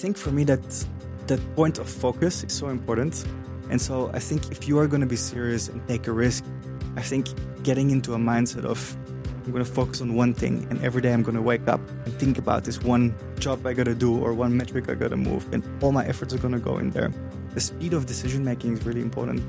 think 0.00 0.16
for 0.16 0.30
me 0.30 0.44
that 0.44 0.62
that 1.26 1.40
point 1.56 1.78
of 1.78 1.88
focus 1.88 2.42
is 2.42 2.52
so 2.52 2.68
important. 2.68 3.24
And 3.68 3.80
so 3.80 4.10
I 4.14 4.18
think 4.18 4.50
if 4.50 4.66
you 4.66 4.78
are 4.78 4.88
going 4.88 5.02
to 5.02 5.06
be 5.06 5.16
serious 5.16 5.68
and 5.68 5.86
take 5.86 6.06
a 6.06 6.12
risk, 6.12 6.42
I 6.96 7.02
think 7.02 7.28
getting 7.62 7.90
into 7.90 8.14
a 8.14 8.16
mindset 8.16 8.64
of 8.64 8.96
I'm 9.44 9.52
going 9.52 9.64
to 9.64 9.70
focus 9.70 10.00
on 10.00 10.14
one 10.14 10.32
thing 10.32 10.66
and 10.70 10.82
every 10.82 11.02
day 11.02 11.12
I'm 11.12 11.22
going 11.22 11.36
to 11.36 11.42
wake 11.42 11.68
up 11.68 11.80
and 12.04 12.14
think 12.14 12.38
about 12.38 12.64
this 12.64 12.80
one 12.82 13.14
job 13.38 13.66
I 13.66 13.74
got 13.74 13.84
to 13.84 13.94
do 13.94 14.18
or 14.18 14.32
one 14.32 14.56
metric 14.56 14.88
I 14.88 14.94
got 14.94 15.08
to 15.08 15.16
move 15.16 15.46
and 15.52 15.62
all 15.82 15.92
my 15.92 16.04
efforts 16.06 16.32
are 16.34 16.38
going 16.38 16.54
to 16.54 16.60
go 16.60 16.78
in 16.78 16.90
there. 16.90 17.12
The 17.54 17.60
speed 17.60 17.92
of 17.92 18.06
decision 18.06 18.44
making 18.44 18.78
is 18.78 18.86
really 18.86 19.02
important. 19.02 19.42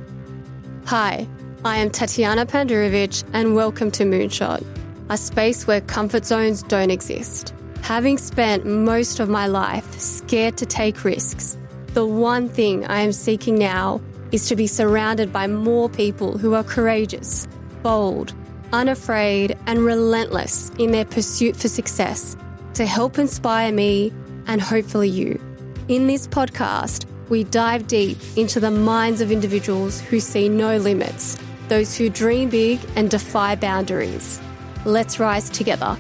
Hi, 0.86 1.28
I 1.64 1.78
am 1.78 1.90
Tatjana 1.90 2.46
Pandurevic 2.46 3.24
and 3.34 3.56
welcome 3.56 3.90
to 3.92 4.04
Moonshot, 4.04 4.66
a 5.10 5.18
space 5.18 5.66
where 5.66 5.82
comfort 5.82 6.26
zones 6.26 6.64
don't 6.64 6.92
exist. 6.92 7.54
Having 7.82 8.20
spent 8.20 8.66
most 8.66 9.20
of 9.20 9.28
my 9.28 9.48
life 9.48 10.00
scared 10.00 10.56
to 10.58 10.66
take 10.66 11.04
risks, 11.04 11.58
the 11.94 12.06
one 12.06 12.48
thing 12.48 12.86
I 12.86 13.02
am 13.02 13.12
seeking 13.12 13.58
now 13.58 14.02
is 14.32 14.48
to 14.48 14.56
be 14.56 14.68
surrounded 14.68 15.34
by 15.34 15.48
more 15.48 15.90
people 15.90 16.38
who 16.38 16.54
are 16.54 16.64
courageous, 16.64 17.48
bold, 17.82 18.34
unafraid, 18.72 19.58
and 19.66 19.80
relentless 19.80 20.70
in 20.78 20.92
their 20.92 21.06
pursuit 21.06 21.58
for 21.58 21.68
success 21.68 22.38
to 22.76 22.86
help 22.86 23.18
inspire 23.18 23.74
me 23.74 24.14
and 24.48 24.62
hopefully 24.62 25.10
you. 25.10 25.42
In 25.88 26.08
this 26.08 26.28
podcast, 26.28 27.06
we 27.30 27.44
dive 27.46 27.88
deep 27.88 28.18
into 28.38 28.60
the 28.60 28.72
minds 28.72 29.22
of 29.22 29.32
individuals 29.32 30.00
who 30.00 30.20
see 30.20 30.48
no 30.48 30.78
limits, 30.78 31.38
those 31.68 31.98
who 31.98 32.10
dream 32.10 32.50
big 32.50 32.80
and 32.96 33.10
defy 33.10 33.56
boundaries. 33.56 34.40
Let's 34.86 35.20
rise 35.20 35.50
together. 35.50 35.98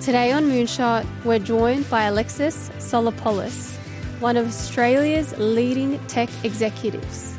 Today 0.00 0.30
on 0.30 0.44
Moonshot, 0.44 1.04
we're 1.24 1.40
joined 1.40 1.90
by 1.90 2.04
Alexis 2.04 2.70
Soulopoulos, 2.78 3.76
one 4.20 4.36
of 4.36 4.46
Australia's 4.46 5.36
leading 5.38 5.98
tech 6.06 6.28
executives. 6.44 7.36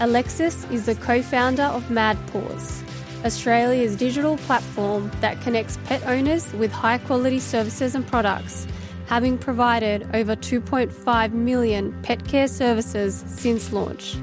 Alexis 0.00 0.64
is 0.70 0.86
the 0.86 0.94
co 0.94 1.20
founder 1.20 1.64
of 1.64 1.84
MadPaws, 1.88 2.82
Australia's 3.26 3.94
digital 3.94 4.38
platform 4.38 5.10
that 5.20 5.40
connects 5.42 5.76
pet 5.84 6.02
owners 6.06 6.50
with 6.54 6.72
high 6.72 6.98
quality 6.98 7.38
services 7.38 7.94
and 7.94 8.06
products, 8.06 8.66
having 9.06 9.36
provided 9.36 10.08
over 10.14 10.34
2.5 10.34 11.32
million 11.32 11.92
pet 12.02 12.26
care 12.26 12.48
services 12.48 13.22
since 13.28 13.70
launch. 13.70 14.16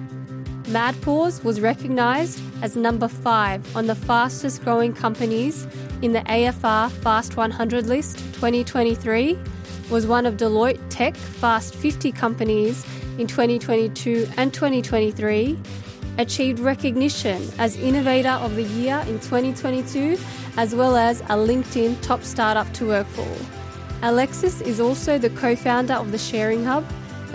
MadPaws 0.68 1.44
was 1.44 1.62
recognised 1.62 2.42
as 2.64 2.76
number 2.76 3.08
five 3.08 3.76
on 3.76 3.86
the 3.86 3.94
fastest 3.94 4.64
growing 4.64 4.94
companies 4.94 5.68
in 6.02 6.12
the 6.12 6.22
AFR 6.22 6.90
Fast 6.90 7.38
100 7.38 7.86
list 7.86 8.18
2023 8.34 9.38
was 9.92 10.08
one 10.08 10.26
of 10.26 10.38
Deloitte 10.38 10.80
Tech 10.90 11.16
Fast 11.16 11.76
50 11.76 12.12
companies 12.12 12.84
in 13.20 13.28
2022 13.28 14.28
and 14.38 14.52
2023, 14.52 15.56
achieved 16.18 16.60
recognition 16.60 17.48
as 17.60 17.78
Innovator 17.78 18.30
of 18.30 18.56
the 18.56 18.64
Year 18.64 19.04
in 19.08 19.20
2022, 19.20 20.18
as 20.58 20.74
well 20.74 20.96
as 20.96 21.22
a 21.22 21.36
LinkedIn 21.36 22.02
Top 22.02 22.24
Startup 22.24 22.72
to 22.74 22.88
Work 22.88 23.08
for. 23.08 23.28
Alexis 24.02 24.62
is 24.62 24.80
also 24.80 25.20
the 25.20 25.30
co 25.30 25.56
founder 25.56 25.94
of 25.94 26.12
the 26.12 26.18
Sharing 26.18 26.64
Hub, 26.66 26.84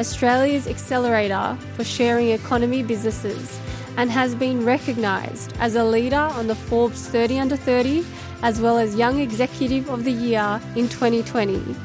Australia's 0.01 0.67
accelerator 0.67 1.57
for 1.77 1.85
sharing 1.85 2.31
economy 2.31 2.83
businesses, 2.83 3.61
and 3.99 4.11
has 4.11 4.35
been 4.35 4.65
recognised 4.65 5.53
as 5.61 5.75
a 5.75 5.85
leader 5.85 6.17
on 6.17 6.47
the 6.47 6.55
Forbes 6.55 7.07
30 7.09 7.39
Under 7.39 7.57
30, 7.57 8.05
as 8.43 8.61
well 8.61 8.79
as 8.79 8.97
Young 8.97 9.21
Executive 9.21 9.91
of 9.91 10.05
the 10.05 10.13
Year 10.13 10.61
in 10.75 10.89
2020. 10.89 11.77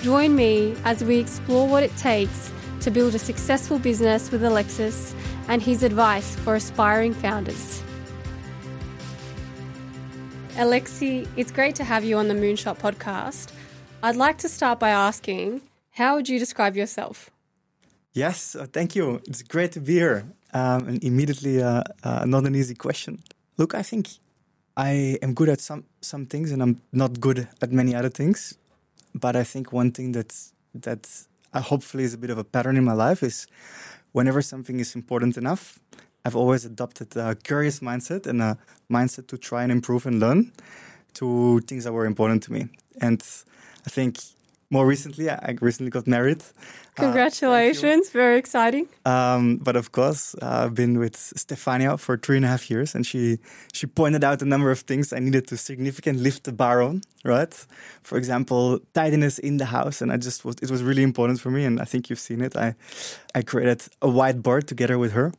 Join 0.00 0.34
me 0.34 0.74
as 0.84 1.04
we 1.04 1.18
explore 1.18 1.68
what 1.68 1.84
it 1.84 1.96
takes 1.96 2.52
to 2.80 2.90
build 2.90 3.14
a 3.14 3.18
successful 3.18 3.78
business 3.78 4.32
with 4.32 4.42
Alexis 4.42 5.14
and 5.46 5.62
his 5.62 5.84
advice 5.84 6.34
for 6.36 6.56
aspiring 6.56 7.14
founders. 7.14 7.82
Alexi, 10.54 11.28
it's 11.36 11.52
great 11.52 11.76
to 11.76 11.84
have 11.84 12.04
you 12.04 12.16
on 12.16 12.26
the 12.26 12.34
Moonshot 12.34 12.78
podcast. 12.78 13.52
I'd 14.02 14.16
like 14.16 14.38
to 14.38 14.48
start 14.48 14.80
by 14.80 14.90
asking, 14.90 15.60
how 15.92 16.16
would 16.16 16.28
you 16.28 16.38
describe 16.38 16.76
yourself? 16.76 17.30
Yes, 18.12 18.56
uh, 18.56 18.66
thank 18.72 18.96
you. 18.96 19.20
It's 19.26 19.42
great 19.42 19.72
to 19.72 19.80
be 19.80 19.94
here. 19.94 20.24
Um, 20.52 20.88
and 20.88 21.04
immediately, 21.04 21.62
uh, 21.62 21.82
uh, 22.02 22.24
not 22.26 22.44
an 22.44 22.56
easy 22.56 22.74
question. 22.74 23.22
Look, 23.56 23.74
I 23.74 23.82
think 23.82 24.08
I 24.76 25.18
am 25.22 25.34
good 25.34 25.48
at 25.48 25.60
some 25.60 25.84
some 26.00 26.26
things, 26.26 26.50
and 26.50 26.60
I'm 26.62 26.80
not 26.92 27.20
good 27.20 27.48
at 27.62 27.70
many 27.70 27.94
other 27.94 28.08
things 28.10 28.58
but 29.14 29.36
I 29.36 29.44
think 29.44 29.72
one 29.72 29.90
thing 29.90 30.12
that 30.12 30.32
uh, 31.52 31.60
hopefully 31.60 32.04
is 32.04 32.14
a 32.14 32.18
bit 32.18 32.30
of 32.30 32.38
a 32.38 32.44
pattern 32.44 32.76
in 32.76 32.84
my 32.84 32.92
life 32.92 33.22
is 33.22 33.46
whenever 34.12 34.42
something 34.42 34.80
is 34.80 34.94
important 34.94 35.36
enough, 35.36 35.78
I've 36.24 36.36
always 36.36 36.64
adopted 36.64 37.16
a 37.16 37.34
curious 37.34 37.80
mindset 37.80 38.26
and 38.26 38.42
a 38.42 38.58
mindset 38.90 39.26
to 39.28 39.38
try 39.38 39.62
and 39.62 39.72
improve 39.72 40.06
and 40.06 40.20
learn 40.20 40.52
to 41.14 41.60
things 41.60 41.84
that 41.84 41.92
were 41.92 42.06
important 42.06 42.42
to 42.44 42.52
me. 42.52 42.68
And 43.00 43.22
I 43.86 43.90
think 43.90 44.18
more 44.70 44.86
recently, 44.86 45.28
I 45.28 45.56
recently 45.60 45.90
got 45.90 46.06
married. 46.06 46.42
Uh, 46.42 47.02
Congratulations, 47.02 48.08
uh, 48.08 48.12
very 48.12 48.38
exciting. 48.38 48.88
Um, 49.04 49.56
but 49.56 49.74
of 49.74 49.90
course, 49.90 50.34
uh, 50.40 50.64
I've 50.64 50.74
been 50.74 50.98
with 50.98 51.16
Stefania 51.16 51.98
for 51.98 52.16
three 52.16 52.36
and 52.36 52.44
a 52.44 52.48
half 52.48 52.70
years, 52.70 52.94
and 52.94 53.04
she 53.04 53.38
she 53.72 53.86
pointed 53.86 54.22
out 54.22 54.42
a 54.42 54.44
number 54.44 54.70
of 54.70 54.80
things 54.80 55.12
I 55.12 55.18
needed 55.18 55.48
to 55.48 55.56
significantly 55.56 56.22
lift 56.22 56.44
the 56.44 56.52
bar 56.52 56.82
on. 56.82 57.02
Right, 57.24 57.54
for 58.02 58.16
example, 58.16 58.80
tidiness 58.94 59.38
in 59.38 59.58
the 59.58 59.66
house, 59.66 60.00
and 60.00 60.12
I 60.12 60.16
just 60.16 60.44
was 60.44 60.56
it 60.62 60.70
was 60.70 60.82
really 60.82 61.02
important 61.02 61.40
for 61.40 61.50
me, 61.50 61.64
and 61.64 61.80
I 61.80 61.84
think 61.84 62.08
you've 62.08 62.20
seen 62.20 62.40
it. 62.40 62.56
I 62.56 62.74
I 63.34 63.42
created 63.42 63.82
a 64.00 64.08
whiteboard 64.08 64.64
together 64.66 64.98
with 64.98 65.12
her 65.12 65.32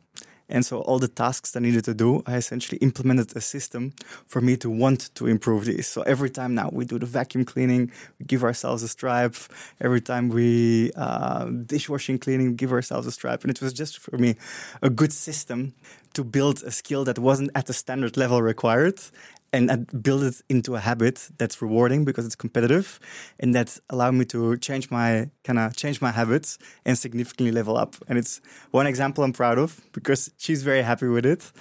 and 0.52 0.66
so 0.66 0.82
all 0.82 0.98
the 0.98 1.08
tasks 1.08 1.56
I 1.56 1.60
needed 1.60 1.84
to 1.86 1.94
do, 1.94 2.22
I 2.26 2.36
essentially 2.36 2.78
implemented 2.78 3.34
a 3.34 3.40
system 3.40 3.92
for 4.26 4.42
me 4.42 4.56
to 4.58 4.68
want 4.68 5.10
to 5.14 5.26
improve 5.26 5.64
these. 5.64 5.86
So 5.86 6.02
every 6.02 6.28
time 6.28 6.54
now 6.54 6.68
we 6.70 6.84
do 6.84 6.98
the 6.98 7.06
vacuum 7.06 7.46
cleaning, 7.46 7.90
we 8.18 8.26
give 8.26 8.44
ourselves 8.44 8.82
a 8.82 8.88
stripe. 8.88 9.34
Every 9.80 10.02
time 10.02 10.28
we 10.28 10.92
uh, 10.94 11.46
dishwashing 11.46 12.18
cleaning, 12.18 12.54
give 12.54 12.70
ourselves 12.70 13.06
a 13.06 13.12
stripe. 13.12 13.42
And 13.42 13.50
it 13.50 13.62
was 13.62 13.72
just 13.72 13.98
for 13.98 14.18
me 14.18 14.36
a 14.82 14.90
good 14.90 15.12
system 15.12 15.72
to 16.12 16.22
build 16.22 16.62
a 16.62 16.70
skill 16.70 17.04
that 17.06 17.18
wasn't 17.18 17.50
at 17.54 17.64
the 17.64 17.72
standard 17.72 18.18
level 18.18 18.42
required 18.42 19.00
and 19.52 19.70
I 19.70 19.76
build 19.76 20.24
it 20.24 20.40
into 20.48 20.74
a 20.76 20.80
habit 20.80 21.28
that's 21.36 21.60
rewarding 21.60 22.04
because 22.04 22.24
it's 22.24 22.34
competitive 22.34 22.98
and 23.38 23.54
that 23.54 23.78
allowed 23.90 24.14
me 24.14 24.24
to 24.26 24.56
change 24.56 24.90
my 24.90 25.30
kind 25.44 25.58
of 25.58 25.76
change 25.76 26.00
my 26.00 26.10
habits 26.10 26.58
and 26.84 26.96
significantly 26.96 27.52
level 27.52 27.76
up. 27.76 27.96
And 28.08 28.18
it's 28.18 28.40
one 28.70 28.86
example 28.86 29.24
i'm 29.24 29.32
proud 29.32 29.58
of 29.58 29.80
because 29.92 30.30
she's 30.38 30.62
very 30.62 30.82
happy 30.82 31.06
with 31.06 31.26
it. 31.26 31.52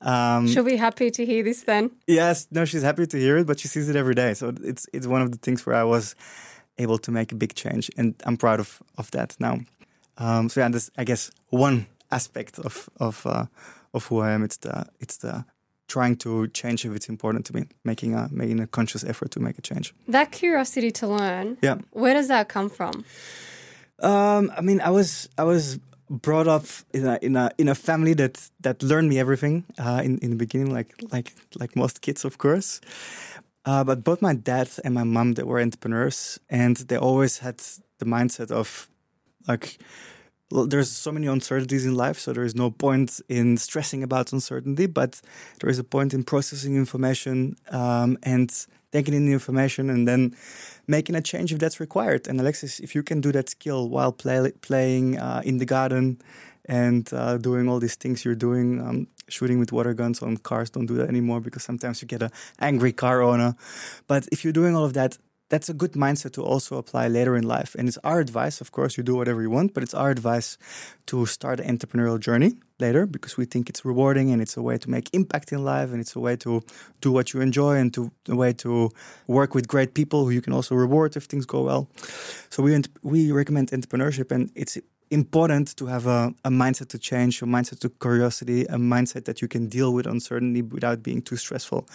Um, 0.00 0.46
she'll 0.46 0.62
be 0.64 0.76
happy 0.76 1.10
to 1.10 1.24
hear 1.24 1.42
this 1.42 1.62
then. 1.62 1.90
Yes 2.06 2.46
no 2.50 2.64
she's 2.64 2.82
happy 2.82 3.06
to 3.06 3.18
hear 3.18 3.38
it 3.38 3.46
but 3.46 3.58
she 3.58 3.68
sees 3.68 3.88
it 3.88 3.96
every 3.96 4.14
day. 4.14 4.34
So 4.34 4.52
it's 4.62 4.86
it's 4.92 5.06
one 5.06 5.22
of 5.22 5.32
the 5.32 5.38
things 5.38 5.64
where 5.64 5.76
i 5.76 5.84
was 5.84 6.14
able 6.76 6.98
to 6.98 7.10
make 7.10 7.32
a 7.32 7.34
big 7.34 7.54
change 7.54 7.90
and 7.96 8.14
i'm 8.24 8.36
proud 8.36 8.60
of 8.60 8.82
of 8.98 9.10
that 9.12 9.36
now. 9.40 9.60
Um, 10.18 10.48
so 10.48 10.60
yeah 10.60 10.68
this 10.68 10.90
i 10.98 11.04
guess 11.04 11.30
one 11.48 11.86
aspect 12.10 12.58
of 12.58 12.88
of 13.00 13.26
uh, 13.26 13.46
of 13.94 14.04
who 14.06 14.20
i 14.20 14.32
am 14.32 14.42
it's 14.44 14.58
the 14.58 14.86
it's 15.00 15.18
the 15.18 15.44
trying 15.88 16.16
to 16.16 16.46
change 16.48 16.84
if 16.84 16.92
it's 16.94 17.08
important 17.08 17.46
to 17.46 17.56
me, 17.56 17.64
making 17.84 18.14
a 18.14 18.28
making 18.30 18.60
a 18.60 18.66
conscious 18.66 19.04
effort 19.04 19.30
to 19.32 19.40
make 19.40 19.58
a 19.58 19.62
change. 19.62 19.94
That 20.06 20.30
curiosity 20.30 20.90
to 20.92 21.08
learn, 21.08 21.56
yeah, 21.62 21.78
where 21.92 22.14
does 22.14 22.28
that 22.28 22.48
come 22.48 22.70
from? 22.70 23.04
Um, 24.00 24.52
I 24.56 24.60
mean, 24.60 24.80
I 24.80 24.90
was 24.90 25.28
I 25.36 25.44
was 25.44 25.78
brought 26.10 26.46
up 26.46 26.64
in 26.92 27.06
a 27.06 27.18
in 27.22 27.36
a 27.36 27.50
in 27.58 27.68
a 27.68 27.74
family 27.74 28.14
that 28.14 28.50
that 28.60 28.82
learned 28.82 29.08
me 29.08 29.18
everything 29.18 29.64
uh, 29.78 30.00
in 30.04 30.18
in 30.18 30.30
the 30.30 30.36
beginning, 30.36 30.72
like 30.72 30.94
like 31.10 31.34
like 31.58 31.74
most 31.76 32.00
kids, 32.00 32.24
of 32.24 32.38
course. 32.38 32.80
Uh, 33.64 33.84
but 33.84 34.04
both 34.04 34.22
my 34.22 34.34
dad 34.34 34.68
and 34.84 34.94
my 34.94 35.04
mom 35.04 35.34
they 35.34 35.42
were 35.42 35.60
entrepreneurs, 35.60 36.38
and 36.48 36.76
they 36.88 36.96
always 36.96 37.38
had 37.38 37.58
the 37.98 38.06
mindset 38.06 38.50
of 38.50 38.88
like 39.46 39.78
there's 40.50 40.90
so 40.90 41.12
many 41.12 41.26
uncertainties 41.26 41.84
in 41.84 41.94
life, 41.94 42.18
so 42.18 42.32
there 42.32 42.44
is 42.44 42.54
no 42.54 42.70
point 42.70 43.20
in 43.28 43.56
stressing 43.56 44.02
about 44.02 44.32
uncertainty, 44.32 44.86
but 44.86 45.20
there 45.60 45.68
is 45.68 45.78
a 45.78 45.84
point 45.84 46.14
in 46.14 46.24
processing 46.24 46.76
information 46.76 47.56
um, 47.70 48.16
and 48.22 48.50
taking 48.92 49.14
in 49.14 49.26
the 49.26 49.32
information 49.32 49.90
and 49.90 50.08
then 50.08 50.34
making 50.86 51.14
a 51.14 51.20
change 51.20 51.52
if 51.52 51.58
that's 51.58 51.80
required. 51.80 52.26
And 52.26 52.40
Alexis, 52.40 52.80
if 52.80 52.94
you 52.94 53.02
can 53.02 53.20
do 53.20 53.32
that 53.32 53.50
skill 53.50 53.88
while 53.88 54.12
play, 54.12 54.52
playing 54.62 55.18
uh, 55.18 55.42
in 55.44 55.58
the 55.58 55.66
garden 55.66 56.18
and 56.64 57.12
uh, 57.12 57.36
doing 57.36 57.68
all 57.68 57.78
these 57.78 57.96
things 57.96 58.24
you're 58.24 58.34
doing, 58.34 58.80
um, 58.80 59.06
shooting 59.28 59.58
with 59.58 59.72
water 59.72 59.92
guns 59.92 60.22
on 60.22 60.38
cars, 60.38 60.70
don't 60.70 60.86
do 60.86 60.94
that 60.94 61.08
anymore 61.08 61.40
because 61.40 61.62
sometimes 61.62 62.00
you 62.00 62.08
get 62.08 62.22
an 62.22 62.30
angry 62.60 62.92
car 62.92 63.22
owner. 63.22 63.54
But 64.06 64.26
if 64.32 64.44
you're 64.44 64.54
doing 64.54 64.74
all 64.74 64.84
of 64.84 64.94
that, 64.94 65.18
that's 65.48 65.68
a 65.68 65.74
good 65.74 65.92
mindset 65.92 66.32
to 66.32 66.42
also 66.42 66.76
apply 66.76 67.08
later 67.08 67.36
in 67.36 67.44
life. 67.46 67.74
And 67.78 67.88
it's 67.88 67.98
our 68.04 68.20
advice, 68.20 68.60
of 68.60 68.70
course, 68.72 68.96
you 68.96 69.02
do 69.02 69.16
whatever 69.16 69.42
you 69.42 69.50
want, 69.50 69.74
but 69.74 69.82
it's 69.82 69.94
our 69.94 70.10
advice 70.10 70.58
to 71.06 71.26
start 71.26 71.60
an 71.60 71.76
entrepreneurial 71.76 72.20
journey 72.20 72.56
later 72.78 73.06
because 73.06 73.36
we 73.36 73.44
think 73.44 73.68
it's 73.68 73.84
rewarding 73.84 74.30
and 74.30 74.42
it's 74.42 74.56
a 74.56 74.62
way 74.62 74.78
to 74.78 74.90
make 74.90 75.08
impact 75.12 75.52
in 75.52 75.64
life 75.64 75.90
and 75.90 76.00
it's 76.00 76.14
a 76.14 76.20
way 76.20 76.36
to 76.36 76.62
do 77.00 77.10
what 77.10 77.32
you 77.32 77.40
enjoy 77.40 77.76
and 77.76 77.94
to 77.94 78.10
a 78.28 78.36
way 78.36 78.52
to 78.52 78.90
work 79.26 79.54
with 79.54 79.66
great 79.66 79.94
people 79.94 80.24
who 80.24 80.30
you 80.30 80.42
can 80.42 80.52
also 80.52 80.74
reward 80.74 81.16
if 81.16 81.24
things 81.24 81.46
go 81.46 81.62
well. 81.62 81.88
So 82.50 82.62
we 82.62 82.80
we 83.02 83.32
recommend 83.32 83.70
entrepreneurship 83.70 84.30
and 84.30 84.50
it's 84.54 84.78
important 85.10 85.74
to 85.76 85.86
have 85.86 86.06
a, 86.06 86.34
a 86.44 86.50
mindset 86.50 86.88
to 86.88 86.98
change, 86.98 87.42
a 87.42 87.46
mindset 87.46 87.80
to 87.80 87.88
curiosity, 87.88 88.64
a 88.64 88.76
mindset 88.76 89.24
that 89.24 89.40
you 89.40 89.48
can 89.48 89.68
deal 89.68 89.92
with 89.92 90.06
uncertainty 90.06 90.62
without 90.62 91.02
being 91.02 91.22
too 91.22 91.36
stressful. 91.36 91.86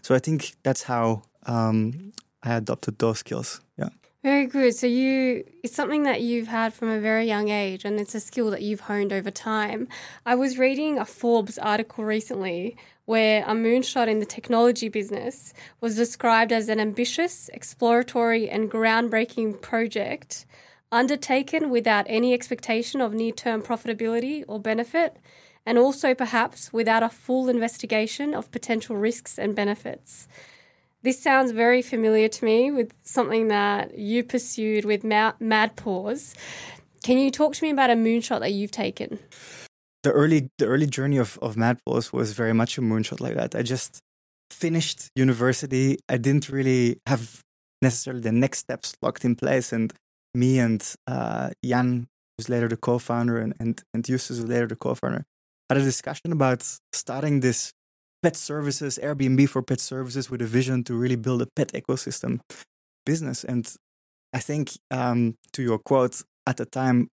So 0.00 0.14
I 0.14 0.18
think 0.18 0.54
that's 0.62 0.82
how 0.82 1.22
um, 1.46 2.12
I 2.42 2.54
adopted 2.54 2.98
those 2.98 3.18
skills. 3.18 3.60
Yeah. 3.76 3.90
Very 4.22 4.46
good. 4.46 4.74
So 4.74 4.86
you 4.86 5.44
it's 5.64 5.74
something 5.74 6.04
that 6.04 6.20
you've 6.20 6.48
had 6.48 6.72
from 6.72 6.88
a 6.88 7.00
very 7.00 7.26
young 7.26 7.48
age 7.48 7.84
and 7.84 7.98
it's 7.98 8.14
a 8.14 8.20
skill 8.20 8.50
that 8.50 8.62
you've 8.62 8.80
honed 8.80 9.12
over 9.12 9.30
time. 9.30 9.88
I 10.24 10.36
was 10.36 10.58
reading 10.58 10.98
a 10.98 11.04
Forbes 11.04 11.58
article 11.58 12.04
recently 12.04 12.76
where 13.04 13.42
a 13.44 13.52
moonshot 13.52 14.06
in 14.06 14.20
the 14.20 14.26
technology 14.26 14.88
business 14.88 15.52
was 15.80 15.96
described 15.96 16.52
as 16.52 16.68
an 16.68 16.78
ambitious, 16.78 17.50
exploratory 17.52 18.48
and 18.48 18.70
groundbreaking 18.70 19.60
project 19.60 20.46
undertaken 20.92 21.70
without 21.70 22.06
any 22.08 22.32
expectation 22.32 23.00
of 23.00 23.12
near-term 23.12 23.62
profitability 23.62 24.44
or 24.46 24.60
benefit 24.60 25.16
and 25.66 25.78
also 25.78 26.14
perhaps 26.14 26.72
without 26.72 27.02
a 27.02 27.08
full 27.08 27.48
investigation 27.48 28.34
of 28.34 28.50
potential 28.52 28.96
risks 28.96 29.38
and 29.38 29.54
benefits. 29.56 30.28
This 31.02 31.20
sounds 31.20 31.50
very 31.50 31.82
familiar 31.82 32.28
to 32.28 32.44
me 32.44 32.70
with 32.70 32.94
something 33.02 33.48
that 33.48 33.98
you 33.98 34.22
pursued 34.22 34.84
with 34.84 35.02
Mad 35.02 35.76
Paws. 35.76 36.34
Can 37.02 37.18
you 37.18 37.32
talk 37.32 37.54
to 37.54 37.64
me 37.64 37.70
about 37.70 37.90
a 37.90 37.94
moonshot 37.94 38.38
that 38.40 38.52
you've 38.52 38.70
taken? 38.70 39.18
The 40.04 40.12
early 40.12 40.48
the 40.58 40.66
early 40.66 40.86
journey 40.86 41.18
of, 41.18 41.38
of 41.42 41.56
Mad 41.56 41.78
Paws 41.84 42.12
was 42.12 42.32
very 42.32 42.52
much 42.52 42.78
a 42.78 42.80
moonshot 42.80 43.20
like 43.20 43.34
that. 43.34 43.56
I 43.56 43.62
just 43.62 44.00
finished 44.50 45.08
university. 45.16 45.98
I 46.08 46.18
didn't 46.18 46.48
really 46.48 47.00
have 47.06 47.42
necessarily 47.80 48.22
the 48.22 48.32
next 48.32 48.58
steps 48.58 48.94
locked 49.02 49.24
in 49.24 49.34
place. 49.34 49.72
And 49.72 49.92
me 50.34 50.60
and 50.60 50.82
uh, 51.08 51.50
Jan, 51.64 52.06
who's 52.38 52.48
later 52.48 52.68
the 52.68 52.76
co-founder, 52.76 53.38
and, 53.38 53.54
and, 53.58 53.82
and 53.92 54.04
Justus, 54.04 54.38
who's 54.38 54.48
later 54.48 54.68
the 54.68 54.76
co-founder, 54.76 55.24
had 55.68 55.78
a 55.78 55.82
discussion 55.82 56.30
about 56.30 56.62
starting 56.92 57.40
this 57.40 57.72
pet 58.22 58.36
services, 58.36 58.98
Airbnb 59.02 59.48
for 59.48 59.62
pet 59.62 59.80
services, 59.80 60.30
with 60.30 60.42
a 60.42 60.46
vision 60.46 60.84
to 60.84 60.94
really 60.94 61.16
build 61.16 61.42
a 61.42 61.46
pet 61.56 61.72
ecosystem 61.72 62.40
business. 63.04 63.44
And 63.44 63.72
I 64.32 64.38
think, 64.38 64.70
um, 64.90 65.34
to 65.52 65.62
your 65.62 65.78
quote, 65.78 66.22
at 66.46 66.56
the 66.56 66.66
time, 66.66 67.08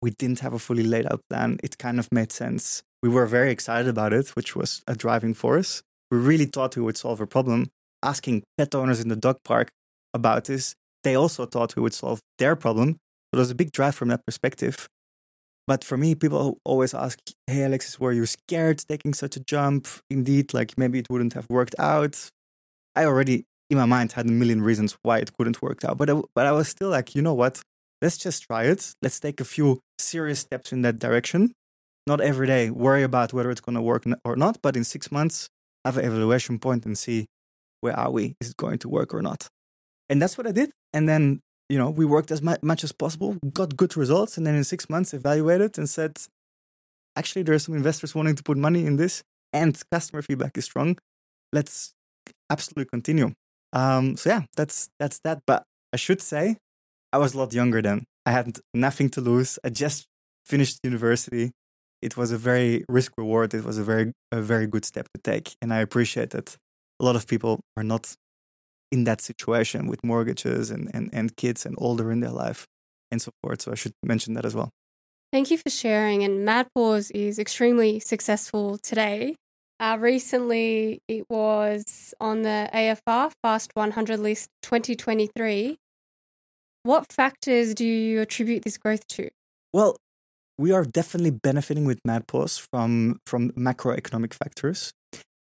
we 0.00 0.10
didn't 0.10 0.40
have 0.40 0.54
a 0.54 0.58
fully 0.58 0.82
laid 0.82 1.06
out 1.06 1.20
plan. 1.28 1.58
It 1.62 1.78
kind 1.78 1.98
of 1.98 2.08
made 2.10 2.32
sense. 2.32 2.82
We 3.02 3.08
were 3.08 3.26
very 3.26 3.50
excited 3.50 3.88
about 3.88 4.12
it, 4.12 4.30
which 4.30 4.56
was 4.56 4.82
a 4.86 4.94
driving 4.94 5.34
force. 5.34 5.82
We 6.10 6.18
really 6.18 6.46
thought 6.46 6.76
we 6.76 6.82
would 6.82 6.96
solve 6.96 7.20
a 7.20 7.26
problem. 7.26 7.66
Asking 8.02 8.42
pet 8.56 8.74
owners 8.74 9.00
in 9.00 9.08
the 9.08 9.16
dog 9.16 9.38
park 9.44 9.68
about 10.14 10.44
this, 10.44 10.74
they 11.04 11.14
also 11.14 11.46
thought 11.46 11.76
we 11.76 11.82
would 11.82 11.94
solve 11.94 12.20
their 12.38 12.56
problem. 12.56 12.92
So 12.92 12.98
there 13.32 13.40
was 13.40 13.50
a 13.50 13.54
big 13.54 13.72
drive 13.72 13.94
from 13.94 14.08
that 14.08 14.24
perspective. 14.24 14.88
But 15.66 15.82
for 15.82 15.96
me, 15.96 16.14
people 16.14 16.58
always 16.64 16.94
ask, 16.94 17.18
"Hey, 17.46 17.64
Alexis, 17.64 17.98
were 17.98 18.12
you 18.12 18.26
scared 18.26 18.78
taking 18.78 19.14
such 19.14 19.36
a 19.36 19.40
jump? 19.40 19.88
Indeed, 20.10 20.54
like 20.54 20.78
maybe 20.78 20.98
it 21.00 21.10
wouldn't 21.10 21.34
have 21.34 21.48
worked 21.50 21.74
out." 21.78 22.30
I 22.94 23.04
already, 23.04 23.44
in 23.70 23.78
my 23.78 23.84
mind, 23.84 24.12
had 24.12 24.26
a 24.26 24.32
million 24.32 24.62
reasons 24.62 24.96
why 25.02 25.18
it 25.18 25.32
couldn't 25.36 25.60
work 25.60 25.84
out. 25.84 25.98
But 25.98 26.10
I, 26.10 26.22
but 26.34 26.46
I 26.46 26.52
was 26.52 26.68
still 26.68 26.88
like, 26.88 27.14
you 27.14 27.22
know 27.22 27.34
what? 27.34 27.62
Let's 28.00 28.16
just 28.16 28.44
try 28.44 28.64
it. 28.64 28.94
Let's 29.02 29.20
take 29.20 29.40
a 29.40 29.44
few 29.44 29.80
serious 29.98 30.40
steps 30.40 30.72
in 30.72 30.82
that 30.82 30.98
direction. 30.98 31.52
Not 32.06 32.20
every 32.20 32.46
day 32.46 32.70
worry 32.70 33.02
about 33.02 33.32
whether 33.32 33.50
it's 33.50 33.60
going 33.60 33.74
to 33.74 33.82
work 33.82 34.04
or 34.24 34.36
not, 34.36 34.58
but 34.62 34.76
in 34.76 34.84
six 34.84 35.10
months, 35.10 35.48
have 35.84 35.96
an 35.98 36.04
evaluation 36.04 36.58
point 36.58 36.86
and 36.86 36.96
see 36.96 37.26
where 37.80 37.98
are 37.98 38.10
we? 38.10 38.34
Is 38.40 38.50
it 38.50 38.56
going 38.56 38.78
to 38.78 38.88
work 38.88 39.12
or 39.12 39.22
not? 39.22 39.48
And 40.08 40.22
that's 40.22 40.38
what 40.38 40.46
I 40.46 40.52
did. 40.52 40.70
And 40.92 41.08
then 41.08 41.40
you 41.68 41.78
know, 41.78 41.90
we 41.90 42.04
worked 42.04 42.30
as 42.30 42.42
much 42.42 42.84
as 42.84 42.92
possible, 42.92 43.36
got 43.52 43.76
good 43.76 43.96
results, 43.96 44.36
and 44.36 44.46
then 44.46 44.54
in 44.54 44.64
six 44.64 44.88
months 44.88 45.12
evaluated 45.12 45.78
and 45.78 45.88
said, 45.88 46.16
actually, 47.16 47.42
there 47.42 47.54
are 47.54 47.58
some 47.58 47.74
investors 47.74 48.14
wanting 48.14 48.36
to 48.36 48.42
put 48.42 48.56
money 48.56 48.86
in 48.86 48.96
this, 48.96 49.22
and 49.52 49.80
customer 49.90 50.22
feedback 50.22 50.56
is 50.56 50.64
strong. 50.64 50.98
Let's 51.52 51.92
absolutely 52.50 52.86
continue. 52.90 53.32
Um, 53.72 54.16
so 54.16 54.30
yeah, 54.30 54.42
that's 54.56 54.88
that's 54.98 55.18
that. 55.24 55.40
But 55.46 55.64
I 55.92 55.96
should 55.96 56.20
say, 56.20 56.56
I 57.12 57.18
was 57.18 57.34
a 57.34 57.38
lot 57.38 57.52
younger 57.52 57.82
then. 57.82 58.04
I 58.24 58.32
had 58.32 58.58
nothing 58.74 59.08
to 59.10 59.20
lose. 59.20 59.58
I 59.64 59.70
just 59.70 60.06
finished 60.44 60.80
university. 60.84 61.52
It 62.02 62.16
was 62.16 62.30
a 62.32 62.38
very 62.38 62.84
risk 62.88 63.12
reward. 63.16 63.54
It 63.54 63.64
was 63.64 63.78
a 63.78 63.84
very 63.84 64.12
a 64.32 64.40
very 64.40 64.66
good 64.66 64.84
step 64.84 65.08
to 65.14 65.20
take, 65.22 65.56
and 65.60 65.72
I 65.72 65.78
appreciate 65.78 66.30
that. 66.30 66.56
A 66.98 67.04
lot 67.04 67.14
of 67.14 67.26
people 67.26 67.60
are 67.76 67.84
not 67.84 68.14
in 68.92 69.04
that 69.04 69.20
situation 69.20 69.86
with 69.86 70.02
mortgages 70.04 70.70
and, 70.70 70.90
and, 70.94 71.10
and 71.12 71.36
kids 71.36 71.66
and 71.66 71.74
older 71.78 72.12
in 72.12 72.20
their 72.20 72.30
life 72.30 72.66
and 73.10 73.20
so 73.20 73.30
forth. 73.42 73.62
So 73.62 73.72
I 73.72 73.74
should 73.74 73.92
mention 74.02 74.34
that 74.34 74.44
as 74.44 74.54
well. 74.54 74.70
Thank 75.32 75.50
you 75.50 75.58
for 75.58 75.70
sharing. 75.70 76.22
And 76.22 76.44
Mad 76.44 76.68
Paws 76.74 77.10
is 77.10 77.38
extremely 77.38 78.00
successful 78.00 78.78
today. 78.78 79.36
Uh, 79.78 79.98
recently, 80.00 81.00
it 81.08 81.26
was 81.28 82.14
on 82.20 82.42
the 82.42 82.70
AFR 82.72 83.32
Fast 83.42 83.72
100 83.74 84.18
list 84.18 84.48
2023. 84.62 85.76
What 86.84 87.12
factors 87.12 87.74
do 87.74 87.84
you 87.84 88.20
attribute 88.20 88.62
this 88.62 88.78
growth 88.78 89.06
to? 89.08 89.28
Well, 89.72 89.96
we 90.56 90.72
are 90.72 90.84
definitely 90.84 91.30
benefiting 91.30 91.84
with 91.84 92.00
Mad 92.04 92.26
Paws 92.26 92.56
from 92.56 93.20
from 93.26 93.50
macroeconomic 93.50 94.32
factors. 94.32 94.92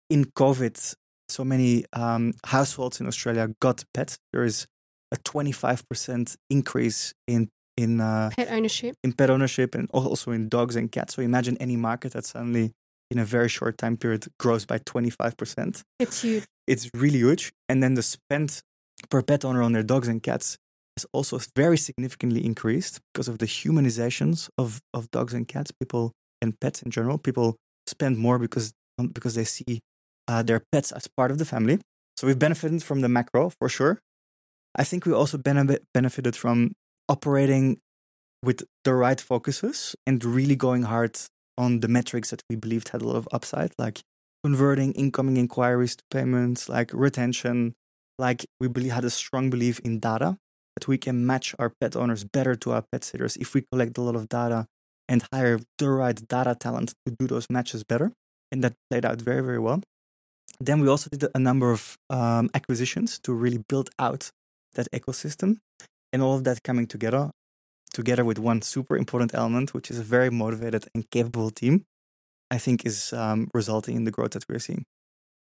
In 0.08 0.26
COVID, 0.26 0.94
so 1.32 1.44
many 1.44 1.84
um, 1.92 2.34
households 2.44 3.00
in 3.00 3.06
Australia 3.06 3.48
got 3.60 3.84
pets. 3.94 4.18
There 4.32 4.44
is 4.44 4.66
a 5.12 5.16
25% 5.16 6.36
increase 6.50 7.12
in 7.26 7.48
in 7.76 8.00
uh, 8.00 8.30
pet 8.36 8.50
ownership, 8.50 8.96
in 9.02 9.12
pet 9.14 9.30
ownership, 9.30 9.74
and 9.74 9.88
also 9.92 10.30
in 10.30 10.48
dogs 10.48 10.76
and 10.76 10.92
cats. 10.92 11.14
So 11.14 11.22
imagine 11.22 11.56
any 11.58 11.76
market 11.76 12.12
that 12.12 12.26
suddenly, 12.26 12.72
in 13.10 13.18
a 13.18 13.24
very 13.24 13.48
short 13.48 13.78
time 13.78 13.96
period, 13.96 14.26
grows 14.38 14.66
by 14.66 14.78
25%. 14.78 15.82
It's 15.98 16.20
huge. 16.22 16.44
It's 16.66 16.90
really 16.94 17.18
huge. 17.18 17.50
And 17.68 17.82
then 17.82 17.94
the 17.94 18.02
spend 18.02 18.60
per 19.08 19.22
pet 19.22 19.44
owner 19.44 19.62
on 19.62 19.72
their 19.72 19.82
dogs 19.82 20.06
and 20.06 20.22
cats 20.22 20.58
has 20.98 21.06
also 21.12 21.40
very 21.56 21.78
significantly 21.78 22.44
increased 22.44 23.00
because 23.12 23.26
of 23.26 23.38
the 23.38 23.46
humanizations 23.46 24.50
of, 24.58 24.82
of 24.92 25.10
dogs 25.10 25.32
and 25.32 25.48
cats. 25.48 25.72
People 25.72 26.12
and 26.42 26.58
pets 26.60 26.82
in 26.82 26.90
general, 26.90 27.16
people 27.16 27.56
spend 27.86 28.18
more 28.18 28.38
because 28.38 28.74
because 29.14 29.34
they 29.34 29.44
see 29.44 29.80
uh, 30.28 30.42
their 30.42 30.62
pets 30.72 30.92
as 30.92 31.06
part 31.06 31.30
of 31.30 31.38
the 31.38 31.44
family. 31.44 31.80
So 32.16 32.26
we've 32.26 32.38
benefited 32.38 32.82
from 32.82 33.00
the 33.00 33.08
macro 33.08 33.50
for 33.50 33.68
sure. 33.68 33.98
I 34.74 34.84
think 34.84 35.04
we 35.04 35.12
also 35.12 35.38
benefit, 35.38 35.84
benefited 35.92 36.36
from 36.36 36.72
operating 37.08 37.78
with 38.42 38.64
the 38.84 38.94
right 38.94 39.20
focuses 39.20 39.94
and 40.06 40.24
really 40.24 40.56
going 40.56 40.82
hard 40.82 41.18
on 41.58 41.80
the 41.80 41.88
metrics 41.88 42.30
that 42.30 42.42
we 42.48 42.56
believed 42.56 42.88
had 42.88 43.02
a 43.02 43.06
lot 43.06 43.16
of 43.16 43.28
upside, 43.32 43.72
like 43.78 44.00
converting 44.42 44.92
incoming 44.92 45.36
inquiries 45.36 45.96
to 45.96 46.04
payments, 46.10 46.68
like 46.68 46.90
retention. 46.92 47.74
Like 48.18 48.46
we 48.60 48.68
believe, 48.68 48.92
had 48.92 49.04
a 49.04 49.10
strong 49.10 49.50
belief 49.50 49.80
in 49.80 49.98
data 50.00 50.36
that 50.76 50.88
we 50.88 50.98
can 50.98 51.26
match 51.26 51.54
our 51.58 51.72
pet 51.80 51.96
owners 51.96 52.24
better 52.24 52.54
to 52.56 52.72
our 52.72 52.84
pet 52.92 53.04
sitters 53.04 53.36
if 53.36 53.54
we 53.54 53.64
collect 53.72 53.98
a 53.98 54.02
lot 54.02 54.16
of 54.16 54.28
data 54.28 54.66
and 55.08 55.24
hire 55.32 55.60
the 55.78 55.90
right 55.90 56.28
data 56.28 56.54
talent 56.54 56.94
to 57.06 57.14
do 57.18 57.26
those 57.26 57.48
matches 57.50 57.84
better. 57.84 58.12
And 58.50 58.62
that 58.64 58.74
played 58.90 59.04
out 59.04 59.20
very, 59.20 59.42
very 59.42 59.58
well. 59.58 59.82
Then 60.60 60.80
we 60.80 60.88
also 60.88 61.08
did 61.10 61.24
a 61.34 61.38
number 61.38 61.70
of 61.70 61.96
um, 62.10 62.50
acquisitions 62.54 63.18
to 63.20 63.32
really 63.32 63.58
build 63.68 63.90
out 63.98 64.30
that 64.74 64.90
ecosystem, 64.92 65.58
and 66.12 66.22
all 66.22 66.34
of 66.34 66.44
that 66.44 66.62
coming 66.62 66.86
together, 66.86 67.30
together 67.92 68.24
with 68.24 68.38
one 68.38 68.62
super 68.62 68.96
important 68.96 69.34
element, 69.34 69.74
which 69.74 69.90
is 69.90 69.98
a 69.98 70.02
very 70.02 70.30
motivated 70.30 70.86
and 70.94 71.10
capable 71.10 71.50
team, 71.50 71.84
I 72.50 72.58
think 72.58 72.86
is 72.86 73.12
um, 73.12 73.50
resulting 73.54 73.96
in 73.96 74.04
the 74.04 74.10
growth 74.10 74.32
that 74.32 74.48
we're 74.48 74.58
seeing. 74.58 74.84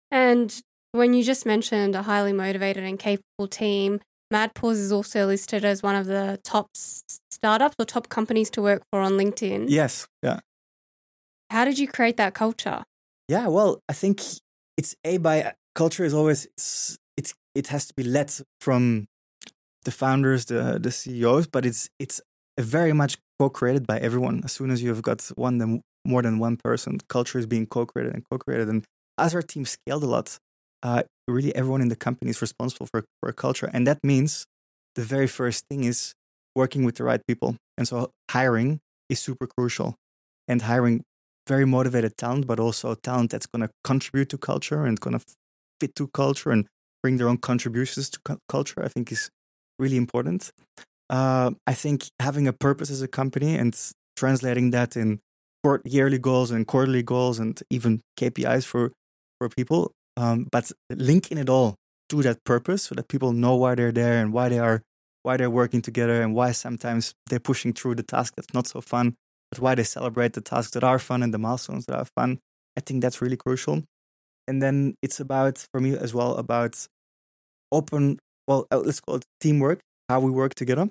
And 0.09 0.61
when 0.91 1.13
you 1.13 1.23
just 1.23 1.45
mentioned 1.45 1.95
a 1.95 2.03
highly 2.03 2.33
motivated 2.33 2.83
and 2.83 2.99
capable 2.99 3.47
team, 3.47 4.01
Mad 4.29 4.53
Paws 4.53 4.77
is 4.77 4.91
also 4.91 5.27
listed 5.27 5.65
as 5.65 5.83
one 5.83 5.95
of 5.95 6.05
the 6.05 6.39
top 6.43 6.67
startups 6.73 7.75
or 7.79 7.85
top 7.85 8.09
companies 8.09 8.49
to 8.51 8.61
work 8.61 8.81
for 8.91 8.99
on 9.01 9.13
LinkedIn. 9.13 9.65
Yes, 9.67 10.07
yeah. 10.23 10.39
How 11.49 11.65
did 11.65 11.79
you 11.79 11.87
create 11.87 12.15
that 12.17 12.33
culture? 12.33 12.83
Yeah, 13.27 13.47
well, 13.47 13.79
I 13.89 13.93
think 13.93 14.21
it's 14.77 14.95
a 15.05 15.17
by 15.17 15.53
culture 15.75 16.03
is 16.03 16.13
always 16.13 16.45
it's 16.57 16.97
it's 17.17 17.33
it 17.55 17.67
has 17.67 17.87
to 17.87 17.93
be 17.93 18.03
led 18.03 18.33
from 18.59 19.07
the 19.85 19.91
founders, 19.91 20.45
the 20.45 20.79
the 20.81 20.91
CEOs, 20.91 21.47
but 21.47 21.65
it's 21.65 21.89
it's 21.99 22.21
very 22.59 22.93
much 22.93 23.17
co-created 23.39 23.87
by 23.87 23.99
everyone. 23.99 24.41
As 24.43 24.51
soon 24.51 24.71
as 24.71 24.83
you 24.83 24.89
have 24.89 25.01
got 25.01 25.21
one 25.35 25.57
then 25.57 25.81
more 26.05 26.21
than 26.21 26.39
one 26.39 26.57
person, 26.57 26.99
culture 27.09 27.39
is 27.39 27.45
being 27.45 27.65
co-created 27.67 28.13
and 28.13 28.23
co-created. 28.29 28.69
And 28.69 28.85
as 29.17 29.35
our 29.35 29.41
team 29.41 29.65
scaled 29.65 30.03
a 30.03 30.07
lot, 30.07 30.37
uh, 30.83 31.03
really 31.27 31.55
everyone 31.55 31.81
in 31.81 31.89
the 31.89 31.95
company 31.95 32.31
is 32.31 32.41
responsible 32.41 32.87
for 32.87 33.03
for 33.21 33.31
culture, 33.33 33.69
and 33.73 33.87
that 33.87 33.99
means 34.03 34.45
the 34.95 35.03
very 35.03 35.27
first 35.27 35.65
thing 35.69 35.83
is 35.83 36.13
working 36.55 36.83
with 36.85 36.95
the 36.95 37.03
right 37.03 37.21
people. 37.27 37.55
And 37.77 37.87
so 37.87 38.11
hiring 38.29 38.79
is 39.09 39.19
super 39.19 39.47
crucial, 39.47 39.95
and 40.47 40.61
hiring 40.63 41.03
very 41.53 41.65
motivated 41.65 42.13
talent, 42.17 42.47
but 42.47 42.59
also 42.59 42.95
talent 42.95 43.31
that's 43.31 43.49
going 43.51 43.63
to 43.67 43.69
contribute 43.83 44.29
to 44.29 44.37
culture 44.37 44.81
and 44.87 44.99
going 44.99 45.17
to 45.19 45.23
fit 45.79 45.93
to 45.95 46.07
culture 46.07 46.51
and 46.55 46.65
bring 47.03 47.17
their 47.17 47.29
own 47.31 47.37
contributions 47.49 48.09
to 48.09 48.19
cu- 48.27 48.41
culture, 48.47 48.81
I 48.83 48.89
think 48.93 49.11
is 49.11 49.29
really 49.79 49.97
important. 49.97 50.51
Uh, 51.09 51.51
I 51.67 51.73
think 51.73 51.97
having 52.19 52.47
a 52.47 52.53
purpose 52.53 52.89
as 52.89 53.01
a 53.01 53.07
company 53.07 53.55
and 53.61 53.73
translating 54.15 54.71
that 54.71 54.95
in 54.95 55.19
yearly 55.83 56.19
goals 56.19 56.51
and 56.51 56.65
quarterly 56.65 57.03
goals 57.03 57.39
and 57.39 57.61
even 57.69 58.01
KPIs 58.19 58.65
for 58.65 58.91
for 59.39 59.49
people, 59.49 59.91
um, 60.17 60.47
but 60.51 60.71
linking 60.89 61.37
it 61.37 61.49
all 61.49 61.75
to 62.09 62.21
that 62.21 62.43
purpose 62.43 62.83
so 62.83 62.95
that 62.95 63.07
people 63.07 63.31
know 63.33 63.55
why 63.55 63.75
they're 63.75 63.91
there 63.91 64.21
and 64.21 64.31
why 64.33 64.49
they 64.49 64.59
are 64.59 64.81
why 65.23 65.37
they're 65.37 65.49
working 65.61 65.81
together 65.81 66.21
and 66.21 66.33
why 66.33 66.51
sometimes 66.51 67.13
they're 67.27 67.39
pushing 67.39 67.73
through 67.73 67.95
the 67.95 68.03
task 68.03 68.33
that's 68.35 68.53
not 68.53 68.67
so 68.67 68.81
fun, 68.81 69.15
but 69.51 69.59
why 69.59 69.75
they 69.75 69.83
celebrate 69.83 70.33
the 70.33 70.41
tasks 70.41 70.71
that 70.71 70.83
are 70.83 70.99
fun 70.99 71.21
and 71.21 71.33
the 71.33 71.37
milestones 71.37 71.85
that 71.85 71.97
are 71.97 72.07
fun. 72.17 72.39
I 72.77 72.81
think 72.81 73.01
that's 73.01 73.21
really 73.21 73.37
crucial. 73.37 73.83
And 74.47 74.61
then 74.61 74.95
it's 75.01 75.19
about 75.19 75.65
for 75.71 75.79
me 75.79 75.95
as 75.95 76.13
well 76.13 76.35
about 76.37 76.87
open 77.71 78.19
well 78.47 78.65
uh, 78.71 78.77
let's 78.79 78.99
call 78.99 79.15
it 79.15 79.25
teamwork, 79.39 79.79
how 80.09 80.19
we 80.19 80.31
work 80.31 80.55
together. 80.55 80.87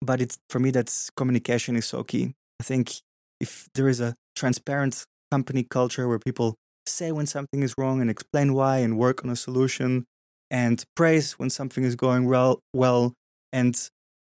But 0.00 0.20
it's 0.20 0.38
for 0.48 0.58
me 0.60 0.70
that's 0.70 1.10
communication 1.16 1.76
is 1.76 1.86
so 1.86 2.04
key. 2.04 2.32
I 2.60 2.64
think 2.64 2.92
if 3.40 3.68
there 3.74 3.88
is 3.88 4.00
a 4.00 4.14
transparent 4.36 5.04
company 5.30 5.64
culture 5.64 6.08
where 6.08 6.18
people 6.18 6.54
say 6.86 7.12
when 7.12 7.26
something 7.26 7.62
is 7.62 7.74
wrong 7.78 8.00
and 8.00 8.10
explain 8.10 8.54
why 8.54 8.78
and 8.78 8.98
work 8.98 9.24
on 9.24 9.30
a 9.30 9.36
solution 9.36 10.04
and 10.50 10.84
praise 10.94 11.32
when 11.32 11.50
something 11.50 11.82
is 11.84 11.96
going 11.96 12.26
well 12.26 12.60
well 12.72 13.14
and 13.52 13.88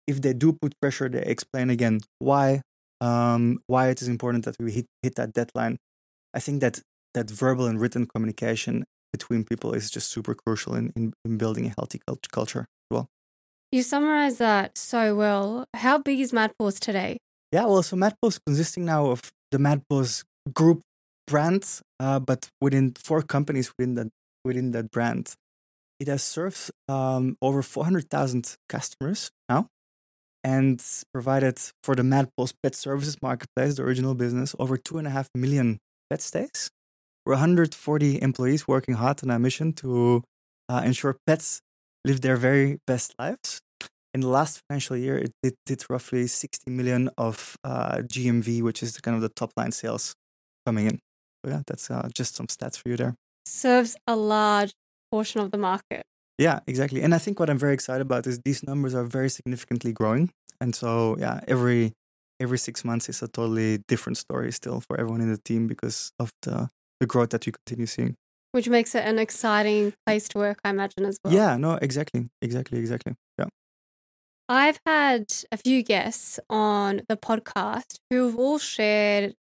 if 0.07 0.21
they 0.21 0.33
do 0.33 0.53
put 0.53 0.73
pressure 0.81 1.07
they 1.07 1.21
explain 1.21 1.69
again 1.69 1.99
why 2.17 2.61
um, 3.01 3.59
why 3.67 3.89
it 3.89 4.01
is 4.01 4.07
important 4.07 4.45
that 4.45 4.55
we 4.59 4.71
hit, 4.71 4.85
hit 5.01 5.15
that 5.15 5.33
deadline. 5.33 5.77
I 6.33 6.39
think 6.39 6.61
that 6.61 6.81
that 7.13 7.29
verbal 7.29 7.65
and 7.65 7.79
written 7.79 8.05
communication 8.05 8.85
between 9.11 9.43
people 9.43 9.73
is 9.73 9.89
just 9.89 10.11
super 10.11 10.35
crucial 10.35 10.75
in, 10.75 10.93
in, 10.95 11.13
in 11.25 11.37
building 11.37 11.65
a 11.65 11.73
healthy 11.77 11.99
culture 12.31 12.61
as 12.61 12.91
well. 12.91 13.07
You 13.71 13.83
summarize 13.83 14.37
that 14.37 14.77
so 14.77 15.15
well. 15.15 15.65
How 15.75 15.97
big 15.97 16.19
is 16.19 16.33
Mad 16.33 16.51
Paws 16.59 16.79
today? 16.79 17.17
Yeah 17.51 17.65
well 17.65 17.81
so 17.81 17.95
Mad 17.95 18.15
Paws 18.21 18.39
consisting 18.45 18.85
now 18.85 19.07
of 19.07 19.31
the 19.51 19.59
Mad 19.59 19.81
Paws 19.89 20.23
group 20.53 20.81
brand, 21.27 21.81
uh, 21.99 22.19
but 22.19 22.49
within 22.61 22.93
four 22.97 23.21
companies 23.21 23.71
within 23.77 23.95
that 23.95 24.09
within 24.45 24.71
that 24.71 24.91
brand. 24.91 25.35
It 25.99 26.07
has 26.07 26.23
served 26.23 26.71
um, 26.87 27.35
over 27.41 27.61
400,000 27.61 28.55
customers 28.69 29.31
now 29.49 29.67
and 30.43 30.83
provided 31.13 31.59
for 31.83 31.95
the 31.95 32.03
MadPaws 32.03 32.53
Pet 32.63 32.75
Services 32.75 33.17
Marketplace, 33.21 33.75
the 33.75 33.83
original 33.83 34.15
business, 34.15 34.55
over 34.59 34.77
two 34.77 34.97
and 34.97 35.07
a 35.07 35.11
half 35.11 35.29
million 35.35 35.79
pet 36.09 36.21
stays. 36.21 36.69
We're 37.25 37.33
140 37.33 38.21
employees 38.21 38.67
working 38.67 38.95
hard 38.95 39.23
on 39.23 39.29
our 39.29 39.39
mission 39.39 39.73
to 39.73 40.23
uh, 40.69 40.81
ensure 40.85 41.17
pets 41.27 41.61
live 42.05 42.21
their 42.21 42.37
very 42.37 42.77
best 42.87 43.13
lives. 43.19 43.59
In 44.13 44.21
the 44.21 44.27
last 44.27 44.61
financial 44.67 44.97
year, 44.97 45.17
it 45.17 45.31
did, 45.43 45.53
did 45.65 45.85
roughly 45.89 46.25
60 46.25 46.71
million 46.71 47.09
of 47.17 47.55
uh, 47.63 47.97
GMV, 47.97 48.63
which 48.63 48.81
is 48.81 48.95
the 48.95 49.01
kind 49.01 49.15
of 49.15 49.21
the 49.21 49.29
top 49.29 49.51
line 49.55 49.71
sales 49.71 50.15
coming 50.65 50.87
in 50.87 50.99
So 51.45 51.51
yeah, 51.51 51.61
that's 51.67 51.91
uh, 51.91 52.09
just 52.15 52.35
some 52.35 52.47
stats 52.47 52.77
for 52.77 52.89
you 52.89 52.97
there. 52.97 53.15
Serves 53.45 53.95
a 54.07 54.15
large 54.15 54.71
portion 55.11 55.41
of 55.41 55.51
the 55.51 55.57
market. 55.57 56.03
Yeah, 56.39 56.61
exactly. 56.67 57.01
And 57.01 57.13
I 57.13 57.17
think 57.17 57.37
what 57.39 57.49
I'm 57.49 57.59
very 57.59 57.73
excited 57.73 58.01
about 58.01 58.25
is 58.25 58.39
these 58.39 58.63
numbers 58.63 58.95
are 58.95 59.03
very 59.03 59.29
significantly 59.29 59.91
growing. 59.91 60.31
And 60.61 60.73
so, 60.73 61.17
yeah, 61.19 61.41
every 61.47 61.93
every 62.39 62.57
six 62.57 62.85
months 62.85 63.09
is 63.09 63.21
a 63.21 63.27
totally 63.27 63.79
different 63.89 64.17
story 64.17 64.51
still 64.53 64.79
for 64.79 64.97
everyone 64.97 65.19
in 65.19 65.29
the 65.29 65.37
team 65.37 65.67
because 65.67 66.11
of 66.17 66.31
the 66.43 66.69
the 67.01 67.05
growth 67.05 67.31
that 67.31 67.45
we 67.45 67.51
continue 67.51 67.85
seeing. 67.85 68.15
Which 68.53 68.69
makes 68.69 68.95
it 68.95 69.05
an 69.05 69.19
exciting 69.19 69.93
place 70.05 70.29
to 70.29 70.37
work, 70.39 70.59
I 70.63 70.69
imagine, 70.69 71.05
as 71.05 71.19
well. 71.23 71.33
Yeah, 71.33 71.57
no, 71.57 71.77
exactly, 71.81 72.29
exactly, 72.41 72.79
exactly. 72.79 73.13
Yeah. 73.37 73.45
I've 74.47 74.79
had 74.85 75.25
a 75.51 75.57
few 75.57 75.83
guests 75.83 76.39
on 76.49 77.01
the 77.09 77.17
podcast 77.17 77.97
who 78.09 78.25
have 78.25 78.39
all 78.39 78.57
shared 78.57 79.35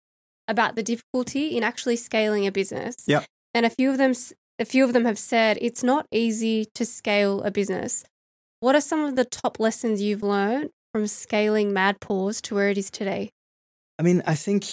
about 0.49 0.75
the 0.75 0.83
difficulty 0.83 1.57
in 1.57 1.63
actually 1.63 1.97
scaling 1.97 2.47
a 2.47 2.53
business. 2.53 2.97
Yeah. 3.07 3.25
And 3.55 3.65
a 3.65 3.71
few 3.71 3.91
of 3.91 3.99
them 3.99 4.13
a 4.59 4.65
few 4.65 4.85
of 4.85 4.93
them 4.93 5.05
have 5.05 5.19
said 5.19 5.59
it's 5.61 5.83
not 5.83 6.07
easy 6.11 6.67
to 6.75 6.85
scale 6.85 7.43
a 7.43 7.51
business. 7.51 8.05
What 8.61 8.75
are 8.75 8.81
some 8.81 9.05
of 9.05 9.15
the 9.15 9.25
top 9.25 9.61
lessons 9.61 10.03
you've 10.03 10.23
learned 10.23 10.71
from 10.93 11.07
scaling 11.07 11.73
MadPaws 11.73 12.43
to 12.43 12.55
where 12.55 12.71
it 12.71 12.79
is 12.79 12.91
today? 12.91 13.31
I 13.99 14.03
mean, 14.03 14.23
I 14.27 14.35
think 14.35 14.65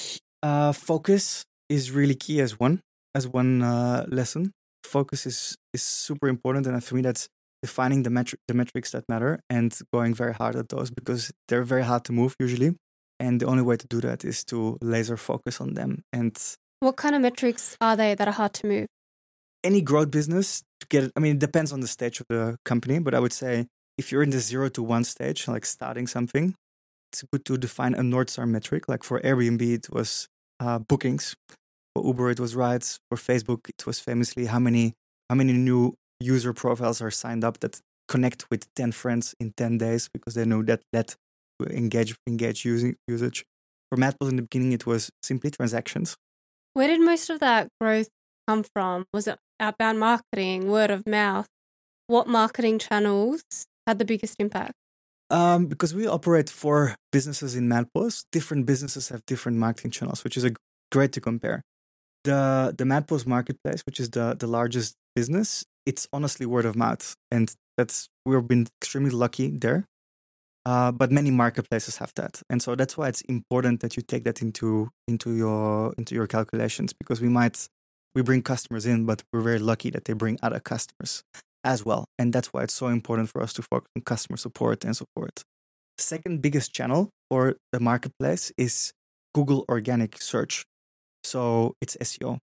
uh, 0.42 0.72
focus 0.72 1.46
is 1.70 1.92
really 1.92 2.16
key 2.16 2.42
as 2.42 2.60
one 2.60 2.82
as 3.14 3.28
one 3.28 3.62
uh, 3.62 4.06
lesson. 4.08 4.52
Focus 4.84 5.26
is 5.26 5.56
is 5.74 5.84
super 5.84 6.28
important, 6.28 6.68
and 6.68 6.84
for 6.84 6.96
me, 6.96 7.02
that's 7.02 7.28
defining 7.62 8.04
the 8.04 8.10
metric 8.10 8.40
the 8.48 8.54
metrics 8.54 8.92
that 8.92 9.04
matter 9.08 9.40
and 9.50 9.78
going 9.94 10.14
very 10.14 10.34
hard 10.34 10.56
at 10.56 10.70
those 10.70 10.92
because 10.92 11.32
they're 11.48 11.64
very 11.64 11.84
hard 11.84 12.04
to 12.06 12.14
move 12.14 12.36
usually. 12.40 12.76
And 13.20 13.40
the 13.40 13.46
only 13.46 13.64
way 13.64 13.78
to 13.78 13.88
do 13.88 14.02
that 14.02 14.26
is 14.26 14.44
to 14.46 14.78
laser 14.82 15.16
focus 15.16 15.62
on 15.62 15.74
them. 15.74 16.04
And 16.12 16.38
what 16.82 16.98
kind 16.98 17.16
of 17.16 17.22
metrics 17.22 17.78
are 17.80 17.96
they 17.96 18.14
that 18.14 18.28
are 18.28 18.34
hard 18.34 18.54
to 18.56 18.68
move? 18.68 18.88
Any 19.66 19.82
growth 19.82 20.12
business 20.12 20.62
to 20.80 20.88
get, 20.88 21.12
I 21.16 21.20
mean, 21.20 21.38
it 21.38 21.40
depends 21.40 21.74
on 21.74 21.80
the 21.80 21.88
stage 21.88 22.20
of 22.20 22.28
the 22.30 22.58
company, 22.66 23.00
but 23.00 23.16
I 23.16 23.20
would 23.20 23.34
say 23.34 23.66
if 23.98 24.12
you're 24.12 24.22
in 24.22 24.30
the 24.30 24.40
zero 24.40 24.70
to 24.70 24.84
one 24.84 25.04
stage, 25.04 25.48
like 25.48 25.66
starting 25.66 26.06
something, 26.06 26.54
it's 27.12 27.24
good 27.32 27.46
to 27.46 27.58
define 27.58 27.96
a 27.96 28.04
North 28.04 28.30
Star 28.30 28.46
metric. 28.46 28.88
Like 28.88 29.04
for 29.04 29.20
Airbnb, 29.22 29.62
it 29.62 29.90
was 29.90 30.28
uh, 30.60 30.80
bookings. 30.80 31.36
For 31.96 32.06
Uber, 32.06 32.30
it 32.30 32.40
was 32.40 32.56
rides. 32.56 33.00
For 33.10 33.18
Facebook, 33.18 33.70
it 33.70 33.86
was 33.88 34.00
famously 34.00 34.46
how 34.46 34.60
many 34.60 34.94
how 35.30 35.36
many 35.36 35.54
new 35.54 35.96
user 36.20 36.54
profiles 36.54 37.02
are 37.02 37.12
signed 37.12 37.44
up 37.44 37.60
that 37.62 37.80
connect 38.08 38.46
with 38.52 38.68
10 38.76 38.92
friends 38.92 39.34
in 39.40 39.54
10 39.58 39.80
days 39.80 40.10
because 40.14 40.36
they 40.36 40.46
know 40.46 40.62
that 40.64 40.82
that 40.94 41.16
engage 41.70 42.16
engage 42.28 42.66
using 42.66 42.96
usage. 43.08 43.44
For 43.90 43.98
MadPaws 43.98 44.30
in 44.30 44.36
the 44.36 44.42
beginning, 44.42 44.74
it 44.74 44.86
was 44.86 45.10
simply 45.24 45.52
transactions. 45.52 46.16
Where 46.74 46.88
did 46.88 47.02
most 47.02 47.30
of 47.30 47.40
that 47.40 47.70
growth 47.80 48.10
come 48.48 48.64
from? 48.76 49.06
Was 49.14 49.28
it 49.28 49.40
outbound 49.60 50.00
marketing, 50.00 50.70
word 50.70 50.92
of 50.92 51.06
mouth? 51.08 51.48
What 52.08 52.28
marketing 52.28 52.80
channels 52.80 53.44
had 53.88 54.00
the 54.00 54.06
biggest 54.06 54.36
impact? 54.40 54.74
Um, 55.30 55.66
because 55.66 55.94
we 55.94 56.08
operate 56.08 56.50
four 56.50 56.96
businesses 57.12 57.56
in 57.56 57.68
MadPaws, 57.68 58.26
different 58.32 58.66
businesses 58.66 59.10
have 59.10 59.26
different 59.26 59.58
marketing 59.58 59.92
channels, 59.92 60.24
which 60.24 60.38
is 60.38 60.44
a 60.44 60.54
great 60.92 61.12
to 61.14 61.22
compare. 61.22 61.62
The 62.24 62.74
the 62.78 62.84
MadPaws 62.84 63.26
marketplace, 63.26 63.82
which 63.86 64.00
is 64.00 64.12
the 64.12 64.36
the 64.38 64.48
largest 64.48 64.96
business, 65.16 65.64
it's 65.86 66.08
honestly 66.14 66.46
word 66.46 66.66
of 66.66 66.76
mouth, 66.76 67.16
and 67.32 67.54
that's 67.78 68.08
we've 68.26 68.48
been 68.48 68.68
extremely 68.82 69.12
lucky 69.12 69.50
there 69.50 69.86
uh, 70.66 70.92
but 70.92 71.12
many 71.12 71.30
marketplaces 71.30 71.98
have 71.98 72.12
that, 72.16 72.42
and 72.50 72.62
so 72.62 72.76
that's 72.76 72.98
why 72.98 73.08
it's 73.08 73.22
important 73.22 73.82
that 73.82 73.96
you 73.96 74.02
take 74.02 74.24
that 74.24 74.42
into 74.42 74.90
into 75.08 75.36
your 75.36 75.94
into 75.98 76.16
your 76.16 76.26
calculations 76.26 76.92
because 76.92 77.22
we 77.22 77.30
might 77.30 77.68
we 78.16 78.22
bring 78.22 78.42
customers 78.42 78.86
in, 78.86 79.06
but 79.06 79.24
we're 79.32 79.42
very 79.42 79.60
lucky 79.60 79.90
that 79.92 80.06
they 80.06 80.14
bring 80.14 80.40
other 80.42 80.60
customers 80.60 81.24
as 81.64 81.86
well, 81.86 82.06
and 82.18 82.32
that's 82.32 82.54
why 82.54 82.64
it's 82.64 82.74
so 82.74 82.88
important 82.88 83.30
for 83.30 83.42
us 83.42 83.52
to 83.54 83.62
focus 83.62 83.90
on 83.96 84.04
customer 84.04 84.38
support 84.38 84.86
and 84.86 84.96
support. 84.96 85.44
The 85.98 86.04
second 86.04 86.42
biggest 86.42 86.74
channel 86.74 87.10
for 87.30 87.56
the 87.72 87.80
marketplace 87.80 88.52
is 88.58 88.94
Google 89.34 89.66
organic 89.70 90.22
search, 90.22 90.64
so 91.24 91.74
it's 91.82 91.98
SEO. 91.98 92.38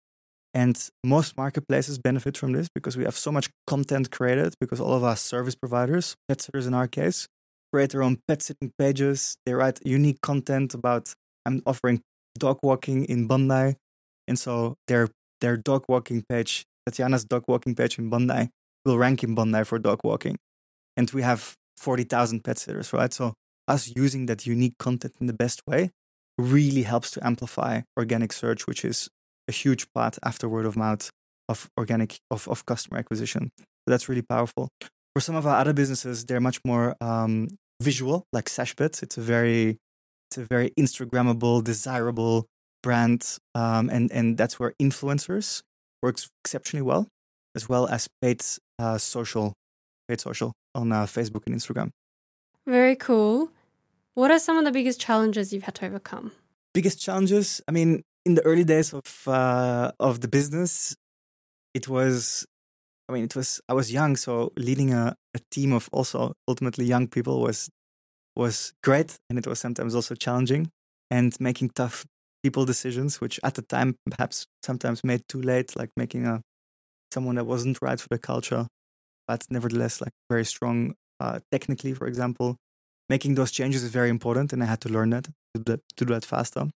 And 0.53 0.75
most 1.05 1.37
marketplaces 1.37 1.99
benefit 1.99 2.35
from 2.35 2.53
this 2.53 2.69
because 2.73 2.97
we 2.97 3.03
have 3.03 3.15
so 3.15 3.31
much 3.31 3.49
content 3.67 4.09
created 4.09 4.55
because 4.59 4.79
all 4.79 4.93
of 4.93 5.03
our 5.03 5.15
service 5.15 5.53
providers, 5.53 6.15
pet 6.27 6.41
sitters 6.41 6.65
in 6.65 6.73
our 6.73 6.87
case, 6.87 7.27
create 7.71 7.91
their 7.91 8.01
own 8.01 8.17
pet 8.27 8.41
sitting 8.41 8.71
pages. 8.79 9.37
They 9.45 9.53
write 9.53 9.79
unique 9.85 10.21
content 10.21 10.73
about 10.73 11.13
I'm 11.45 11.61
offering 11.65 12.01
dog 12.37 12.59
walking 12.63 13.05
in 13.05 13.27
Bondi, 13.27 13.75
and 14.27 14.39
so 14.39 14.75
their 14.87 15.09
their 15.41 15.57
dog 15.57 15.85
walking 15.87 16.23
page, 16.27 16.65
Tatiana's 16.87 17.25
dog 17.25 17.43
walking 17.47 17.75
page 17.75 17.97
in 17.99 18.09
Bondi, 18.09 18.49
will 18.85 18.97
rank 18.97 19.23
in 19.23 19.35
Bondi 19.35 19.63
for 19.63 19.79
dog 19.79 19.99
walking, 20.03 20.37
and 20.97 21.09
we 21.11 21.21
have 21.21 21.55
forty 21.77 22.03
thousand 22.03 22.43
pet 22.43 22.57
sitters, 22.57 22.93
right? 22.93 23.13
So 23.13 23.33
us 23.67 23.93
using 23.95 24.25
that 24.27 24.45
unique 24.45 24.77
content 24.79 25.15
in 25.21 25.27
the 25.27 25.33
best 25.33 25.61
way 25.67 25.91
really 26.37 26.83
helps 26.83 27.11
to 27.11 27.25
amplify 27.25 27.81
organic 27.97 28.33
search, 28.33 28.65
which 28.67 28.83
is 28.85 29.09
a 29.47 29.51
huge 29.51 29.91
part 29.93 30.17
after 30.23 30.47
word 30.47 30.65
of 30.65 30.75
mouth 30.75 31.09
of 31.47 31.69
organic 31.77 32.19
of, 32.31 32.47
of 32.47 32.65
customer 32.65 32.97
acquisition. 32.99 33.51
So 33.57 33.65
that's 33.87 34.07
really 34.07 34.21
powerful. 34.21 34.69
For 35.15 35.21
some 35.21 35.35
of 35.35 35.45
our 35.45 35.57
other 35.57 35.73
businesses, 35.73 36.25
they're 36.25 36.39
much 36.39 36.59
more 36.63 36.95
um, 37.01 37.49
visual, 37.81 38.25
like 38.31 38.45
Sashbit. 38.45 39.01
It's 39.03 39.17
a 39.17 39.21
very, 39.21 39.77
it's 40.29 40.37
a 40.37 40.45
very 40.45 40.71
Instagrammable, 40.79 41.63
desirable 41.63 42.45
brand, 42.81 43.37
um, 43.55 43.89
and 43.89 44.11
and 44.11 44.37
that's 44.37 44.59
where 44.59 44.73
influencers 44.81 45.61
works 46.01 46.29
exceptionally 46.43 46.81
well, 46.81 47.07
as 47.55 47.67
well 47.67 47.87
as 47.87 48.07
paid 48.21 48.41
uh, 48.77 48.97
social, 48.97 49.53
paid 50.07 50.19
social 50.19 50.53
on 50.75 50.91
uh, 50.91 51.03
Facebook 51.03 51.45
and 51.45 51.55
Instagram. 51.55 51.89
Very 52.65 52.95
cool. 52.95 53.51
What 54.13 54.31
are 54.31 54.39
some 54.39 54.57
of 54.57 54.65
the 54.65 54.71
biggest 54.71 54.99
challenges 54.99 55.53
you've 55.53 55.63
had 55.63 55.75
to 55.75 55.85
overcome? 55.85 56.31
Biggest 56.73 57.01
challenges? 57.01 57.61
I 57.67 57.71
mean, 57.71 58.03
in 58.25 58.35
the 58.35 58.45
early 58.45 58.63
days 58.63 58.93
of 58.93 59.27
uh, 59.27 59.91
of 59.99 60.21
the 60.21 60.27
business, 60.27 60.95
it 61.73 61.87
was. 61.87 62.45
I 63.07 63.13
mean, 63.13 63.23
it 63.23 63.35
was. 63.35 63.59
I 63.67 63.73
was 63.73 63.91
young, 63.91 64.15
so 64.15 64.51
leading 64.55 64.93
a, 64.93 65.15
a 65.33 65.39
team 65.51 65.73
of 65.73 65.89
also 65.91 66.33
ultimately 66.47 66.85
young 66.85 67.07
people 67.07 67.41
was 67.41 67.69
was 68.35 68.73
great, 68.83 69.17
and 69.29 69.39
it 69.39 69.47
was 69.47 69.59
sometimes 69.59 69.95
also 69.95 70.15
challenging, 70.15 70.69
and 71.09 71.35
making 71.39 71.69
tough 71.69 72.05
people 72.43 72.65
decisions, 72.65 73.21
which 73.21 73.39
at 73.43 73.55
the 73.55 73.61
time 73.61 73.95
perhaps 74.09 74.45
sometimes 74.63 75.03
made 75.03 75.23
too 75.27 75.41
late, 75.41 75.75
like 75.75 75.89
making 75.97 76.25
a 76.25 76.41
someone 77.11 77.35
that 77.35 77.45
wasn't 77.45 77.81
right 77.81 77.99
for 77.99 78.07
the 78.09 78.19
culture, 78.19 78.67
but 79.27 79.43
nevertheless 79.49 79.99
like 80.01 80.13
very 80.29 80.45
strong 80.45 80.93
uh, 81.19 81.39
technically, 81.51 81.93
for 81.93 82.07
example. 82.07 82.55
Making 83.09 83.35
those 83.35 83.51
changes 83.51 83.83
is 83.83 83.89
very 83.89 84.09
important, 84.09 84.53
and 84.53 84.61
I 84.61 84.67
had 84.67 84.81
to 84.81 84.89
learn 84.89 85.09
that 85.09 85.23
to 85.23 85.31
do 85.55 85.63
that, 85.63 85.81
to 85.97 86.05
do 86.05 86.13
that 86.13 86.25
faster. 86.25 86.69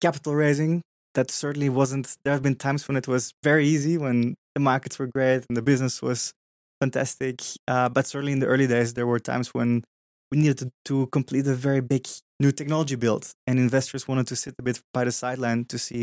Capital 0.00 0.34
raising, 0.34 0.82
that 1.14 1.30
certainly 1.30 1.68
wasn't. 1.68 2.16
There 2.24 2.32
have 2.32 2.42
been 2.42 2.54
times 2.54 2.86
when 2.86 2.96
it 2.96 3.08
was 3.08 3.32
very 3.42 3.66
easy, 3.66 3.98
when 3.98 4.36
the 4.54 4.60
markets 4.60 4.98
were 4.98 5.08
great 5.08 5.44
and 5.48 5.56
the 5.56 5.62
business 5.62 6.00
was 6.00 6.32
fantastic. 6.80 7.40
Uh, 7.66 7.88
but 7.88 8.06
certainly 8.06 8.32
in 8.32 8.38
the 8.38 8.46
early 8.46 8.66
days, 8.66 8.94
there 8.94 9.06
were 9.06 9.18
times 9.18 9.54
when 9.54 9.82
we 10.30 10.38
needed 10.38 10.58
to, 10.58 10.70
to 10.84 11.06
complete 11.08 11.46
a 11.46 11.54
very 11.54 11.80
big 11.80 12.06
new 12.44 12.52
technology 12.52 12.96
build, 12.96 13.24
and 13.46 13.58
investors 13.58 14.06
wanted 14.06 14.26
to 14.26 14.36
sit 14.36 14.54
a 14.58 14.62
bit 14.62 14.80
by 14.92 15.02
the 15.04 15.12
sideline 15.12 15.64
to 15.72 15.78
see 15.78 16.02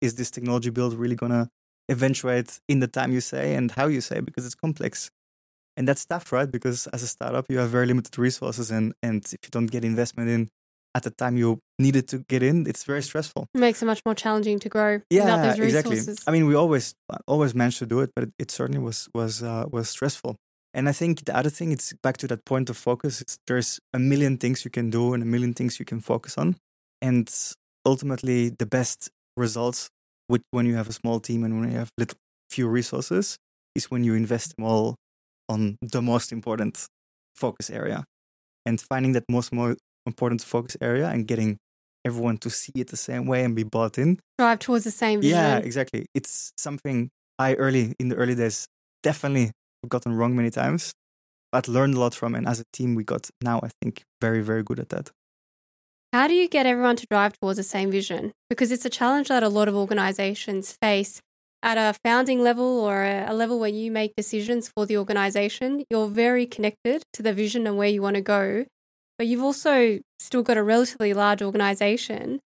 is 0.00 0.14
this 0.14 0.30
technology 0.30 0.70
build 0.70 0.92
really 0.94 1.16
gonna 1.16 1.48
eventuate 1.88 2.50
in 2.68 2.78
the 2.80 2.90
time 2.98 3.10
you 3.16 3.20
say 3.20 3.54
and 3.54 3.66
how 3.78 3.86
you 3.86 4.00
say 4.00 4.20
because 4.20 4.44
it's 4.46 4.54
complex. 4.66 5.10
And 5.76 5.86
that's 5.88 6.04
tough 6.06 6.32
right? 6.32 6.50
Because 6.56 6.86
as 6.96 7.02
a 7.02 7.10
startup 7.16 7.46
you 7.50 7.58
have 7.58 7.70
very 7.70 7.86
limited 7.86 8.14
resources 8.18 8.70
and 8.70 8.86
and 9.06 9.20
if 9.36 9.40
you 9.44 9.50
don't 9.56 9.70
get 9.74 9.82
investment 9.84 10.28
in 10.36 10.42
at 10.96 11.02
the 11.02 11.14
time 11.22 11.34
you 11.42 11.48
needed 11.86 12.04
to 12.12 12.16
get 12.32 12.42
in 12.42 12.66
it's 12.70 12.84
very 12.92 13.02
stressful. 13.10 13.42
It 13.54 13.60
makes 13.66 13.82
it 13.82 13.86
much 13.92 14.02
more 14.06 14.14
challenging 14.14 14.58
to 14.64 14.68
grow 14.68 14.92
yeah 15.10 15.54
exactly. 15.68 16.00
i 16.26 16.30
mean 16.34 16.44
we 16.50 16.54
always 16.62 16.94
always 17.34 17.52
managed 17.60 17.80
to 17.84 17.88
do 17.94 17.98
it 18.04 18.10
but 18.14 18.22
it, 18.26 18.32
it 18.42 18.48
certainly 18.58 18.82
was 18.88 18.98
was 19.18 19.42
uh, 19.42 19.64
was 19.76 19.86
stressful 19.96 20.32
and 20.76 20.88
i 20.88 20.92
think 20.92 21.24
the 21.24 21.34
other 21.36 21.50
thing 21.50 21.72
it's 21.72 21.92
back 22.04 22.16
to 22.18 22.26
that 22.28 22.44
point 22.44 22.70
of 22.70 22.76
focus 22.76 23.20
it's 23.22 23.38
there's 23.48 23.80
a 23.92 23.98
million 23.98 24.36
things 24.36 24.64
you 24.64 24.70
can 24.70 24.90
do 24.90 25.14
and 25.14 25.22
a 25.22 25.26
million 25.26 25.54
things 25.54 25.80
you 25.80 25.86
can 25.92 26.00
focus 26.00 26.38
on. 26.38 26.56
And 27.02 27.30
ultimately 27.84 28.50
the 28.50 28.66
best 28.66 29.10
results 29.36 29.88
with 30.28 30.42
when 30.50 30.66
you 30.66 30.76
have 30.76 30.88
a 30.88 30.92
small 30.92 31.20
team 31.20 31.44
and 31.44 31.60
when 31.60 31.70
you 31.70 31.78
have 31.78 31.90
little 31.98 32.18
few 32.50 32.68
resources 32.68 33.36
is 33.74 33.90
when 33.90 34.02
you 34.04 34.14
invest 34.14 34.56
them 34.56 34.64
all 34.64 34.96
on 35.48 35.76
the 35.82 36.02
most 36.02 36.32
important 36.32 36.86
focus 37.34 37.70
area. 37.70 38.04
And 38.64 38.80
finding 38.80 39.12
that 39.12 39.24
most 39.30 39.52
more 39.52 39.76
important 40.06 40.42
focus 40.42 40.76
area 40.80 41.08
and 41.08 41.26
getting 41.26 41.58
everyone 42.04 42.38
to 42.38 42.50
see 42.50 42.72
it 42.74 42.88
the 42.88 42.96
same 42.96 43.26
way 43.26 43.44
and 43.44 43.54
be 43.54 43.62
bought 43.62 43.98
in. 43.98 44.18
Drive 44.38 44.58
towards 44.60 44.84
the 44.84 44.90
same 44.90 45.20
vision. 45.20 45.36
yeah 45.36 45.58
exactly. 45.58 46.06
It's 46.14 46.52
something 46.56 47.10
i 47.38 47.54
early 47.54 47.94
in 48.00 48.08
the 48.08 48.16
early 48.16 48.34
days 48.34 48.66
definitely 49.02 49.52
gotten 49.88 50.12
wrong 50.12 50.34
many 50.36 50.50
times 50.50 50.92
but 51.52 51.68
learned 51.68 51.94
a 51.94 52.00
lot 52.00 52.14
from 52.14 52.34
and 52.34 52.46
as 52.46 52.60
a 52.60 52.64
team 52.72 52.94
we 52.94 53.04
got 53.04 53.28
now 53.42 53.60
i 53.62 53.70
think 53.80 54.02
very 54.20 54.40
very 54.40 54.62
good 54.62 54.80
at 54.80 54.88
that 54.88 55.10
how 56.16 56.28
do 56.28 56.34
you 56.34 56.48
get 56.48 56.64
everyone 56.64 56.96
to 56.96 57.06
drive 57.10 57.38
towards 57.38 57.58
the 57.58 57.62
same 57.62 57.90
vision? 57.90 58.32
Because 58.48 58.72
it's 58.72 58.86
a 58.86 58.88
challenge 58.90 59.28
that 59.28 59.42
a 59.42 59.50
lot 59.50 59.68
of 59.68 59.74
organizations 59.74 60.76
face 60.80 61.20
at 61.62 61.76
a 61.76 61.98
founding 62.02 62.42
level 62.42 62.80
or 62.80 63.04
a 63.04 63.34
level 63.34 63.58
where 63.58 63.68
you 63.68 63.90
make 63.90 64.16
decisions 64.16 64.70
for 64.74 64.86
the 64.86 64.96
organization. 64.96 65.84
You're 65.90 66.08
very 66.08 66.46
connected 66.46 67.02
to 67.12 67.22
the 67.22 67.34
vision 67.34 67.66
and 67.66 67.76
where 67.76 67.88
you 67.88 68.00
want 68.00 68.16
to 68.16 68.22
go, 68.22 68.64
but 69.18 69.26
you've 69.26 69.42
also 69.42 69.98
still 70.18 70.42
got 70.42 70.56
a 70.56 70.62
relatively 70.62 71.12
large 71.12 71.42
organization. 71.42 72.40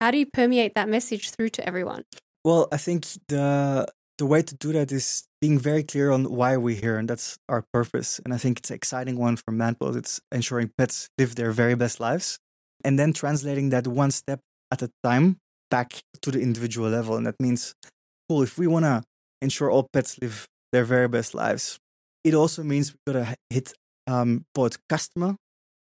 How 0.00 0.10
do 0.10 0.18
you 0.18 0.26
permeate 0.26 0.74
that 0.74 0.88
message 0.88 1.30
through 1.30 1.50
to 1.50 1.64
everyone? 1.64 2.02
Well, 2.44 2.66
I 2.72 2.76
think 2.76 3.06
the 3.28 3.86
the 4.22 4.26
way 4.26 4.40
to 4.40 4.54
do 4.54 4.72
that 4.72 4.92
is 4.92 5.24
being 5.40 5.58
very 5.58 5.82
clear 5.82 6.12
on 6.12 6.22
why 6.22 6.56
we're 6.56 6.80
here, 6.80 6.96
and 6.96 7.10
that's 7.10 7.36
our 7.48 7.64
purpose. 7.72 8.20
And 8.24 8.32
I 8.32 8.38
think 8.38 8.60
it's 8.60 8.70
an 8.70 8.76
exciting 8.76 9.18
one 9.18 9.34
for 9.34 9.50
Mad 9.50 9.80
Paws. 9.80 9.96
It's 9.96 10.20
ensuring 10.30 10.70
pets 10.78 11.08
live 11.18 11.34
their 11.34 11.50
very 11.50 11.74
best 11.74 11.98
lives 11.98 12.38
and 12.84 12.96
then 13.00 13.12
translating 13.12 13.70
that 13.70 13.88
one 13.88 14.12
step 14.12 14.38
at 14.70 14.80
a 14.80 14.90
time 15.02 15.38
back 15.72 16.04
to 16.20 16.30
the 16.30 16.40
individual 16.40 16.88
level. 16.88 17.16
And 17.16 17.26
that 17.26 17.40
means, 17.40 17.74
cool, 18.28 18.44
if 18.44 18.56
we 18.56 18.68
want 18.68 18.84
to 18.84 19.02
ensure 19.40 19.68
all 19.72 19.88
pets 19.92 20.16
live 20.22 20.46
their 20.70 20.84
very 20.84 21.08
best 21.08 21.34
lives, 21.34 21.80
it 22.22 22.32
also 22.32 22.62
means 22.62 22.92
we 22.92 23.12
got 23.12 23.26
to 23.26 23.36
hit 23.50 23.72
um, 24.06 24.44
both 24.54 24.78
customer 24.88 25.34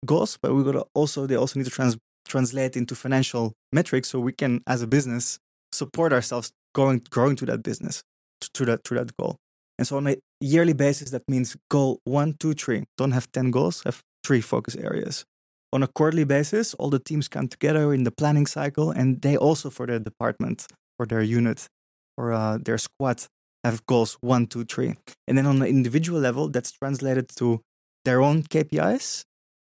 goals, 0.07 0.39
but 0.41 0.55
we 0.55 0.63
got 0.63 0.71
to 0.71 0.85
also, 0.95 1.27
they 1.27 1.35
also 1.35 1.59
need 1.59 1.65
to 1.65 1.71
trans- 1.71 1.99
translate 2.27 2.75
into 2.75 2.95
financial 2.95 3.53
metrics 3.71 4.09
so 4.09 4.19
we 4.19 4.33
can, 4.33 4.63
as 4.65 4.81
a 4.81 4.87
business, 4.87 5.37
support 5.71 6.11
ourselves 6.11 6.51
going, 6.73 7.03
growing 7.11 7.35
to 7.35 7.45
that 7.45 7.61
business, 7.61 8.01
to 8.49 8.65
that, 8.65 8.83
to 8.85 8.95
that 8.95 9.15
goal. 9.17 9.37
And 9.77 9.87
so 9.87 9.97
on 9.97 10.07
a 10.07 10.17
yearly 10.39 10.73
basis, 10.73 11.09
that 11.11 11.23
means 11.27 11.57
goal 11.69 11.99
one, 12.03 12.35
two, 12.39 12.53
three. 12.53 12.83
Don't 12.97 13.11
have 13.11 13.31
10 13.31 13.51
goals, 13.51 13.83
have 13.83 14.01
three 14.23 14.41
focus 14.41 14.75
areas 14.75 15.25
on 15.73 15.81
a 15.81 15.87
quarterly 15.87 16.23
basis, 16.23 16.75
all 16.75 16.91
the 16.91 16.99
teams 16.99 17.27
come 17.27 17.47
together 17.47 17.93
in 17.93 18.03
the 18.03 18.11
planning 18.11 18.45
cycle, 18.45 18.91
and 18.91 19.23
they 19.23 19.35
also, 19.35 19.71
for 19.71 19.87
their 19.87 19.97
department, 19.97 20.67
for 20.97 21.07
their 21.07 21.23
unit, 21.23 21.67
or 22.15 22.31
uh, 22.31 22.59
their 22.63 22.77
squad, 22.77 23.25
have 23.63 23.83
goals 23.87 24.15
one, 24.21 24.45
two, 24.45 24.63
three. 24.65 24.93
And 25.27 25.35
then 25.35 25.47
on 25.47 25.57
the 25.57 25.67
individual 25.67 26.19
level, 26.19 26.47
that's 26.47 26.71
translated 26.71 27.27
to 27.37 27.61
their 28.05 28.21
own 28.21 28.43
KPIs, 28.43 29.23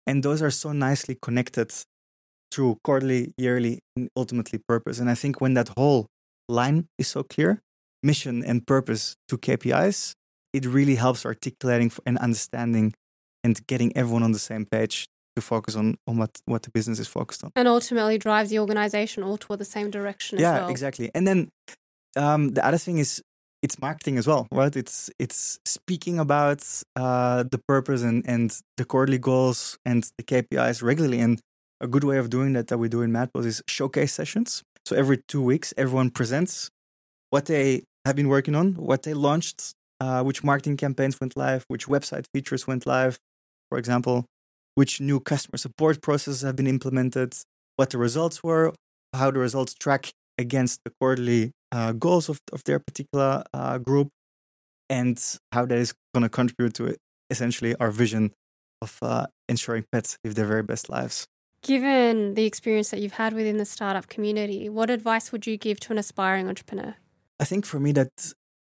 and 0.04 0.24
those 0.24 0.42
are 0.42 0.50
so 0.50 0.72
nicely 0.72 1.16
connected 1.22 1.72
through 2.50 2.78
quarterly, 2.82 3.32
yearly, 3.38 3.78
and 3.94 4.08
ultimately 4.16 4.58
purpose. 4.58 4.98
And 4.98 5.08
I 5.08 5.14
think 5.14 5.40
when 5.40 5.54
that 5.54 5.70
whole 5.76 6.08
line 6.48 6.88
is 6.98 7.06
so 7.06 7.22
clear, 7.22 7.62
mission 8.02 8.44
and 8.44 8.66
purpose 8.66 9.16
to 9.28 9.38
KPIs, 9.38 10.14
it 10.52 10.66
really 10.66 10.96
helps 10.96 11.24
articulating 11.24 11.90
and 12.06 12.18
understanding 12.18 12.94
and 13.44 13.66
getting 13.66 13.96
everyone 13.96 14.22
on 14.22 14.32
the 14.32 14.38
same 14.38 14.66
page 14.66 15.08
to 15.36 15.42
focus 15.42 15.76
on 15.76 15.96
on 16.06 16.18
what 16.18 16.40
what 16.44 16.62
the 16.62 16.70
business 16.70 16.98
is 16.98 17.08
focused 17.08 17.44
on. 17.44 17.50
And 17.56 17.68
ultimately 17.68 18.18
drives 18.18 18.50
the 18.50 18.58
organization 18.58 19.22
all 19.22 19.38
toward 19.38 19.60
the 19.60 19.64
same 19.64 19.90
direction 19.90 20.38
yeah 20.38 20.60
well. 20.60 20.68
exactly. 20.68 21.10
And 21.14 21.26
then 21.26 21.48
um, 22.16 22.50
the 22.50 22.64
other 22.64 22.78
thing 22.78 22.98
is 22.98 23.22
it's 23.62 23.80
marketing 23.80 24.18
as 24.18 24.26
well 24.26 24.46
right? 24.52 24.74
It's 24.76 25.10
it's 25.18 25.58
speaking 25.64 26.18
about 26.18 26.62
uh, 26.96 27.44
the 27.50 27.60
purpose 27.66 28.02
and 28.02 28.24
and 28.26 28.56
the 28.76 28.84
quarterly 28.84 29.18
goals 29.18 29.78
and 29.84 30.08
the 30.18 30.24
kpis 30.24 30.82
regularly. 30.82 31.20
And 31.20 31.40
a 31.80 31.88
good 31.88 32.04
way 32.04 32.18
of 32.18 32.30
doing 32.30 32.52
that 32.52 32.68
that 32.68 32.78
we 32.78 32.88
do 32.88 33.02
in 33.02 33.10
Mad 33.10 33.32
Paws 33.32 33.46
is 33.46 33.62
showcase 33.66 34.12
sessions. 34.12 34.62
So 34.84 34.96
every 34.96 35.22
two 35.28 35.42
weeks 35.42 35.72
everyone 35.76 36.10
presents 36.10 36.70
what 37.30 37.46
they 37.46 37.84
have 38.04 38.16
been 38.16 38.28
working 38.28 38.54
on 38.54 38.74
what 38.74 39.02
they 39.02 39.14
launched 39.14 39.74
uh, 40.00 40.22
which 40.22 40.42
marketing 40.42 40.76
campaigns 40.76 41.20
went 41.20 41.36
live 41.36 41.64
which 41.68 41.86
website 41.86 42.24
features 42.34 42.66
went 42.66 42.86
live 42.86 43.18
for 43.68 43.78
example 43.78 44.26
which 44.74 45.00
new 45.00 45.20
customer 45.20 45.58
support 45.58 46.00
processes 46.00 46.42
have 46.42 46.56
been 46.56 46.66
implemented, 46.66 47.34
what 47.76 47.90
the 47.90 47.98
results 47.98 48.42
were, 48.42 48.72
how 49.12 49.30
the 49.30 49.38
results 49.38 49.74
track 49.74 50.12
against 50.38 50.80
the 50.84 50.92
quarterly 51.00 51.52
uh, 51.70 51.92
goals 51.92 52.28
of, 52.28 52.40
of 52.52 52.64
their 52.64 52.78
particular 52.78 53.44
uh, 53.52 53.78
group, 53.78 54.08
and 54.88 55.38
how 55.52 55.66
that 55.66 55.78
is 55.78 55.94
going 56.14 56.22
to 56.22 56.28
contribute 56.28 56.74
to 56.74 56.96
essentially 57.30 57.74
our 57.76 57.90
vision 57.90 58.32
of 58.80 58.98
uh, 59.02 59.26
ensuring 59.48 59.84
pets 59.92 60.18
live 60.24 60.34
their 60.34 60.46
very 60.46 60.62
best 60.62 60.88
lives. 60.88 61.26
Given 61.62 62.34
the 62.34 62.44
experience 62.44 62.90
that 62.90 63.00
you've 63.00 63.12
had 63.12 63.34
within 63.34 63.58
the 63.58 63.64
startup 63.64 64.08
community, 64.08 64.68
what 64.68 64.90
advice 64.90 65.30
would 65.30 65.46
you 65.46 65.56
give 65.56 65.78
to 65.80 65.92
an 65.92 65.98
aspiring 65.98 66.48
entrepreneur? 66.48 66.96
I 67.42 67.44
think 67.44 67.66
for 67.66 67.80
me 67.80 67.90
that 67.92 68.12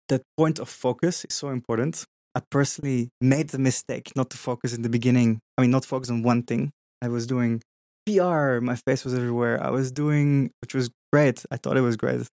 that 0.09 0.23
point 0.35 0.59
of 0.59 0.67
focus 0.67 1.23
is 1.23 1.33
so 1.33 1.47
important. 1.47 2.03
I 2.35 2.41
personally 2.51 3.07
made 3.21 3.47
the 3.51 3.57
mistake 3.57 4.11
not 4.17 4.29
to 4.31 4.37
focus 4.37 4.73
in 4.73 4.81
the 4.81 4.89
beginning. 4.89 5.39
I 5.57 5.61
mean, 5.61 5.71
not 5.71 5.85
focus 5.85 6.09
on 6.09 6.23
one 6.23 6.43
thing. 6.43 6.71
I 7.01 7.07
was 7.07 7.25
doing 7.25 7.61
PR, 8.05 8.59
my 8.59 8.75
face 8.75 9.05
was 9.05 9.13
everywhere. 9.13 9.63
I 9.63 9.69
was 9.69 9.93
doing, 9.93 10.51
which 10.61 10.73
was 10.75 10.89
great. 11.13 11.45
I 11.49 11.55
thought 11.55 11.77
it 11.77 11.87
was 11.89 11.95
great. 11.95 12.27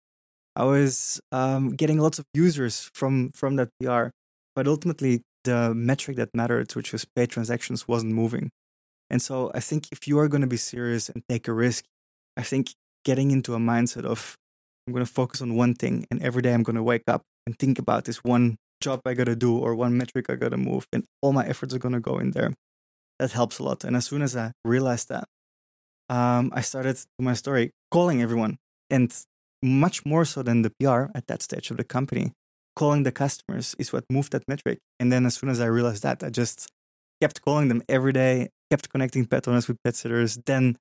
I 0.57 0.65
was 0.65 1.21
um, 1.31 1.77
getting 1.77 1.99
lots 1.99 2.19
of 2.19 2.25
users 2.33 2.91
from 2.95 3.33
from 3.33 3.57
that 3.57 3.69
PR, 3.79 4.05
but 4.57 4.67
ultimately 4.67 5.21
the 5.45 5.75
metric 5.75 6.17
that 6.17 6.31
mattered, 6.35 6.75
which 6.75 6.91
was 6.95 7.05
paid 7.05 7.29
transactions, 7.29 7.87
wasn't 7.87 8.15
moving. 8.15 8.49
And 9.11 9.21
so 9.21 9.53
I 9.55 9.61
think 9.61 9.89
if 9.93 10.09
you 10.09 10.19
are 10.19 10.29
going 10.29 10.47
to 10.49 10.55
be 10.57 10.57
serious 10.57 11.11
and 11.11 11.23
take 11.29 11.49
a 11.49 11.53
risk, 11.53 11.85
I 12.35 12.43
think 12.43 12.73
getting 13.05 13.31
into 13.31 13.55
a 13.55 13.59
mindset 13.59 14.07
of 14.07 14.37
I'm 14.91 14.95
going 14.95 15.07
to 15.07 15.13
focus 15.13 15.41
on 15.41 15.55
one 15.55 15.75
thing, 15.75 16.05
and 16.11 16.21
every 16.21 16.43
day 16.43 16.53
I'm 16.53 16.65
going 16.65 16.75
to 16.75 16.83
wake 16.83 17.05
up 17.07 17.23
and 17.47 17.57
think 17.57 17.79
about 17.79 18.07
this 18.07 18.25
one 18.25 18.57
job 18.81 19.03
I 19.07 19.15
gotta 19.15 19.37
do 19.37 19.57
or 19.57 19.77
one 19.77 19.97
metric 19.97 20.27
I 20.29 20.35
gotta 20.35 20.57
move, 20.57 20.87
and 20.93 21.05
all 21.23 21.33
my 21.33 21.47
efforts 21.47 21.73
are 21.75 21.79
gonna 21.79 22.01
go 22.01 22.19
in 22.19 22.33
there. 22.33 22.55
That 23.21 23.33
helps 23.33 23.59
a 23.59 23.63
lot. 23.63 23.85
And 23.85 23.95
as 23.95 24.07
soon 24.07 24.23
as 24.23 24.35
I 24.35 24.53
realized 24.65 25.09
that, 25.11 25.25
um, 26.09 26.51
I 26.55 26.63
started 26.63 26.99
my 27.19 27.35
story 27.35 27.71
calling 27.91 28.21
everyone, 28.21 28.57
and 28.89 29.15
much 29.63 30.05
more 30.05 30.25
so 30.25 30.43
than 30.43 30.63
the 30.63 30.73
PR 30.81 31.13
at 31.15 31.27
that 31.29 31.43
stage 31.43 31.71
of 31.71 31.77
the 31.77 31.85
company. 31.85 32.33
Calling 32.75 33.03
the 33.03 33.13
customers 33.13 33.77
is 33.79 33.93
what 33.93 34.05
moved 34.11 34.33
that 34.33 34.49
metric. 34.49 34.79
And 34.99 35.13
then 35.13 35.27
as 35.27 35.35
soon 35.35 35.51
as 35.51 35.61
I 35.61 35.67
realized 35.67 36.03
that, 36.03 36.25
I 36.25 36.31
just 36.31 36.67
kept 37.21 37.43
calling 37.43 37.69
them 37.69 37.83
every 37.89 38.13
day, 38.13 38.49
kept 38.71 38.89
connecting 38.89 39.27
pet 39.27 39.47
owners 39.47 39.69
with 39.69 39.77
pet 39.85 39.95
sitters, 39.95 40.39
then 40.47 40.77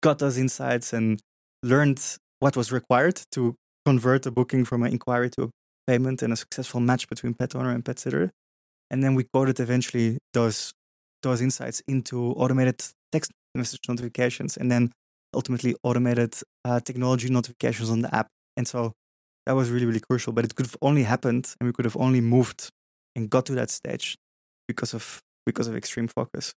got 0.00 0.20
those 0.20 0.38
insights 0.38 0.92
and 0.92 1.20
learned 1.64 2.18
what 2.40 2.56
was 2.56 2.72
required 2.72 3.22
to 3.32 3.54
convert 3.86 4.26
a 4.26 4.30
booking 4.30 4.64
from 4.64 4.82
an 4.82 4.92
inquiry 4.92 5.30
to 5.30 5.44
a 5.44 5.50
payment 5.86 6.22
and 6.22 6.32
a 6.32 6.36
successful 6.36 6.80
match 6.80 7.08
between 7.08 7.34
pet 7.34 7.54
owner 7.54 7.70
and 7.70 7.84
pet 7.84 7.98
sitter. 7.98 8.30
And 8.90 9.02
then 9.04 9.14
we 9.14 9.24
coded 9.32 9.60
eventually 9.60 10.18
those 10.32 10.72
those 11.22 11.40
insights 11.40 11.82
into 11.86 12.32
automated 12.32 12.82
text 13.12 13.30
message 13.54 13.80
notifications 13.88 14.56
and 14.56 14.70
then 14.70 14.90
ultimately 15.34 15.74
automated 15.82 16.34
uh, 16.64 16.80
technology 16.80 17.28
notifications 17.28 17.90
on 17.90 18.00
the 18.00 18.14
app. 18.14 18.28
And 18.56 18.66
so 18.66 18.92
that 19.46 19.52
was 19.52 19.70
really, 19.70 19.86
really 19.86 20.00
crucial. 20.00 20.32
But 20.32 20.44
it 20.44 20.54
could 20.54 20.66
have 20.66 20.76
only 20.82 21.04
happened 21.04 21.54
and 21.60 21.68
we 21.68 21.72
could 21.72 21.84
have 21.84 21.96
only 21.96 22.20
moved 22.20 22.70
and 23.14 23.28
got 23.28 23.46
to 23.46 23.54
that 23.54 23.70
stage 23.70 24.16
because 24.66 24.94
of 24.94 25.20
because 25.46 25.68
of 25.68 25.76
extreme 25.76 26.08
focus. 26.08 26.54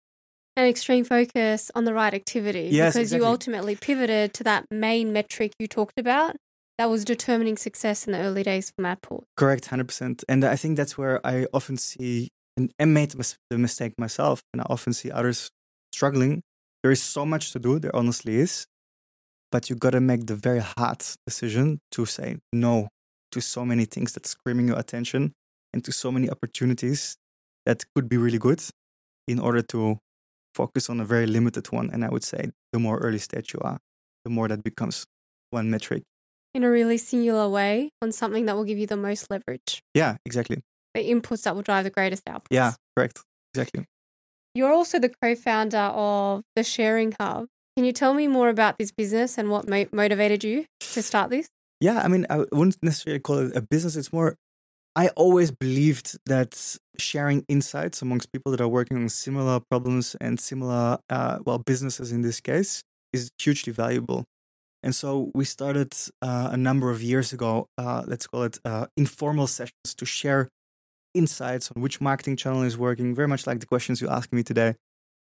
And 0.61 0.69
extreme 0.69 1.03
focus 1.05 1.71
on 1.73 1.85
the 1.85 1.93
right 1.95 2.13
activity. 2.13 2.69
Yes, 2.71 2.93
because 2.93 3.07
exactly. 3.07 3.25
you 3.25 3.31
ultimately 3.31 3.75
pivoted 3.75 4.31
to 4.35 4.43
that 4.43 4.67
main 4.69 5.11
metric 5.11 5.53
you 5.57 5.67
talked 5.67 5.99
about 5.99 6.35
that 6.77 6.87
was 6.87 7.03
determining 7.03 7.57
success 7.57 8.05
in 8.05 8.13
the 8.13 8.19
early 8.19 8.43
days 8.43 8.69
for 8.69 8.83
Mad 8.83 9.01
Paws. 9.01 9.23
Correct, 9.35 9.65
hundred 9.65 9.87
percent. 9.87 10.23
And 10.29 10.45
I 10.45 10.55
think 10.55 10.77
that's 10.77 10.99
where 10.99 11.19
I 11.25 11.47
often 11.51 11.77
see 11.77 12.29
and, 12.55 12.71
and 12.77 12.93
made 12.93 13.09
the 13.49 13.57
mistake 13.57 13.93
myself, 13.97 14.43
and 14.53 14.61
I 14.61 14.65
often 14.69 14.93
see 14.93 15.09
others 15.09 15.49
struggling. 15.91 16.43
There 16.83 16.91
is 16.91 17.01
so 17.01 17.25
much 17.25 17.53
to 17.53 17.59
do. 17.59 17.79
There 17.79 17.95
honestly 17.95 18.35
is, 18.35 18.67
but 19.51 19.67
you 19.67 19.75
got 19.75 19.93
to 19.93 19.99
make 19.99 20.27
the 20.27 20.35
very 20.35 20.61
hard 20.77 21.03
decision 21.25 21.79
to 21.93 22.05
say 22.05 22.37
no 22.53 22.89
to 23.31 23.41
so 23.41 23.65
many 23.65 23.85
things 23.85 24.13
that's 24.13 24.29
screaming 24.29 24.67
your 24.67 24.77
attention 24.77 25.33
and 25.73 25.83
to 25.85 25.91
so 25.91 26.11
many 26.11 26.29
opportunities 26.29 27.15
that 27.65 27.83
could 27.95 28.07
be 28.07 28.17
really 28.17 28.37
good 28.37 28.61
in 29.27 29.39
order 29.39 29.63
to 29.63 29.97
focus 30.53 30.89
on 30.89 30.99
a 30.99 31.05
very 31.05 31.25
limited 31.25 31.71
one. 31.71 31.89
And 31.91 32.03
I 32.03 32.09
would 32.09 32.23
say 32.23 32.51
the 32.73 32.79
more 32.79 32.97
early 32.97 33.17
stage 33.17 33.53
you 33.53 33.59
are, 33.61 33.79
the 34.23 34.29
more 34.29 34.47
that 34.47 34.63
becomes 34.63 35.05
one 35.49 35.69
metric. 35.69 36.03
In 36.53 36.63
a 36.63 36.69
really 36.69 36.97
singular 36.97 37.47
way 37.47 37.89
on 38.01 38.11
something 38.11 38.45
that 38.45 38.55
will 38.55 38.65
give 38.65 38.77
you 38.77 38.87
the 38.87 38.97
most 38.97 39.31
leverage. 39.31 39.81
Yeah, 39.93 40.17
exactly. 40.25 40.63
The 40.93 41.09
inputs 41.09 41.43
that 41.43 41.55
will 41.55 41.61
drive 41.61 41.85
the 41.85 41.89
greatest 41.89 42.25
outputs. 42.25 42.51
Yeah, 42.51 42.73
correct. 42.95 43.23
Exactly. 43.53 43.85
You're 44.53 44.73
also 44.73 44.99
the 44.99 45.09
co 45.21 45.35
founder 45.35 45.77
of 45.77 46.43
the 46.55 46.63
Sharing 46.63 47.13
Hub. 47.19 47.47
Can 47.77 47.85
you 47.85 47.93
tell 47.93 48.13
me 48.13 48.27
more 48.27 48.49
about 48.49 48.77
this 48.77 48.91
business 48.91 49.37
and 49.37 49.49
what 49.49 49.67
mo- 49.67 49.85
motivated 49.93 50.43
you 50.43 50.65
to 50.93 51.01
start 51.01 51.29
this? 51.29 51.47
Yeah, 51.79 52.01
I 52.03 52.09
mean, 52.09 52.25
I 52.29 52.45
wouldn't 52.51 52.83
necessarily 52.83 53.21
call 53.21 53.37
it 53.37 53.55
a 53.55 53.61
business. 53.61 53.95
It's 53.95 54.11
more, 54.11 54.35
I 54.95 55.07
always 55.09 55.51
believed 55.51 56.17
that 56.25 56.77
sharing 56.97 57.45
insights 57.47 58.01
amongst 58.01 58.31
people 58.31 58.51
that 58.51 58.59
are 58.59 58.67
working 58.67 58.97
on 58.97 59.07
similar 59.09 59.59
problems 59.59 60.15
and 60.19 60.39
similar, 60.39 60.99
uh, 61.09 61.39
well, 61.45 61.59
businesses 61.59 62.11
in 62.11 62.21
this 62.21 62.41
case 62.41 62.83
is 63.13 63.31
hugely 63.39 63.71
valuable. 63.71 64.25
And 64.83 64.93
so 64.93 65.31
we 65.33 65.45
started 65.45 65.93
uh, 66.21 66.49
a 66.51 66.57
number 66.57 66.89
of 66.89 67.01
years 67.01 67.31
ago, 67.31 67.67
uh, 67.77 68.03
let's 68.05 68.27
call 68.27 68.43
it 68.43 68.59
uh, 68.65 68.87
informal 68.97 69.47
sessions 69.47 69.95
to 69.95 70.05
share 70.05 70.49
insights 71.13 71.71
on 71.73 71.81
which 71.81 72.01
marketing 72.01 72.35
channel 72.35 72.63
is 72.63 72.77
working, 72.77 73.15
very 73.15 73.27
much 73.27 73.47
like 73.47 73.59
the 73.59 73.65
questions 73.65 74.01
you 74.01 74.09
asked 74.09 74.33
me 74.33 74.43
today. 74.43 74.75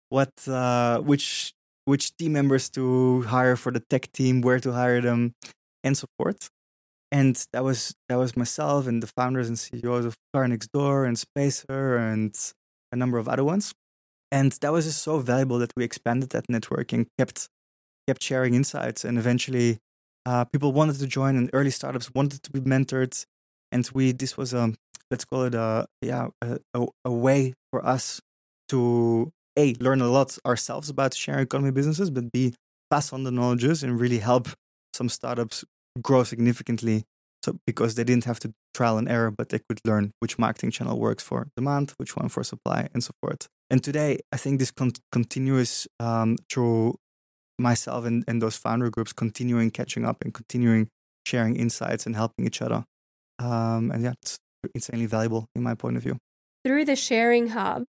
What, 0.09 0.31
uh, 0.47 1.01
which, 1.01 1.53
which 1.85 2.17
team 2.17 2.33
members 2.33 2.71
to 2.71 3.23
hire 3.23 3.57
for 3.57 3.73
the 3.73 3.81
tech 3.81 4.11
team, 4.13 4.41
where 4.41 4.61
to 4.61 4.73
hire 4.73 5.03
them, 5.03 5.35
and 5.85 5.97
so 5.97 6.07
forth. 6.17 6.49
And 7.11 7.43
that 7.53 7.65
was 7.65 7.95
that 8.09 8.17
was 8.17 8.37
myself 8.37 8.87
and 8.87 9.03
the 9.03 9.07
founders 9.07 9.49
and 9.49 9.59
CEOs 9.59 10.05
of 10.05 10.17
Car 10.35 10.47
Next 10.47 10.71
Door 10.73 11.07
and 11.07 11.19
Spacer 11.19 11.97
and 11.97 12.37
a 12.93 12.97
number 12.97 13.19
of 13.19 13.29
other 13.29 13.45
ones. 13.45 13.75
And 14.31 14.53
that 14.61 14.73
was 14.73 14.85
just 14.85 15.03
so 15.03 15.19
valuable 15.19 15.59
that 15.59 15.73
we 15.77 15.85
expanded 15.85 16.31
that 16.31 16.45
network 16.51 16.93
and 16.93 17.07
kept 17.19 17.49
kept 18.07 18.23
sharing 18.23 18.55
insights. 18.55 19.05
And 19.05 19.17
eventually, 19.19 19.79
uh, 20.27 20.45
people 20.45 20.73
wanted 20.73 20.99
to 20.99 21.07
join, 21.07 21.37
and 21.37 21.49
early 21.53 21.71
startups 21.71 22.11
wanted 22.15 22.43
to 22.43 22.51
be 22.51 22.61
mentored. 22.61 23.25
And 23.73 23.89
we 23.95 24.13
this 24.13 24.37
was 24.37 24.53
a 24.53 24.75
let's 25.11 25.25
call 25.25 25.45
it 25.45 25.55
a 25.55 25.87
yeah 26.03 26.29
a, 26.43 26.59
a, 26.75 26.87
a 27.07 27.13
way 27.13 27.55
for 27.71 27.85
us 27.87 28.21
to 28.69 29.33
a 29.59 29.75
learn 29.81 30.03
a 30.03 30.09
lot 30.09 30.37
ourselves 30.45 30.91
about 30.91 31.15
sharing 31.15 31.45
economy 31.45 31.71
businesses, 31.71 32.11
but 32.11 32.31
b 32.33 32.55
pass 32.91 33.13
on 33.13 33.25
the 33.25 33.31
knowledges 33.31 33.83
and 33.83 34.01
really 34.01 34.19
help 34.19 34.49
some 34.95 35.09
startups 35.09 35.65
grow 36.01 36.25
significantly. 36.25 37.05
So 37.45 37.59
because 37.67 37.95
they 37.95 38.05
didn't 38.05 38.25
have 38.25 38.41
to 38.41 38.53
trial 38.75 38.99
and 38.99 39.09
error, 39.09 39.31
but 39.31 39.51
they 39.51 39.61
could 39.61 39.81
learn 39.85 40.13
which 40.19 40.39
marketing 40.39 40.73
channel 40.73 40.99
works 40.99 41.23
for 41.23 41.49
demand, 41.57 41.93
which 41.97 42.17
one 42.17 42.29
for 42.29 42.43
supply, 42.43 42.89
and 42.93 43.03
so 43.03 43.13
forth. 43.23 43.49
And 43.71 43.83
today, 43.83 44.19
I 44.33 44.37
think 44.37 44.59
this 44.59 44.71
con- 44.71 44.93
continuous 45.13 45.87
um, 46.01 46.37
through 46.51 46.97
myself 47.59 48.05
and, 48.05 48.25
and 48.27 48.43
those 48.43 48.57
founder 48.57 48.91
groups, 48.91 49.13
continuing 49.13 49.71
catching 49.71 50.05
up 50.05 50.23
and 50.23 50.35
continuing 50.35 50.89
sharing 51.27 51.57
insights 51.57 52.07
and 52.07 52.17
helping 52.17 52.47
each 52.47 52.63
other. 52.63 52.85
Um, 53.39 53.91
and 53.93 54.03
yeah, 54.03 54.15
it's 54.23 54.39
insanely 54.75 55.07
valuable 55.07 55.47
in 55.55 55.63
my 55.63 55.75
point 55.75 55.97
of 55.97 56.03
view. 56.03 56.19
Through 56.65 56.87
the 56.87 56.97
sharing 56.97 57.49
hub, 57.49 57.85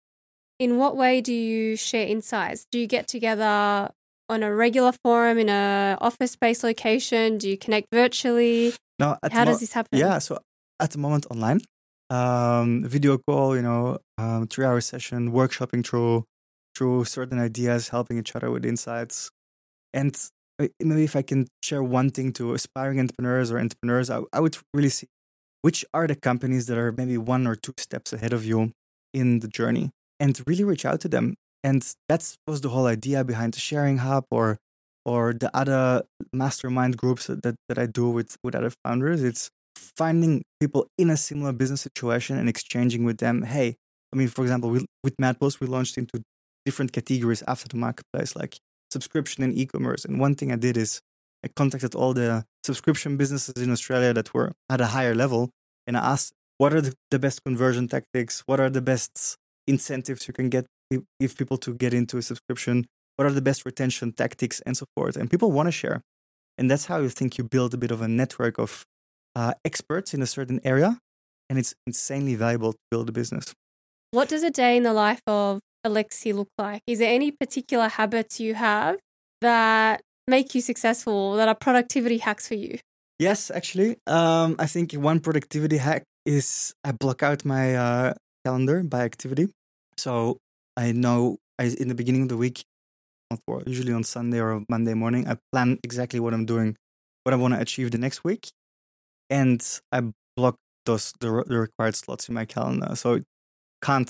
in 0.60 0.78
what 0.78 0.96
way 0.96 1.22
do 1.22 1.34
you 1.34 1.76
share 1.76 2.06
insights? 2.06 2.66
Do 2.72 2.78
you 2.78 2.88
get 2.88 3.08
together 3.08 3.92
on 4.30 4.44
a 4.44 4.54
regular 4.54 4.94
forum 5.04 5.38
in 5.38 5.50
a 5.50 5.98
office 6.00 6.32
space 6.32 6.64
location? 6.64 7.38
Do 7.38 7.50
you 7.50 7.58
connect 7.58 7.88
virtually? 7.94 8.74
No, 9.00 9.18
at 9.24 9.32
How 9.32 9.40
mo- 9.40 9.52
does 9.52 9.60
this 9.60 9.74
happen? 9.74 9.98
Yeah, 10.00 10.20
so 10.20 10.40
at 10.80 10.92
the 10.92 10.98
moment 10.98 11.26
online, 11.32 11.62
um, 12.10 12.84
video 12.86 13.18
call, 13.18 13.56
you 13.56 13.62
know, 13.62 13.98
um, 14.18 14.48
three 14.48 14.66
hour 14.66 14.82
session, 14.82 15.32
workshopping 15.32 15.86
through 15.86 16.26
through 16.76 17.06
certain 17.06 17.40
ideas, 17.40 17.90
helping 17.90 18.18
each 18.18 18.36
other 18.36 18.52
with 18.52 18.66
insights. 18.66 19.32
And 19.94 20.16
uh, 20.60 20.68
maybe 20.80 21.04
if 21.04 21.16
I 21.16 21.24
can 21.24 21.48
share 21.64 21.84
one 21.84 22.10
thing 22.10 22.32
to 22.34 22.54
aspiring 22.54 23.00
entrepreneurs 23.00 23.52
or 23.52 23.60
entrepreneurs, 23.60 24.10
I, 24.10 24.22
I 24.32 24.40
would 24.40 24.58
really 24.74 24.90
see 24.90 25.08
which 25.62 25.84
are 25.94 26.08
the 26.08 26.16
companies 26.16 26.68
that 26.68 26.78
are 26.78 26.92
maybe 26.92 27.18
one 27.18 27.46
or 27.46 27.56
two 27.56 27.74
steps 27.78 28.14
ahead 28.14 28.34
of 28.34 28.46
you 28.46 28.72
in 29.14 29.40
the 29.40 29.48
journey 29.48 29.92
and 30.20 30.42
really 30.48 30.64
reach 30.64 30.86
out 30.86 31.02
to 31.02 31.10
them. 31.10 31.36
And 31.64 31.86
that 32.08 32.36
was 32.48 32.62
the 32.62 32.70
whole 32.70 32.88
idea 32.88 33.24
behind 33.24 33.54
the 33.54 33.60
sharing 33.60 33.98
hub 33.98 34.26
or 34.32 34.58
or 35.06 35.34
the 35.34 35.50
other 35.56 36.04
mastermind 36.34 36.98
groups 36.98 37.28
that, 37.28 37.56
that 37.68 37.78
I 37.78 37.86
do 37.86 38.10
with, 38.10 38.36
with 38.44 38.54
other 38.54 38.72
founders. 38.84 39.24
It's 39.24 39.50
finding 39.76 40.44
people 40.60 40.88
in 40.98 41.10
a 41.10 41.18
similar 41.18 41.52
business 41.52 41.82
situation 41.82 42.38
and 42.38 42.48
exchanging 42.48 43.06
with 43.06 43.18
them. 43.18 43.44
Hey, 43.44 43.76
I 44.14 44.18
mean, 44.18 44.28
for 44.28 44.42
example, 44.44 44.70
we, 44.70 44.86
with 45.04 45.16
MadPaws, 45.18 45.60
we 45.60 45.68
launched 45.68 45.98
into 45.98 46.22
different 46.66 46.92
categories 46.92 47.44
after 47.48 47.68
the 47.68 47.78
marketplace, 47.78 48.36
like 48.36 48.58
subscription 48.92 49.44
and 49.44 49.58
e-commerce. 49.58 50.06
And 50.06 50.20
one 50.20 50.36
thing 50.36 50.52
I 50.52 50.58
did 50.58 50.78
is 50.78 51.02
I 51.44 51.48
contacted 51.56 51.96
all 51.96 52.14
the 52.14 52.44
subscription 52.64 53.18
businesses 53.18 53.64
in 53.64 53.72
Australia 53.72 54.14
that 54.14 54.34
were 54.34 54.52
at 54.70 54.82
a 54.82 54.88
higher 54.88 55.16
level, 55.16 55.50
and 55.88 55.98
I 55.98 56.02
asked, 56.12 56.34
what 56.58 56.74
are 56.74 56.82
the, 56.82 56.94
the 57.10 57.20
best 57.20 57.44
conversion 57.44 57.88
tactics? 57.88 58.44
What 58.46 58.60
are 58.60 58.70
the 58.70 58.82
best 58.82 59.38
incentives 59.66 60.28
you 60.28 60.34
can 60.34 60.50
get 60.50 60.66
give 61.20 61.38
people 61.38 61.58
to 61.58 61.74
get 61.74 61.94
into 61.94 62.18
a 62.18 62.22
subscription? 62.22 62.86
What 63.16 63.26
are 63.26 63.32
the 63.32 63.42
best 63.42 63.66
retention 63.66 64.14
tactics 64.14 64.62
and 64.66 64.78
so 64.78 64.86
forth? 64.96 65.16
And 65.18 65.30
people 65.30 65.52
want 65.52 65.68
to 65.68 65.72
share, 65.72 66.02
and 66.58 66.70
that's 66.70 66.86
how 66.86 67.00
you 67.00 67.10
think 67.10 67.38
you 67.38 67.44
build 67.44 67.74
a 67.74 67.78
bit 67.78 67.92
of 67.92 68.02
a 68.02 68.08
network 68.08 68.58
of 68.58 68.86
uh, 69.36 69.54
experts 69.66 70.14
in 70.14 70.22
a 70.22 70.28
certain 70.28 70.60
area, 70.64 71.00
and 71.50 71.60
it's 71.60 71.74
insanely 71.86 72.36
valuable 72.36 72.74
to 72.74 72.80
build 72.92 73.10
a 73.10 73.12
business. 73.12 73.54
What 74.12 74.30
does 74.30 74.44
a 74.44 74.50
day 74.50 74.78
in 74.78 74.84
the 74.84 74.94
life 74.94 75.22
of 75.28 75.60
Alexi 75.86 76.34
look 76.34 76.50
like? 76.58 76.82
Is 76.88 77.00
there 77.00 77.14
any 77.14 77.32
particular 77.32 77.88
habits 77.88 78.40
you 78.40 78.56
have 78.56 78.98
that 79.42 80.02
make 80.28 80.56
you 80.56 80.62
successful, 80.62 81.36
that 81.36 81.48
are 81.48 81.56
productivity 81.56 82.18
hacks 82.20 82.48
for 82.48 82.56
you? 82.56 82.80
Yes, 83.20 83.52
actually, 83.52 83.98
um, 84.08 84.56
I 84.60 84.66
think 84.66 84.94
one 84.94 85.20
productivity 85.20 85.78
hack 85.78 86.04
is 86.26 86.74
I 86.84 86.92
block 86.94 87.22
out 87.22 87.44
my 87.44 87.76
uh, 87.76 88.14
calendar 88.46 88.84
by 88.84 89.02
activity. 89.02 89.50
So 89.98 90.38
I 90.78 90.92
know 90.92 91.38
I, 91.60 91.66
in 91.66 91.88
the 91.88 91.96
beginning 91.96 92.24
of 92.24 92.30
the 92.30 92.38
week, 92.38 92.64
usually 93.66 93.94
on 93.94 94.04
Sunday 94.04 94.40
or 94.40 94.64
Monday 94.70 94.94
morning, 94.94 95.28
I 95.28 95.38
plan 95.52 95.80
exactly 95.84 96.20
what 96.20 96.34
I'm 96.34 96.46
doing, 96.46 96.76
what 97.24 97.34
I 97.34 97.38
want 97.38 97.54
to 97.54 97.60
achieve 97.60 97.92
the 97.92 97.98
next 97.98 98.24
week, 98.24 98.50
and 99.30 99.62
I 99.92 100.12
block 100.36 100.56
those 100.86 101.14
the, 101.20 101.44
the 101.48 101.60
required 101.60 101.96
slots 101.96 102.30
in 102.30 102.36
my 102.36 102.46
calendar. 102.46 102.96
So 102.96 103.14
it 103.14 103.24
can't 103.84 104.10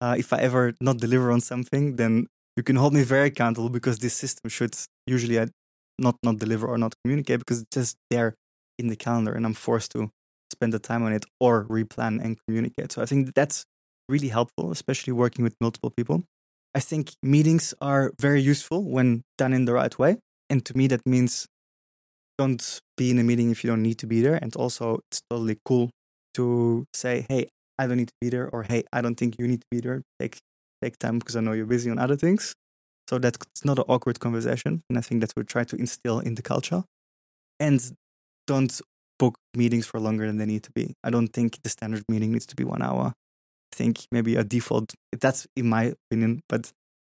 uh, 0.00 0.16
if 0.18 0.32
I 0.32 0.38
ever 0.38 0.74
not 0.80 0.98
deliver 0.98 1.30
on 1.30 1.40
something, 1.40 1.96
then 1.96 2.26
you 2.56 2.62
can 2.62 2.76
hold 2.76 2.92
me 2.92 3.02
very 3.02 3.28
accountable 3.28 3.70
because 3.70 3.98
this 4.00 4.14
system 4.14 4.50
should 4.50 4.74
usually 5.06 5.38
uh, 5.38 5.46
not 5.98 6.16
not 6.22 6.38
deliver 6.38 6.66
or 6.66 6.78
not 6.78 6.94
communicate 7.04 7.38
because 7.38 7.62
it's 7.62 7.74
just 7.74 7.96
there 8.10 8.34
in 8.78 8.88
the 8.88 8.96
calendar, 8.96 9.32
and 9.32 9.46
I'm 9.46 9.54
forced 9.54 9.92
to 9.92 10.10
spend 10.52 10.72
the 10.72 10.78
time 10.78 11.02
on 11.02 11.12
it 11.12 11.24
or 11.40 11.64
replan 11.66 12.22
and 12.22 12.36
communicate. 12.46 12.92
So 12.92 13.02
I 13.02 13.06
think 13.06 13.34
that's 13.34 13.64
really 14.08 14.28
helpful, 14.28 14.70
especially 14.72 15.12
working 15.12 15.44
with 15.44 15.54
multiple 15.60 15.90
people. 15.90 16.24
I 16.74 16.80
think 16.80 17.12
meetings 17.22 17.74
are 17.80 18.12
very 18.20 18.40
useful 18.40 18.82
when 18.84 19.22
done 19.38 19.52
in 19.52 19.64
the 19.66 19.74
right 19.74 19.96
way. 19.98 20.18
And 20.50 20.64
to 20.66 20.76
me, 20.76 20.86
that 20.88 21.02
means 21.06 21.46
don't 22.38 22.80
be 22.96 23.10
in 23.10 23.18
a 23.18 23.24
meeting 23.24 23.50
if 23.50 23.62
you 23.64 23.70
don't 23.70 23.82
need 23.82 23.98
to 23.98 24.06
be 24.06 24.20
there. 24.22 24.36
And 24.40 24.54
also, 24.56 25.00
it's 25.10 25.22
totally 25.30 25.58
cool 25.64 25.90
to 26.34 26.86
say, 26.94 27.26
hey, 27.28 27.48
I 27.78 27.86
don't 27.86 27.98
need 27.98 28.08
to 28.08 28.14
be 28.20 28.30
there, 28.30 28.48
or 28.50 28.64
hey, 28.64 28.84
I 28.92 29.00
don't 29.02 29.16
think 29.16 29.36
you 29.38 29.46
need 29.46 29.60
to 29.60 29.66
be 29.70 29.80
there. 29.80 30.02
Take 30.20 30.38
take 30.82 30.98
time 30.98 31.18
because 31.18 31.36
I 31.36 31.40
know 31.40 31.52
you're 31.52 31.66
busy 31.66 31.90
on 31.90 31.98
other 31.98 32.16
things. 32.16 32.54
So 33.08 33.18
that's 33.18 33.38
not 33.64 33.78
an 33.78 33.84
awkward 33.88 34.20
conversation. 34.20 34.82
And 34.88 34.98
I 34.98 35.00
think 35.02 35.20
that's 35.20 35.32
what 35.36 35.44
we 35.44 35.46
try 35.46 35.64
to 35.64 35.76
instill 35.76 36.20
in 36.20 36.34
the 36.36 36.42
culture. 36.42 36.84
and 37.60 37.80
don't 38.46 38.80
book 39.18 39.36
meetings 39.56 39.86
for 39.86 40.00
longer 40.00 40.26
than 40.26 40.38
they 40.38 40.46
need 40.46 40.62
to 40.64 40.72
be. 40.72 40.94
I 41.04 41.10
don't 41.10 41.28
think 41.28 41.58
the 41.62 41.70
standard 41.70 42.04
meeting 42.08 42.32
needs 42.32 42.46
to 42.46 42.56
be 42.56 42.64
one 42.64 42.82
hour. 42.82 43.12
Think 43.74 44.06
maybe 44.12 44.36
a 44.36 44.44
default, 44.44 44.92
that's 45.20 45.46
in 45.56 45.68
my 45.68 45.94
opinion, 46.10 46.42
but 46.48 46.70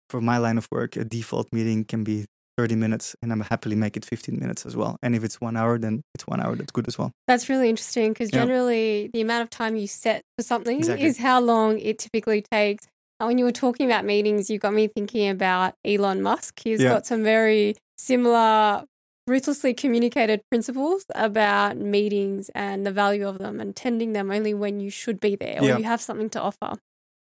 for 0.10 0.22
my 0.22 0.38
line 0.38 0.58
of 0.58 0.68
work, 0.72 0.96
a 0.98 1.06
default 1.06 1.48
meeting 1.54 1.86
can 1.86 2.04
be 2.04 2.26
30 2.58 2.76
minutes 2.76 3.16
and 3.22 3.32
I'm 3.32 3.40
happily 3.42 3.76
make 3.78 3.96
it 3.96 4.04
15 4.04 4.38
minutes 4.38 4.66
as 4.66 4.76
well. 4.76 4.98
And 5.02 5.16
if 5.16 5.24
it's 5.24 5.40
one 5.40 5.56
hour, 5.56 5.78
then 5.80 6.02
it's 6.14 6.28
one 6.28 6.42
hour. 6.42 6.56
That's 6.58 6.72
good 6.74 6.88
as 6.90 6.98
well. 6.98 7.12
That's 7.28 7.48
really 7.48 7.70
interesting 7.70 8.12
because 8.12 8.34
Yeah. 8.34 8.42
generally 8.42 9.10
the 9.14 9.22
amount 9.22 9.44
of 9.44 9.50
time 9.50 9.78
you 9.78 9.88
set 9.88 10.22
for 10.38 10.44
something 10.44 10.80
Exactly. 10.80 11.08
is 11.08 11.18
how 11.20 11.40
long 11.40 11.80
it 11.80 12.00
typically 12.00 12.42
takes. 12.42 12.86
And 13.22 13.28
when 13.28 13.38
you 13.38 13.46
were 13.46 13.54
talking 13.54 13.86
about 13.86 14.04
meetings, 14.04 14.50
you 14.50 14.60
got 14.60 14.74
me 14.74 14.88
thinking 14.88 15.30
about 15.30 15.76
Elon 15.86 16.22
Musk. 16.22 16.60
He's 16.64 16.82
Yeah. 16.82 16.90
got 16.90 17.06
some 17.06 17.24
very 17.24 17.76
similar, 17.98 18.84
ruthlessly 19.30 19.74
communicated 19.74 20.42
principles 20.50 21.06
about 21.16 21.78
meetings 21.78 22.50
and 22.56 22.86
the 22.86 22.92
value 22.92 23.28
of 23.28 23.38
them 23.38 23.60
and 23.60 23.76
tending 23.76 24.14
them 24.14 24.32
only 24.32 24.54
when 24.54 24.80
you 24.80 24.90
should 24.90 25.20
be 25.20 25.36
there 25.36 25.62
or 25.62 25.66
Yeah. 25.66 25.78
you 25.78 25.84
have 25.86 26.02
something 26.02 26.30
to 26.32 26.42
offer. 26.42 26.74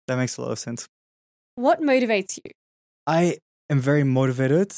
That 0.08 0.18
makes 0.18 0.38
a 0.38 0.42
lot 0.42 0.52
of 0.52 0.60
sense. 0.60 0.88
What 1.56 1.82
motivates 1.82 2.38
you? 2.38 2.52
I 3.06 3.38
am 3.70 3.80
very 3.80 4.04
motivated 4.04 4.74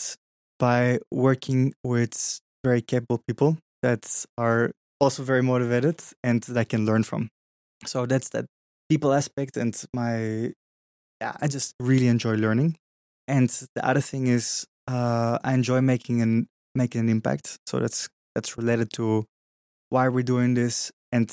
by 0.58 1.00
working 1.12 1.74
with 1.84 2.40
very 2.64 2.82
capable 2.82 3.22
people 3.28 3.58
that 3.84 4.26
are 4.38 4.72
also 5.00 5.24
very 5.24 5.42
motivated 5.44 6.02
and 6.24 6.42
that 6.44 6.58
I 6.58 6.64
can 6.66 6.86
learn 6.86 7.04
from. 7.04 7.30
So 7.86 8.06
that's 8.06 8.30
that 8.30 8.46
people 8.90 9.14
aspect 9.14 9.56
and 9.56 9.74
my 9.94 10.52
yeah, 11.22 11.36
I 11.42 11.48
just 11.48 11.76
really 11.80 12.08
enjoy 12.08 12.36
learning. 12.36 12.78
And 13.28 13.50
the 13.76 13.86
other 13.86 14.02
thing 14.02 14.28
is 14.28 14.66
uh, 14.88 15.38
I 15.44 15.54
enjoy 15.54 15.82
making 15.82 16.22
an 16.22 16.48
making 16.80 17.02
an 17.02 17.10
impact. 17.10 17.46
So 17.68 17.80
that's 17.80 18.10
that's 18.36 18.58
related 18.58 18.90
to 18.94 19.26
why 19.90 20.08
we're 20.10 20.30
doing 20.36 20.54
this 20.56 20.92
and 21.12 21.30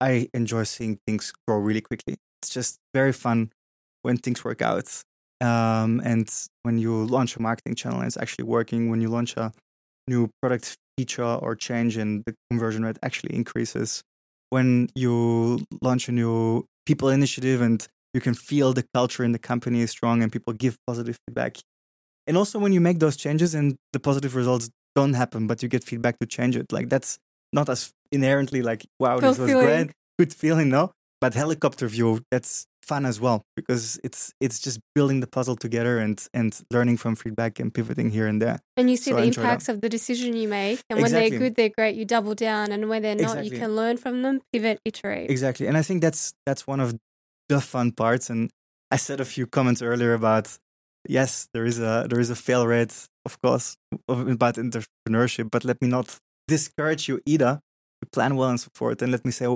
I 0.00 0.28
enjoy 0.34 0.64
seeing 0.64 0.98
things 1.06 1.32
grow 1.46 1.58
really 1.58 1.80
quickly. 1.80 2.14
It's 2.40 2.52
just 2.58 2.78
very 2.94 3.12
fun 3.12 3.50
when 4.02 4.16
things 4.18 4.44
work 4.44 4.62
out 4.62 4.88
um, 5.40 6.00
and 6.04 6.28
when 6.62 6.78
you 6.78 7.04
launch 7.06 7.36
a 7.36 7.42
marketing 7.42 7.74
channel 7.74 7.98
and 7.98 8.06
it's 8.06 8.16
actually 8.16 8.44
working, 8.44 8.90
when 8.90 9.00
you 9.00 9.08
launch 9.08 9.36
a 9.36 9.52
new 10.08 10.30
product 10.40 10.76
feature 10.96 11.24
or 11.24 11.54
change 11.54 11.96
and 11.96 12.22
the 12.26 12.34
conversion 12.50 12.84
rate 12.84 12.98
actually 13.02 13.34
increases, 13.34 14.02
when 14.50 14.88
you 14.94 15.64
launch 15.82 16.08
a 16.08 16.12
new 16.12 16.64
people 16.86 17.08
initiative 17.08 17.60
and 17.60 17.86
you 18.14 18.20
can 18.20 18.34
feel 18.34 18.72
the 18.72 18.84
culture 18.94 19.24
in 19.24 19.32
the 19.32 19.38
company 19.38 19.82
is 19.82 19.90
strong 19.90 20.22
and 20.22 20.32
people 20.32 20.52
give 20.52 20.78
positive 20.86 21.18
feedback. 21.26 21.58
And 22.26 22.36
also 22.36 22.58
when 22.58 22.72
you 22.72 22.80
make 22.80 22.98
those 22.98 23.16
changes 23.16 23.54
and 23.54 23.76
the 23.92 24.00
positive 24.00 24.34
results 24.34 24.70
don't 24.96 25.14
happen, 25.14 25.46
but 25.46 25.62
you 25.62 25.68
get 25.68 25.84
feedback 25.84 26.18
to 26.20 26.26
change 26.26 26.54
it, 26.56 26.72
like 26.72 26.88
that's 26.88 27.18
not 27.52 27.68
as 27.68 27.92
inherently 28.10 28.60
like, 28.70 28.82
wow, 28.98 29.16
this 29.20 29.38
was 29.38 29.50
Fulfilling. 29.50 29.66
great, 29.66 29.90
good 30.18 30.32
feeling, 30.42 30.68
no? 30.68 30.84
But 31.20 31.34
helicopter 31.34 31.86
view, 31.88 32.20
that's 32.30 32.66
fun 32.82 33.04
as 33.04 33.18
well 33.20 33.42
because 33.56 33.98
it's 34.04 34.32
it's 34.40 34.58
just 34.66 34.78
building 34.94 35.18
the 35.20 35.26
puzzle 35.26 35.56
together 35.56 35.94
and 35.98 36.16
and 36.32 36.50
learning 36.70 36.96
from 37.02 37.16
feedback 37.16 37.58
and 37.60 37.72
pivoting 37.74 38.10
here 38.10 38.26
and 38.28 38.40
there. 38.40 38.58
And 38.76 38.88
you 38.90 38.96
see 38.96 39.10
So 39.10 39.16
the 39.16 39.24
impacts 39.24 39.68
of 39.68 39.80
the 39.80 39.88
decision 39.88 40.36
you 40.36 40.48
make. 40.48 40.78
And 40.88 41.00
when 41.02 41.10
they're 41.10 41.30
good, 41.42 41.54
they're 41.56 41.74
great. 41.80 41.94
You 41.96 42.04
double 42.04 42.34
down. 42.34 42.66
And 42.74 42.88
when 42.90 43.02
they're 43.02 43.14
not, 43.16 43.38
Exactly. 43.38 43.48
you 43.48 43.58
can 43.62 43.70
learn 43.80 43.96
from 43.96 44.22
them, 44.22 44.40
pivot, 44.52 44.78
iterate. 44.84 45.30
Exactly. 45.30 45.66
And 45.68 45.76
I 45.76 45.82
think 45.82 45.98
that's 46.06 46.32
that's 46.46 46.66
one 46.72 46.80
of 46.84 46.94
the 47.48 47.60
fun 47.60 47.92
parts. 47.92 48.30
And 48.30 48.50
I 48.94 48.96
said 49.06 49.20
a 49.20 49.24
few 49.24 49.46
comments 49.46 49.80
earlier 49.82 50.12
about 50.14 50.46
yes, 51.08 51.48
there 51.52 51.64
is 51.64 51.78
a 51.78 52.06
there 52.08 52.20
is 52.20 52.30
a 52.30 52.36
fail 52.36 52.66
rate, 52.66 52.94
of 53.24 53.40
course, 53.42 53.76
about 54.08 54.54
entrepreneurship, 54.56 55.50
but 55.50 55.64
let 55.64 55.80
me 55.82 55.88
not 55.88 56.18
discourage 56.48 57.08
you 57.08 57.20
either 57.26 57.60
to 58.02 58.08
plan 58.12 58.36
well 58.36 58.50
and 58.50 58.60
forth. 58.74 59.02
And 59.02 59.12
let 59.12 59.24
me 59.24 59.30
say 59.30 59.46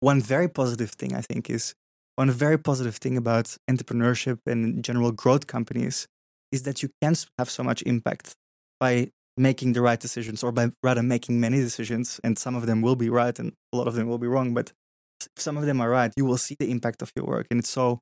one 0.00 0.20
very 0.20 0.48
positive 0.48 0.90
thing 0.90 1.14
I 1.14 1.20
think 1.22 1.50
is 1.50 1.74
one 2.16 2.30
very 2.30 2.58
positive 2.58 2.96
thing 2.96 3.16
about 3.16 3.56
entrepreneurship 3.70 4.38
and 4.46 4.82
general 4.84 5.12
growth 5.12 5.46
companies 5.46 6.06
is 6.52 6.62
that 6.62 6.82
you 6.82 6.90
can 7.02 7.14
have 7.38 7.50
so 7.50 7.62
much 7.62 7.82
impact 7.82 8.34
by 8.80 9.10
making 9.36 9.74
the 9.74 9.82
right 9.82 10.00
decisions 10.00 10.42
or 10.42 10.50
by 10.52 10.70
rather 10.82 11.02
making 11.02 11.38
many 11.40 11.58
decisions 11.58 12.20
and 12.24 12.38
some 12.38 12.54
of 12.54 12.66
them 12.66 12.80
will 12.80 12.96
be 12.96 13.10
right 13.10 13.38
and 13.38 13.52
a 13.72 13.76
lot 13.76 13.86
of 13.86 13.94
them 13.94 14.08
will 14.08 14.16
be 14.18 14.26
wrong 14.26 14.54
but 14.54 14.72
s- 15.20 15.28
some 15.36 15.58
of 15.58 15.66
them 15.66 15.78
are 15.80 15.90
right 15.90 16.12
you 16.16 16.24
will 16.24 16.38
see 16.38 16.56
the 16.58 16.70
impact 16.70 17.02
of 17.02 17.12
your 17.14 17.26
work 17.26 17.46
and 17.50 17.60
it's 17.60 17.68
so 17.68 18.00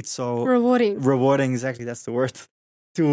it's 0.00 0.10
so 0.20 0.26
Rewarding. 0.56 0.94
rewarding 1.12 1.50
exactly 1.56 1.84
that's 1.88 2.04
the 2.08 2.12
word 2.20 2.32
to 2.96 3.06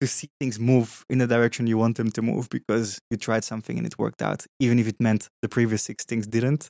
to 0.00 0.06
see 0.16 0.28
things 0.40 0.56
move 0.72 0.88
in 1.12 1.18
the 1.22 1.26
direction 1.34 1.66
you 1.72 1.78
want 1.84 1.94
them 2.00 2.10
to 2.16 2.22
move 2.30 2.44
because 2.58 2.86
you 3.10 3.16
tried 3.28 3.44
something 3.52 3.76
and 3.78 3.86
it 3.90 3.94
worked 4.04 4.22
out 4.28 4.40
even 4.64 4.76
if 4.82 4.86
it 4.92 4.98
meant 5.08 5.22
the 5.44 5.48
previous 5.56 5.82
six 5.88 5.96
things 6.10 6.26
didn't 6.36 6.62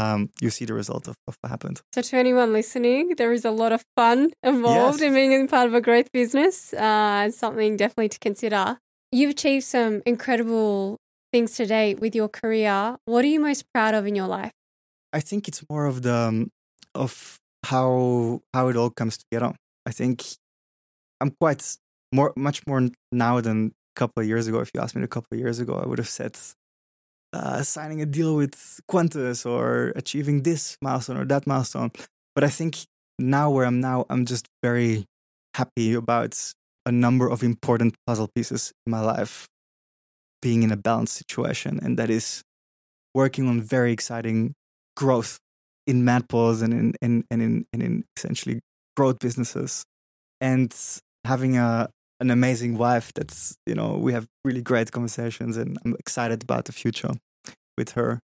um, 0.00 0.20
you 0.40 0.48
see 0.56 0.64
the 0.70 0.72
result 0.82 1.04
of, 1.10 1.14
of 1.28 1.34
what 1.40 1.50
happened 1.54 1.78
So, 1.94 2.00
to 2.00 2.16
anyone 2.24 2.50
listening, 2.60 3.04
there 3.20 3.32
is 3.38 3.44
a 3.44 3.50
lot 3.62 3.72
of 3.76 3.80
fun 4.00 4.18
involved 4.42 5.00
Yes. 5.00 5.06
in 5.08 5.12
being 5.20 5.46
part 5.48 5.66
of 5.70 5.74
a 5.74 5.82
growth 5.82 6.08
business. 6.20 6.72
Uh, 6.72 7.24
it's 7.28 7.36
something 7.44 7.76
definitely 7.76 8.08
to 8.16 8.18
consider. 8.28 8.64
You've 9.18 9.32
achieved 9.36 9.64
some 9.76 10.00
incredible 10.06 10.96
things 11.32 11.50
to 11.58 11.66
date 11.66 12.00
with 12.00 12.14
your 12.20 12.30
career. 12.40 12.96
What 13.04 13.20
are 13.26 13.32
you 13.34 13.40
most 13.50 13.62
proud 13.74 13.92
of 13.98 14.06
in 14.06 14.14
your 14.20 14.28
life? 14.38 14.52
I 15.12 15.20
think 15.28 15.40
it's 15.48 15.62
more 15.68 15.84
of 15.92 15.96
the 16.06 16.14
um, 16.28 16.38
of 16.94 17.12
how 17.64 18.40
how 18.54 18.68
it 18.68 18.76
all 18.76 18.90
comes 18.90 19.18
together. 19.18 19.54
I 19.86 19.92
think 19.92 20.24
I'm 21.20 21.30
quite 21.40 21.76
more 22.12 22.32
much 22.36 22.66
more 22.66 22.88
now 23.10 23.40
than 23.40 23.72
a 23.96 23.98
couple 23.98 24.22
of 24.22 24.28
years 24.28 24.48
ago. 24.48 24.60
If 24.60 24.70
you 24.74 24.80
asked 24.80 24.96
me 24.96 25.02
a 25.02 25.08
couple 25.08 25.28
of 25.32 25.40
years 25.40 25.58
ago, 25.58 25.74
I 25.74 25.86
would 25.86 25.98
have 25.98 26.08
said 26.08 26.36
uh, 27.32 27.62
signing 27.62 28.02
a 28.02 28.06
deal 28.06 28.36
with 28.36 28.80
Qantas 28.90 29.46
or 29.46 29.92
achieving 29.96 30.42
this 30.42 30.76
milestone 30.82 31.16
or 31.16 31.24
that 31.26 31.46
milestone. 31.46 31.90
But 32.34 32.44
I 32.44 32.48
think 32.48 32.78
now 33.18 33.50
where 33.50 33.64
I'm 33.64 33.80
now, 33.80 34.06
I'm 34.10 34.26
just 34.26 34.48
very 34.62 35.06
happy 35.54 35.94
about 35.94 36.54
a 36.84 36.92
number 36.92 37.28
of 37.28 37.42
important 37.42 37.94
puzzle 38.06 38.28
pieces 38.34 38.72
in 38.86 38.90
my 38.90 39.00
life 39.00 39.48
being 40.40 40.62
in 40.62 40.72
a 40.72 40.76
balanced 40.76 41.14
situation, 41.14 41.78
and 41.82 41.98
that 41.98 42.10
is 42.10 42.42
working 43.14 43.48
on 43.48 43.60
very 43.60 43.92
exciting 43.92 44.54
growth 44.96 45.38
in 45.86 46.02
MadPaws 46.02 46.62
and 46.62 46.72
in, 46.72 46.94
and 47.02 47.24
in, 47.30 47.66
and 47.72 47.82
in 47.82 48.04
essentially 48.16 48.60
growth 48.96 49.18
businesses 49.18 49.84
and 50.40 50.74
having 51.24 51.56
a, 51.56 51.88
an 52.20 52.30
amazing 52.30 52.78
wife 52.78 53.12
that's, 53.14 53.56
you 53.66 53.74
know, 53.74 53.96
we 53.96 54.12
have 54.12 54.26
really 54.44 54.62
great 54.62 54.92
conversations 54.92 55.56
and 55.56 55.78
I'm 55.84 55.94
excited 55.98 56.42
about 56.42 56.66
the 56.66 56.72
future 56.72 57.10
with 57.76 57.92
her 57.92 58.20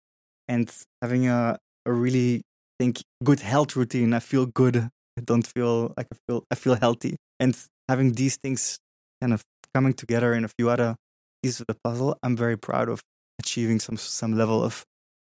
and 0.48 0.70
having 1.00 1.28
a, 1.28 1.58
a 1.86 1.92
really 1.92 2.42
think 2.78 3.02
good 3.24 3.40
health 3.40 3.74
routine. 3.76 4.12
I 4.12 4.18
feel 4.20 4.46
good. 4.46 4.76
I 4.76 5.22
don't 5.24 5.46
feel 5.46 5.94
like 5.96 6.08
I 6.12 6.16
feel, 6.26 6.44
I 6.50 6.54
feel 6.54 6.74
healthy 6.74 7.16
and 7.40 7.56
having 7.88 8.12
these 8.12 8.36
things 8.36 8.78
kind 9.20 9.32
of 9.32 9.42
coming 9.74 9.94
together 9.94 10.34
in 10.34 10.44
a 10.44 10.48
few 10.48 10.68
other 10.68 10.96
pieces 11.42 11.60
of 11.60 11.66
the 11.68 11.76
puzzle. 11.82 12.18
I'm 12.22 12.36
very 12.36 12.58
proud 12.58 12.88
of 12.88 13.00
achieving 13.38 13.80
some, 13.80 13.96
some 13.96 14.36
level 14.36 14.62
of 14.62 14.84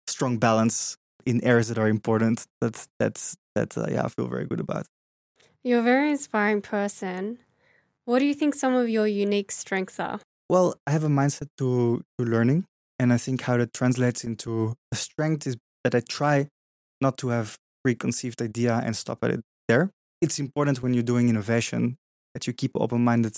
strong 0.08 0.38
balance 0.38 0.96
in 1.26 1.44
areas 1.44 1.68
that 1.68 1.78
are 1.78 1.88
important. 1.88 2.46
That's 2.60 2.88
that's 2.98 3.36
that 3.54 3.76
uh, 3.76 3.86
yeah, 3.90 4.04
I 4.04 4.08
feel 4.08 4.28
very 4.28 4.46
good 4.46 4.60
about. 4.60 4.86
You're 5.62 5.80
a 5.80 5.82
very 5.82 6.10
inspiring 6.10 6.62
person. 6.62 7.38
What 8.04 8.20
do 8.20 8.24
you 8.24 8.34
think 8.34 8.54
some 8.54 8.74
of 8.74 8.88
your 8.88 9.06
unique 9.06 9.50
strengths 9.50 9.98
are? 9.98 10.20
Well, 10.48 10.76
I 10.86 10.92
have 10.92 11.04
a 11.04 11.08
mindset 11.08 11.48
to 11.58 12.02
to 12.18 12.24
learning, 12.24 12.66
and 12.98 13.12
I 13.12 13.18
think 13.18 13.42
how 13.42 13.56
that 13.56 13.72
translates 13.72 14.24
into 14.24 14.74
a 14.92 14.96
strength 14.96 15.46
is 15.46 15.56
that 15.82 15.94
I 15.94 16.00
try 16.00 16.48
not 17.00 17.18
to 17.18 17.28
have 17.28 17.58
preconceived 17.84 18.40
idea 18.40 18.80
and 18.84 18.96
stop 18.96 19.22
at 19.24 19.30
it 19.30 19.40
there. 19.68 19.90
It's 20.20 20.38
important 20.38 20.82
when 20.82 20.94
you're 20.94 21.02
doing 21.02 21.28
innovation 21.28 21.96
that 22.34 22.46
you 22.46 22.52
keep 22.52 22.72
open-minded 22.74 23.36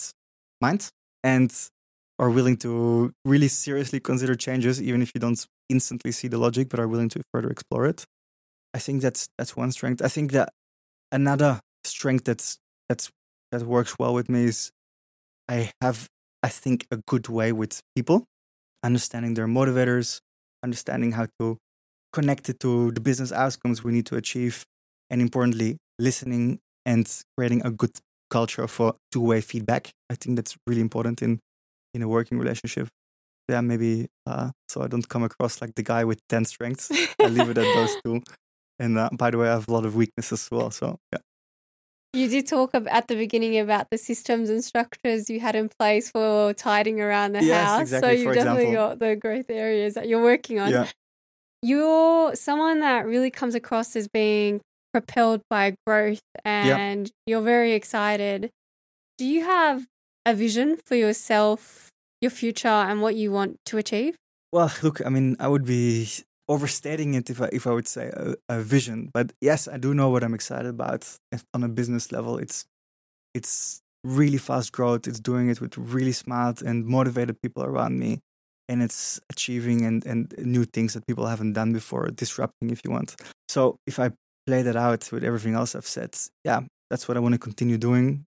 mind 0.60 0.90
and 1.24 1.52
are 2.18 2.30
willing 2.30 2.56
to 2.58 3.12
really 3.24 3.48
seriously 3.48 4.00
consider 4.00 4.34
changes, 4.34 4.80
even 4.82 5.02
if 5.02 5.12
you 5.14 5.20
don't 5.20 5.46
instantly 5.68 6.12
see 6.12 6.28
the 6.28 6.38
logic, 6.38 6.68
but 6.68 6.80
are 6.80 6.88
willing 6.88 7.08
to 7.10 7.22
further 7.32 7.50
explore 7.50 7.86
it. 7.86 8.04
I 8.74 8.78
think 8.78 9.02
that's 9.02 9.28
that's 9.38 9.56
one 9.56 9.72
strength. 9.72 10.02
I 10.02 10.08
think 10.08 10.32
that 10.32 10.50
another 11.12 11.60
strength 11.84 12.24
that's 12.24 12.58
that's 12.88 13.10
that 13.52 13.62
works 13.62 13.96
well 13.98 14.14
with 14.14 14.28
me 14.28 14.44
is 14.44 14.70
I 15.48 15.70
have 15.80 16.08
I 16.42 16.48
think 16.48 16.86
a 16.90 16.98
good 17.08 17.28
way 17.28 17.52
with 17.52 17.80
people, 17.96 18.24
understanding 18.84 19.34
their 19.34 19.46
motivators, 19.46 20.20
understanding 20.62 21.12
how 21.12 21.26
to 21.40 21.58
connect 22.12 22.48
it 22.48 22.60
to 22.60 22.92
the 22.92 23.00
business 23.00 23.32
outcomes 23.32 23.84
we 23.84 23.92
need 23.92 24.06
to 24.06 24.16
achieve, 24.16 24.64
and 25.10 25.20
importantly, 25.22 25.78
listening 25.98 26.60
and 26.86 27.06
creating 27.36 27.62
a 27.66 27.70
good 27.70 27.92
culture 28.30 28.66
for 28.68 28.94
two-way 29.12 29.40
feedback. 29.40 29.90
I 30.10 30.14
think 30.14 30.36
that's 30.36 30.56
really 30.66 30.80
important 30.82 31.22
in 31.22 31.40
in 31.94 32.02
a 32.02 32.08
working 32.08 32.38
relationship. 32.38 32.88
Yeah, 33.48 33.62
maybe 33.62 34.08
uh, 34.26 34.50
so 34.68 34.82
I 34.82 34.88
don't 34.88 35.08
come 35.08 35.22
across 35.22 35.60
like 35.62 35.74
the 35.74 35.82
guy 35.82 36.04
with 36.04 36.20
ten 36.28 36.44
strengths. 36.44 36.90
I 37.18 37.28
leave 37.28 37.48
it 37.48 37.58
at 37.58 37.72
those 37.74 37.96
two. 38.04 38.22
And 38.78 38.98
uh, 38.98 39.08
by 39.12 39.30
the 39.30 39.38
way, 39.38 39.48
I 39.48 39.52
have 39.52 39.68
a 39.68 39.72
lot 39.72 39.84
of 39.86 39.96
weaknesses 39.96 40.44
as 40.44 40.50
well. 40.50 40.70
So 40.70 40.98
yeah. 41.12 41.18
You 42.14 42.28
did 42.28 42.46
talk 42.46 42.74
at 42.74 43.06
the 43.08 43.16
beginning 43.16 43.58
about 43.58 43.88
the 43.90 43.98
systems 43.98 44.48
and 44.50 44.64
structures 44.64 45.28
you 45.28 45.40
had 45.40 45.54
in 45.54 45.68
place 45.68 46.10
for 46.10 46.52
tidying 46.54 47.00
around 47.00 47.32
the 47.34 47.44
Yes, 47.44 47.66
house. 47.68 47.80
exactly, 47.82 48.08
So 48.08 48.22
you've 48.22 48.34
definitely 48.34 48.62
example. 48.64 48.88
got 48.88 48.98
the 48.98 49.16
growth 49.16 49.50
areas 49.50 49.94
that 49.94 50.08
you're 50.08 50.22
working 50.22 50.58
on. 50.58 50.70
Yeah. 50.70 50.88
You're 51.62 52.34
someone 52.34 52.80
that 52.80 53.04
really 53.06 53.30
comes 53.30 53.54
across 53.54 53.96
as 53.96 54.08
being 54.08 54.60
propelled 54.92 55.42
by 55.50 55.74
growth 55.86 56.20
and 56.44 57.10
you're 57.26 57.42
very 57.42 57.72
excited. 57.72 58.50
Do 59.18 59.24
you 59.26 59.44
have 59.44 59.86
a 60.24 60.34
vision 60.34 60.78
for 60.86 60.94
yourself, 60.94 61.90
your 62.20 62.30
future, 62.30 62.68
and 62.68 63.00
what 63.00 63.14
you 63.14 63.32
want 63.32 63.58
to 63.66 63.78
achieve? 63.78 64.16
Well, 64.52 64.72
look, 64.82 65.04
I 65.04 65.08
mean, 65.08 65.36
I 65.38 65.48
would 65.48 65.64
be 65.64 66.08
overstating 66.48 67.14
it 67.14 67.28
if 67.28 67.40
I 67.40 67.48
if 67.52 67.66
I 67.66 67.72
would 67.72 67.86
say 67.86 68.08
a, 68.08 68.34
a 68.48 68.60
vision, 68.60 69.10
but 69.12 69.32
yes, 69.40 69.68
I 69.68 69.76
do 69.76 69.94
know 69.94 70.08
what 70.08 70.24
I'm 70.24 70.34
excited 70.34 70.68
about 70.68 71.06
on 71.54 71.62
a 71.62 71.68
business 71.68 72.10
level. 72.12 72.38
It's 72.38 72.64
it's 73.34 73.82
really 74.04 74.38
fast 74.38 74.72
growth. 74.72 75.06
It's 75.06 75.20
doing 75.20 75.48
it 75.50 75.60
with 75.60 75.76
really 75.76 76.12
smart 76.12 76.62
and 76.62 76.86
motivated 76.86 77.40
people 77.42 77.62
around 77.64 77.98
me, 77.98 78.20
and 78.68 78.82
it's 78.82 79.20
achieving 79.30 79.84
and 79.84 80.04
and 80.06 80.34
new 80.38 80.64
things 80.64 80.94
that 80.94 81.06
people 81.06 81.26
haven't 81.26 81.52
done 81.52 81.72
before, 81.72 82.08
disrupting, 82.08 82.70
if 82.70 82.80
you 82.84 82.90
want. 82.90 83.16
So 83.48 83.76
if 83.86 83.98
I 83.98 84.12
play 84.46 84.62
that 84.62 84.76
out 84.76 85.12
with 85.12 85.22
everything 85.24 85.54
else 85.54 85.74
I've 85.74 85.86
said, 85.86 86.16
yeah, 86.42 86.60
that's 86.88 87.06
what 87.06 87.18
I 87.18 87.20
want 87.20 87.34
to 87.34 87.38
continue 87.38 87.76
doing. 87.76 88.24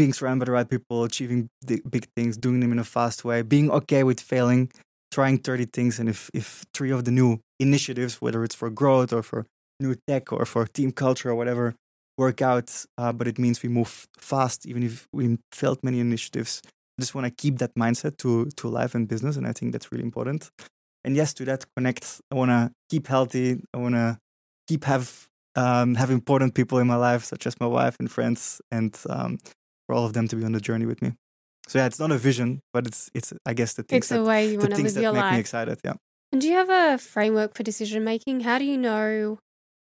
Being 0.00 0.14
surrounded 0.14 0.40
by 0.40 0.46
the 0.46 0.52
right 0.52 0.68
people, 0.74 1.04
achieving 1.04 1.50
the 1.60 1.82
big 1.94 2.06
things, 2.16 2.38
doing 2.46 2.60
them 2.60 2.72
in 2.72 2.78
a 2.78 2.84
fast 2.84 3.18
way, 3.22 3.42
being 3.42 3.70
okay 3.70 4.02
with 4.02 4.18
failing, 4.18 4.70
trying 5.10 5.38
30 5.38 5.66
things 5.66 5.98
and 5.98 6.08
if, 6.08 6.30
if 6.32 6.64
three 6.72 6.90
of 6.90 7.04
the 7.04 7.10
new 7.10 7.40
initiatives 7.58 8.22
whether 8.22 8.44
it's 8.44 8.54
for 8.54 8.70
growth 8.70 9.12
or 9.12 9.22
for 9.22 9.46
new 9.80 9.94
tech 10.06 10.32
or 10.32 10.44
for 10.44 10.66
team 10.66 10.92
culture 10.92 11.30
or 11.30 11.34
whatever 11.34 11.74
work 12.16 12.40
out 12.42 12.84
uh, 12.98 13.12
but 13.12 13.26
it 13.26 13.38
means 13.38 13.62
we 13.62 13.68
move 13.68 14.06
fast 14.16 14.66
even 14.66 14.82
if 14.82 15.08
we 15.12 15.38
failed 15.52 15.78
many 15.82 16.00
initiatives 16.00 16.62
i 16.64 17.02
just 17.02 17.14
want 17.14 17.26
to 17.26 17.30
keep 17.30 17.58
that 17.58 17.74
mindset 17.74 18.16
to 18.16 18.46
to 18.56 18.68
life 18.68 18.94
and 18.94 19.08
business 19.08 19.36
and 19.36 19.46
i 19.46 19.52
think 19.52 19.72
that's 19.72 19.90
really 19.90 20.04
important. 20.04 20.50
And 21.04 21.16
yes 21.16 21.32
to 21.34 21.44
that 21.46 21.64
connect 21.76 22.20
i 22.30 22.34
want 22.34 22.50
to 22.50 22.70
keep 22.90 23.06
healthy 23.06 23.60
i 23.74 23.78
want 23.78 23.94
to 23.94 24.18
keep 24.68 24.84
have 24.84 25.26
um, 25.56 25.96
have 25.96 26.10
important 26.10 26.54
people 26.54 26.78
in 26.78 26.86
my 26.86 26.94
life 26.94 27.24
such 27.24 27.46
as 27.46 27.58
my 27.58 27.66
wife 27.66 27.96
and 27.98 28.08
friends 28.08 28.60
and 28.70 28.96
um, 29.08 29.38
for 29.90 29.94
all 29.96 30.06
of 30.06 30.12
them 30.12 30.28
to 30.28 30.36
be 30.36 30.44
on 30.44 30.52
the 30.52 30.60
journey 30.60 30.86
with 30.86 31.02
me 31.02 31.10
so 31.66 31.78
yeah 31.78 31.86
it's 31.86 31.98
not 31.98 32.10
a 32.12 32.18
vision 32.18 32.60
but 32.72 32.86
it's 32.86 33.10
it's 33.14 33.32
i 33.44 33.52
guess 33.52 33.74
the 33.74 33.82
things 33.82 33.98
It's 34.04 34.08
that 34.10 34.18
the 34.18 34.24
way 34.24 34.40
you 34.46 34.52
the 34.52 34.58
want 34.58 34.70
to 34.70 34.76
things 34.76 34.94
live 34.94 34.94
that 34.94 35.02
your 35.02 35.12
make 35.12 35.32
me 35.32 35.40
excited. 35.40 35.78
Yeah. 35.84 35.94
And 36.32 36.40
do 36.40 36.46
you 36.48 36.54
have 36.54 36.70
a 36.70 36.96
framework 36.98 37.50
for 37.56 37.64
decision 37.64 38.04
making? 38.04 38.36
How 38.48 38.56
do 38.62 38.64
you 38.64 38.78
know 38.78 39.38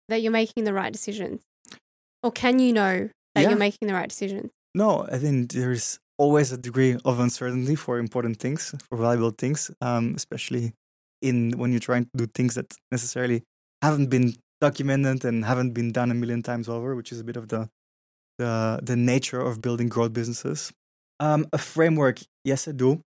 that 0.09 0.23
you're 0.23 0.33
making 0.43 0.65
the 0.65 0.73
right 0.73 0.91
decisions? 0.99 1.41
Or 2.23 2.31
can 2.33 2.59
you 2.59 2.73
know 2.73 3.11
that 3.35 3.43
Yeah. 3.43 3.51
you're 3.51 3.59
making 3.69 3.89
the 3.89 3.95
right 3.95 4.09
decisions? 4.09 4.49
No, 4.75 5.07
I 5.15 5.19
think 5.19 5.53
there's 5.53 5.99
always 6.17 6.51
a 6.51 6.57
degree 6.57 6.97
of 7.05 7.21
uncertainty 7.21 7.77
for 7.85 7.99
important 7.99 8.39
things, 8.39 8.75
for 8.89 8.97
valuable 8.97 9.35
things, 9.43 9.71
um, 9.83 10.15
especially 10.17 10.73
in 11.29 11.37
when 11.61 11.73
you're 11.73 11.87
trying 11.91 12.05
to 12.05 12.11
do 12.17 12.27
things 12.39 12.55
that 12.55 12.69
necessarily 12.91 13.43
haven't 13.83 14.09
been 14.09 14.29
documented 14.63 15.25
and 15.29 15.45
haven't 15.45 15.73
been 15.79 15.91
done 15.93 16.11
a 16.11 16.15
million 16.15 16.43
times 16.43 16.69
over, 16.69 16.97
which 16.97 17.13
is 17.13 17.21
a 17.21 17.25
bit 17.25 17.37
of 17.37 17.49
the 17.49 17.69
the 18.41 18.81
the 18.83 18.97
nature 18.97 19.41
of 19.41 19.61
building 19.61 19.89
growth 19.89 20.13
businesses. 20.13 20.73
Um, 21.21 21.47
a 21.53 21.59
framework, 21.59 22.21
yes, 22.45 22.67
I 22.67 22.73
do. 22.73 23.03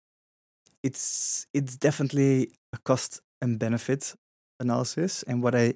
It's 0.83 1.47
it's 1.53 1.77
definitely 1.77 2.51
a 2.73 2.79
cost 2.85 3.20
and 3.42 3.59
benefit 3.59 4.14
analysis, 4.61 5.25
and 5.25 5.42
what 5.42 5.55
I 5.55 5.75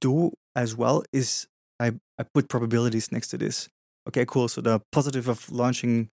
do 0.00 0.32
as 0.56 0.74
well 0.74 1.02
is 1.12 1.46
I, 1.78 1.92
I 2.18 2.24
put 2.34 2.48
probabilities 2.48 3.12
next 3.12 3.28
to 3.28 3.38
this. 3.38 3.68
Okay, 4.08 4.24
cool. 4.26 4.48
So 4.48 4.60
the 4.60 4.80
positive 4.90 5.28
of 5.28 5.50
launching 5.52 6.08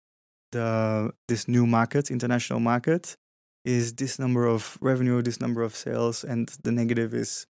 the 0.53 1.13
this 1.29 1.47
new 1.47 1.67
market, 1.67 2.11
international 2.11 2.61
market, 2.61 3.17
is 3.65 3.93
this 3.95 4.19
number 4.19 4.47
of 4.47 4.79
revenue, 4.81 5.23
this 5.23 5.41
number 5.41 5.63
of 5.63 5.75
sales, 5.75 6.25
and 6.25 6.49
the 6.65 6.73
negative 6.73 7.13
is 7.13 7.47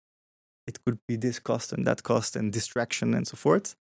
it 0.67 0.77
could 0.86 0.99
be 1.08 1.15
this 1.17 1.39
cost 1.39 1.73
and 1.73 1.88
that 1.88 2.03
cost 2.03 2.36
and 2.36 2.53
distraction 2.53 3.13
and 3.15 3.25
so 3.27 3.36
forth. 3.36 3.73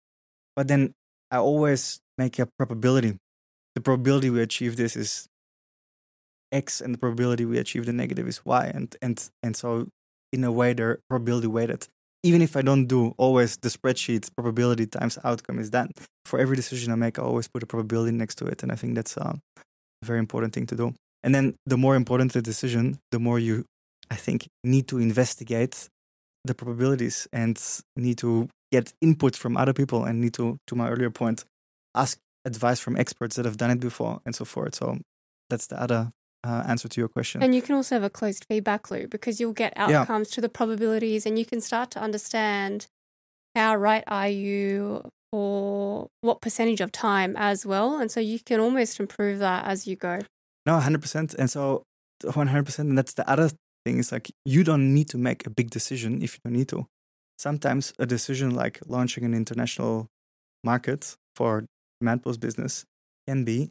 But 0.55 0.67
then 0.67 0.93
I 1.35 1.39
always 1.39 1.99
make 2.17 2.39
a 2.39 2.47
probability. 2.57 3.17
The 3.75 3.81
probability 3.81 4.29
we 4.29 4.41
achieve 4.41 4.77
this 4.77 4.95
is 4.95 5.27
X 6.51 6.81
and 6.81 6.93
the 6.93 6.97
probability 6.97 7.45
we 7.45 7.57
achieve 7.57 7.85
the 7.85 7.93
negative 7.93 8.27
is 8.27 8.45
Y. 8.45 8.71
And 8.73 8.95
and 9.01 9.29
and 9.43 9.55
so 9.55 9.87
in 10.31 10.43
a 10.43 10.51
way 10.51 10.73
they're 10.73 10.99
probability 11.09 11.47
weighted 11.47 11.87
even 12.25 12.41
if 12.41 12.57
I 12.57 12.63
don't 12.63 12.87
do 12.87 13.13
always 13.17 13.55
the 13.57 13.69
spreadsheet 13.69 14.33
probability 14.33 14.87
times 14.87 15.19
outcome 15.23 15.59
is 15.59 15.69
that 15.69 15.91
for 16.25 16.39
every 16.39 16.55
decision 16.55 16.91
I 16.91 16.95
make, 16.95 17.19
I 17.19 17.21
always 17.21 17.47
put 17.47 17.61
a 17.61 17.67
probability 17.67 18.17
next 18.17 18.35
to 18.39 18.47
it. 18.47 18.63
And 18.63 18.71
I 18.71 18.75
think 18.75 18.95
that's 18.95 19.15
uh, 19.15 19.35
a 19.57 20.05
very 20.05 20.17
important 20.17 20.51
thing 20.51 20.65
to 20.67 20.75
do. 20.75 20.95
And 21.23 21.35
then 21.35 21.53
the 21.67 21.77
more 21.77 21.95
important 21.95 22.33
the 22.33 22.41
decision, 22.41 22.97
the 23.11 23.19
more 23.19 23.37
you, 23.37 23.65
I 24.09 24.15
think, 24.15 24.47
need 24.63 24.87
to 24.87 24.97
investigate 24.97 25.87
the 26.45 26.55
probabilities 26.55 27.27
and 27.31 27.61
need 27.95 28.17
to 28.19 28.49
get 28.77 28.93
input 29.07 29.33
from 29.35 29.51
other 29.61 29.73
people 29.81 29.99
and 30.07 30.13
need 30.23 30.33
to, 30.39 30.45
to 30.67 30.73
my 30.75 30.87
earlier 30.93 31.11
point, 31.21 31.39
ask 32.03 32.13
advice 32.51 32.79
from 32.85 32.93
experts 33.03 33.35
that 33.35 33.45
have 33.49 33.57
done 33.57 33.71
it 33.75 33.79
before 33.89 34.13
and 34.25 34.33
so 34.39 34.45
forth. 34.45 34.73
So 34.75 34.85
that's 35.49 35.67
the 35.67 35.77
other 35.85 36.01
uh, 36.47 36.63
answer 36.71 36.87
to 36.93 36.97
your 37.01 37.09
question. 37.09 37.37
And 37.43 37.55
you 37.57 37.61
can 37.61 37.75
also 37.75 37.95
have 37.95 38.03
a 38.03 38.09
closed 38.19 38.45
feedback 38.49 38.91
loop 38.91 39.09
because 39.09 39.39
you'll 39.39 39.59
get 39.65 39.73
Yeah. 39.75 40.01
outcomes 40.01 40.27
to 40.35 40.41
the 40.45 40.49
probabilities 40.59 41.25
and 41.25 41.33
you 41.39 41.45
can 41.51 41.61
start 41.61 41.87
to 41.95 41.99
understand 42.07 42.87
how 43.55 43.71
right 43.87 44.03
are 44.07 44.29
you 44.45 45.01
for 45.31 46.07
what 46.21 46.37
percentage 46.45 46.81
of 46.85 46.91
time 46.91 47.31
as 47.49 47.65
well. 47.65 47.97
And 48.01 48.09
so 48.13 48.19
you 48.19 48.39
can 48.49 48.59
almost 48.59 48.99
improve 48.99 49.39
that 49.39 49.65
as 49.65 49.87
you 49.87 49.95
go. 50.09 50.19
No, 50.67 50.79
hundred 50.79 51.01
percent. 51.01 51.33
And 51.39 51.49
so 51.49 51.61
one 52.33 52.47
hundred 52.51 52.65
percent. 52.65 52.89
And 52.89 52.97
that's 52.97 53.13
the 53.13 53.27
other 53.33 53.49
thing 53.85 53.97
is 53.99 54.11
like 54.11 54.27
you 54.45 54.63
don't 54.63 54.93
need 54.97 55.07
to 55.09 55.17
make 55.17 55.47
a 55.47 55.49
big 55.49 55.69
decision 55.77 56.21
if 56.21 56.29
you 56.33 56.39
don't 56.43 56.57
need 56.59 56.69
to. 56.75 56.85
Sometimes 57.37 57.93
a 57.99 58.05
decision 58.05 58.55
like 58.55 58.79
launching 58.87 59.23
an 59.23 59.33
international 59.33 60.07
market 60.63 61.15
for 61.35 61.65
demand 61.99 62.23
business 62.39 62.85
can 63.27 63.43
be 63.43 63.69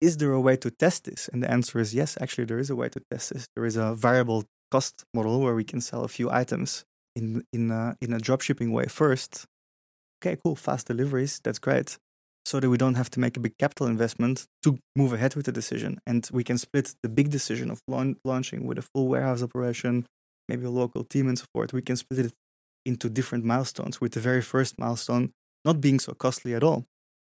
is 0.00 0.18
there 0.18 0.32
a 0.32 0.40
way 0.40 0.56
to 0.56 0.70
test 0.70 1.04
this? 1.04 1.28
And 1.32 1.42
the 1.42 1.50
answer 1.50 1.80
is 1.80 1.92
yes, 1.92 2.16
actually 2.20 2.44
there 2.44 2.60
is 2.60 2.70
a 2.70 2.76
way 2.76 2.88
to 2.88 3.00
test 3.10 3.32
this. 3.32 3.48
There 3.56 3.64
is 3.64 3.76
a 3.76 3.94
variable 3.94 4.44
cost 4.70 5.04
model 5.12 5.40
where 5.40 5.56
we 5.56 5.64
can 5.64 5.80
sell 5.80 6.04
a 6.04 6.08
few 6.08 6.30
items 6.30 6.84
in 7.16 7.44
in 7.52 7.70
a, 7.70 7.96
in 8.00 8.12
a 8.12 8.20
drop 8.20 8.42
shipping 8.42 8.72
way 8.72 8.86
first. 8.86 9.46
Okay, 10.20 10.36
cool, 10.42 10.56
fast 10.56 10.86
deliveries, 10.86 11.40
that's 11.42 11.58
great 11.58 11.98
so 12.48 12.58
that 12.58 12.70
we 12.70 12.78
don't 12.78 12.94
have 12.94 13.10
to 13.10 13.20
make 13.20 13.36
a 13.36 13.40
big 13.40 13.58
capital 13.58 13.86
investment 13.86 14.46
to 14.62 14.78
move 14.96 15.12
ahead 15.12 15.34
with 15.34 15.44
the 15.44 15.52
decision. 15.52 16.00
And 16.06 16.26
we 16.32 16.42
can 16.42 16.56
split 16.56 16.94
the 17.02 17.08
big 17.10 17.28
decision 17.28 17.70
of 17.70 17.82
laun- 17.86 18.16
launching 18.24 18.66
with 18.66 18.78
a 18.78 18.82
full 18.82 19.06
warehouse 19.06 19.42
operation, 19.42 20.06
maybe 20.48 20.64
a 20.64 20.70
local 20.70 21.04
team 21.04 21.28
and 21.28 21.38
so 21.38 21.44
forth. 21.54 21.74
We 21.74 21.82
can 21.82 21.96
split 21.96 22.20
it 22.24 22.32
into 22.88 23.08
different 23.08 23.44
milestones, 23.44 24.00
with 24.00 24.12
the 24.12 24.20
very 24.20 24.42
first 24.42 24.78
milestone 24.78 25.24
not 25.64 25.80
being 25.80 26.00
so 26.00 26.12
costly 26.14 26.54
at 26.54 26.62
all. 26.62 26.80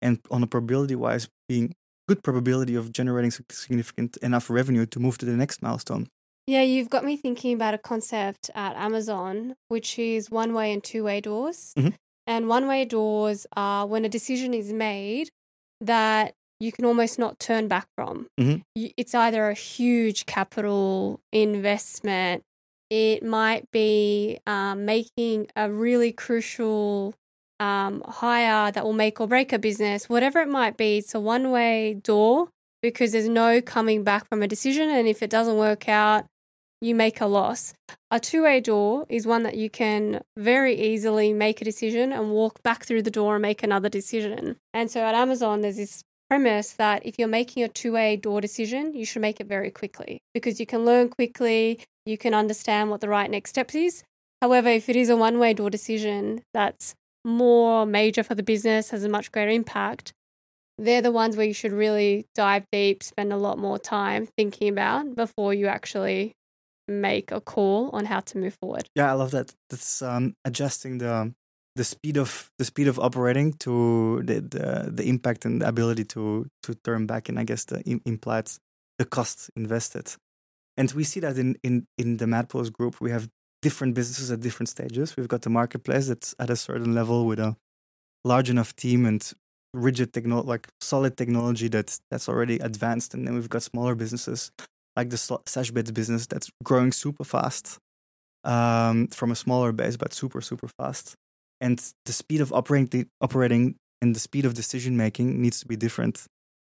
And 0.01 0.19
on 0.31 0.43
a 0.43 0.47
probability 0.47 0.97
wise, 0.97 1.29
being 1.49 1.75
good 2.09 2.23
probability 2.25 2.75
of 2.75 2.91
generating 2.91 3.31
significant 3.51 4.17
enough 4.29 4.51
revenue 4.51 4.87
to 4.87 4.99
move 4.99 5.17
to 5.19 5.27
the 5.27 5.37
next 5.37 5.63
milestone. 5.63 6.09
Yeah, 6.47 6.63
you've 6.63 6.91
got 6.91 7.05
me 7.05 7.17
thinking 7.17 7.55
about 7.55 7.75
a 7.75 7.79
concept 7.79 8.51
at 8.55 8.75
Amazon, 8.77 9.55
which 9.69 9.99
is 9.99 10.31
one 10.31 10.53
way 10.55 10.73
and 10.73 10.83
two 10.83 11.05
way 11.05 11.21
doors. 11.21 11.73
Mhm. 11.77 11.95
And 12.27 12.49
one 12.49 12.67
way 12.67 12.85
doors 12.85 13.47
are 13.55 13.87
when 13.87 14.05
a 14.05 14.09
decision 14.09 14.55
is 14.55 14.73
made 14.73 15.31
that 15.81 16.35
you 16.59 16.73
can 16.73 16.85
almost 16.85 17.19
not 17.19 17.39
turn 17.39 17.69
back 17.69 17.87
from. 17.97 18.29
Mhm. 18.41 18.63
It's 18.75 19.15
either 19.15 19.49
a 19.49 19.55
huge 19.55 20.27
capital 20.27 21.21
investment, 21.33 22.43
it 22.93 23.25
might 23.25 23.71
be 23.71 24.39
um, 24.47 24.85
making 24.85 25.47
a 25.57 25.73
really 25.73 26.13
crucial 26.13 27.15
um, 27.59 28.03
hire 28.07 28.71
that 28.71 28.85
will 28.85 28.93
make 28.93 29.19
or 29.19 29.27
break 29.27 29.51
a 29.51 29.59
business, 29.59 30.11
whatever 30.11 30.41
it 30.41 30.49
might 30.49 30.77
be. 30.77 30.99
It's 30.99 31.15
a 31.15 31.21
one 31.21 31.51
way 31.51 31.95
door 31.95 32.51
because 32.83 33.13
there's 33.13 33.31
no 33.31 33.63
coming 33.63 34.05
back 34.05 34.29
from 34.29 34.43
a 34.43 34.47
decision. 34.47 34.91
And 34.91 35.09
if 35.09 35.23
it 35.23 35.31
doesn't 35.31 35.57
work 35.57 35.89
out, 35.89 36.27
you 36.83 36.95
make 36.95 37.19
a 37.23 37.25
loss. 37.25 37.73
A 38.11 38.21
two 38.21 38.43
way 38.43 38.61
door 38.61 39.07
is 39.09 39.27
one 39.27 39.43
that 39.45 39.57
you 39.57 39.71
can 39.71 40.21
very 40.37 40.79
easily 40.79 41.33
make 41.33 41.63
a 41.63 41.65
decision 41.65 42.13
and 42.13 42.31
walk 42.31 42.63
back 42.63 42.85
through 42.85 43.05
the 43.05 43.11
door 43.11 43.37
and 43.37 43.43
make 43.43 43.63
another 43.63 43.89
decision. 43.89 44.57
And 44.75 44.91
so 44.91 45.01
at 45.01 45.15
Amazon, 45.15 45.63
there's 45.63 45.79
this 45.79 46.03
premise 46.29 46.73
that 46.73 47.07
if 47.07 47.19
you're 47.19 47.27
making 47.27 47.63
a 47.63 47.69
two 47.69 47.93
way 47.93 48.17
door 48.17 48.43
decision, 48.43 48.93
you 48.93 49.07
should 49.07 49.23
make 49.23 49.41
it 49.41 49.47
very 49.47 49.71
quickly 49.71 50.21
because 50.35 50.61
you 50.61 50.67
can 50.67 50.85
learn 50.85 51.09
quickly, 51.09 51.81
you 52.07 52.19
can 52.19 52.35
understand 52.35 52.91
what 52.91 53.01
the 53.01 53.09
right 53.09 53.31
next 53.31 53.51
steps 53.51 53.75
is. 53.75 54.05
However, 54.41 54.69
if 54.69 54.89
it 54.89 54.97
is 54.97 55.09
a 55.09 55.17
one 55.17 55.39
way 55.39 55.55
door 55.55 55.71
decision 55.71 56.43
that's 56.53 56.95
more 57.25 57.87
major 57.87 58.23
for 58.23 58.35
the 58.35 58.43
business, 58.43 58.91
has 58.91 59.05
a 59.05 59.09
much 59.09 59.31
greater 59.31 59.51
impact, 59.51 60.13
they're 60.79 61.03
the 61.03 61.13
ones 61.13 61.37
where 61.37 61.47
you 61.47 61.55
should 61.55 61.73
really 61.73 62.27
dive 62.35 62.65
deep, 62.73 63.03
spend 63.03 63.33
a 63.33 63.37
lot 63.37 63.59
more 63.59 63.79
time 63.79 64.29
thinking 64.37 64.69
about 64.69 65.15
before 65.15 65.55
you 65.55 65.67
actually 65.67 66.33
make 66.89 67.31
a 67.31 67.41
call 67.41 67.91
on 67.93 68.07
how 68.07 68.21
to 68.21 68.39
move 68.39 68.57
forward. 68.61 68.89
Yeah, 68.97 69.11
I 69.11 69.15
love 69.15 69.31
that. 69.31 69.55
That's 69.71 70.03
um, 70.03 70.35
adjusting 70.45 70.99
the 70.99 71.33
the 71.75 71.85
speed 71.85 72.19
of 72.19 72.51
the 72.59 72.65
speed 72.65 72.89
of 72.89 72.99
operating 72.99 73.55
to 73.55 74.23
the 74.25 74.41
the, 74.41 74.91
the 74.93 75.09
impact 75.09 75.45
and 75.45 75.63
the 75.63 75.69
ability 75.69 76.05
to 76.05 76.47
to 76.65 76.75
turn 76.75 77.07
back 77.07 77.29
and 77.29 77.39
I 77.39 77.45
guess 77.45 77.65
the 77.65 77.83
implied 78.05 78.51
the 78.99 79.05
cost 79.05 79.51
invested. 79.57 80.15
And 80.77 80.91
we 80.93 81.05
see 81.05 81.21
that 81.21 81.37
in 81.39 81.57
in 81.63 81.87
in 81.99 82.17
the 82.17 82.27
MadPaws 82.27 82.73
group 82.73 83.01
we 83.01 83.11
have 83.11 83.29
different 83.61 83.95
businesses 83.95 84.31
at 84.31 84.41
different 84.41 84.69
stages. 84.69 85.17
We've 85.17 85.29
got 85.29 85.43
the 85.43 85.51
marketplace 85.51 86.09
that's 86.09 86.35
at 86.39 86.51
a 86.51 86.57
certain 86.57 86.95
level 86.95 87.27
with 87.27 87.39
a 87.39 87.57
large 88.25 88.51
enough 88.51 88.75
team 88.75 89.07
and 89.07 89.33
rigid 89.75 90.13
technology, 90.13 90.49
like 90.49 90.69
solid 90.81 91.17
technology 91.17 91.69
that's 91.69 92.01
that's 92.11 92.29
already 92.29 92.59
advanced, 92.59 93.15
and 93.15 93.27
then 93.27 93.35
we've 93.35 93.49
got 93.49 93.63
smaller 93.63 93.95
businesses 93.95 94.51
like 94.97 95.11
the 95.11 95.17
Sashbets 95.17 95.95
business 95.95 96.27
that's 96.27 96.51
growing 96.63 96.93
super 96.93 97.25
fast 97.25 97.79
um, 98.45 99.07
from 99.09 99.31
a 99.31 99.37
smaller 99.37 99.73
base, 99.73 99.97
but 99.97 100.13
super 100.13 100.41
super 100.41 100.69
fast. 100.69 101.15
And 101.61 101.81
the 102.05 102.13
speed 102.13 102.41
of 102.41 102.53
operating 102.53 103.07
operating 103.21 103.77
and 104.01 104.17
the 104.17 104.21
speed 104.21 104.45
of 104.45 104.55
decision 104.55 104.97
making 104.97 105.41
needs 105.41 105.61
to 105.61 105.67
be 105.67 105.77
different 105.77 106.27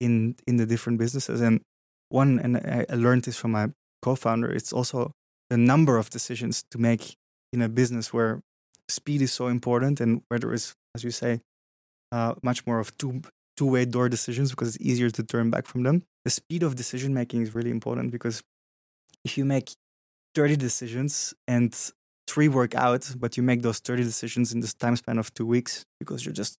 in 0.00 0.36
in 0.46 0.56
the 0.56 0.66
different 0.66 0.98
businesses. 0.98 1.40
And 1.40 1.60
one, 2.08 2.38
and 2.38 2.56
I 2.56 2.94
learned 2.94 3.24
this 3.24 3.36
from 3.36 3.50
my 3.50 3.68
co-founder. 4.02 4.50
It's 4.50 4.72
also 4.72 5.12
the 5.50 5.56
number 5.56 5.96
of 5.98 6.10
decisions 6.10 6.64
to 6.70 6.78
make 6.78 7.16
in 7.52 7.62
a 7.62 7.68
business 7.68 8.12
where 8.12 8.40
speed 8.88 9.22
is 9.22 9.32
so 9.32 9.48
important 9.48 10.00
and 10.00 10.22
where 10.28 10.38
there 10.38 10.52
is, 10.52 10.74
as 10.94 11.04
you 11.04 11.10
say, 11.10 11.40
uh, 12.12 12.34
much 12.42 12.66
more 12.66 12.78
of 12.78 12.96
two 12.98 13.22
two 13.56 13.66
way 13.66 13.84
door 13.84 14.08
decisions 14.08 14.50
because 14.50 14.74
it's 14.74 14.84
easier 14.84 15.10
to 15.10 15.22
turn 15.22 15.50
back 15.50 15.66
from 15.66 15.82
them. 15.82 16.02
The 16.24 16.30
speed 16.30 16.62
of 16.62 16.76
decision 16.76 17.14
making 17.14 17.42
is 17.42 17.54
really 17.54 17.70
important 17.70 18.10
because 18.10 18.42
if 19.24 19.38
you 19.38 19.44
make 19.44 19.72
30 20.34 20.56
decisions 20.56 21.34
and 21.48 21.74
three 22.28 22.48
work 22.48 22.74
out, 22.74 23.10
but 23.18 23.36
you 23.36 23.42
make 23.42 23.62
those 23.62 23.78
30 23.78 24.04
decisions 24.04 24.52
in 24.52 24.60
this 24.60 24.74
time 24.74 24.96
span 24.96 25.18
of 25.18 25.32
two 25.32 25.46
weeks 25.46 25.84
because 25.98 26.24
you're 26.24 26.34
just 26.34 26.58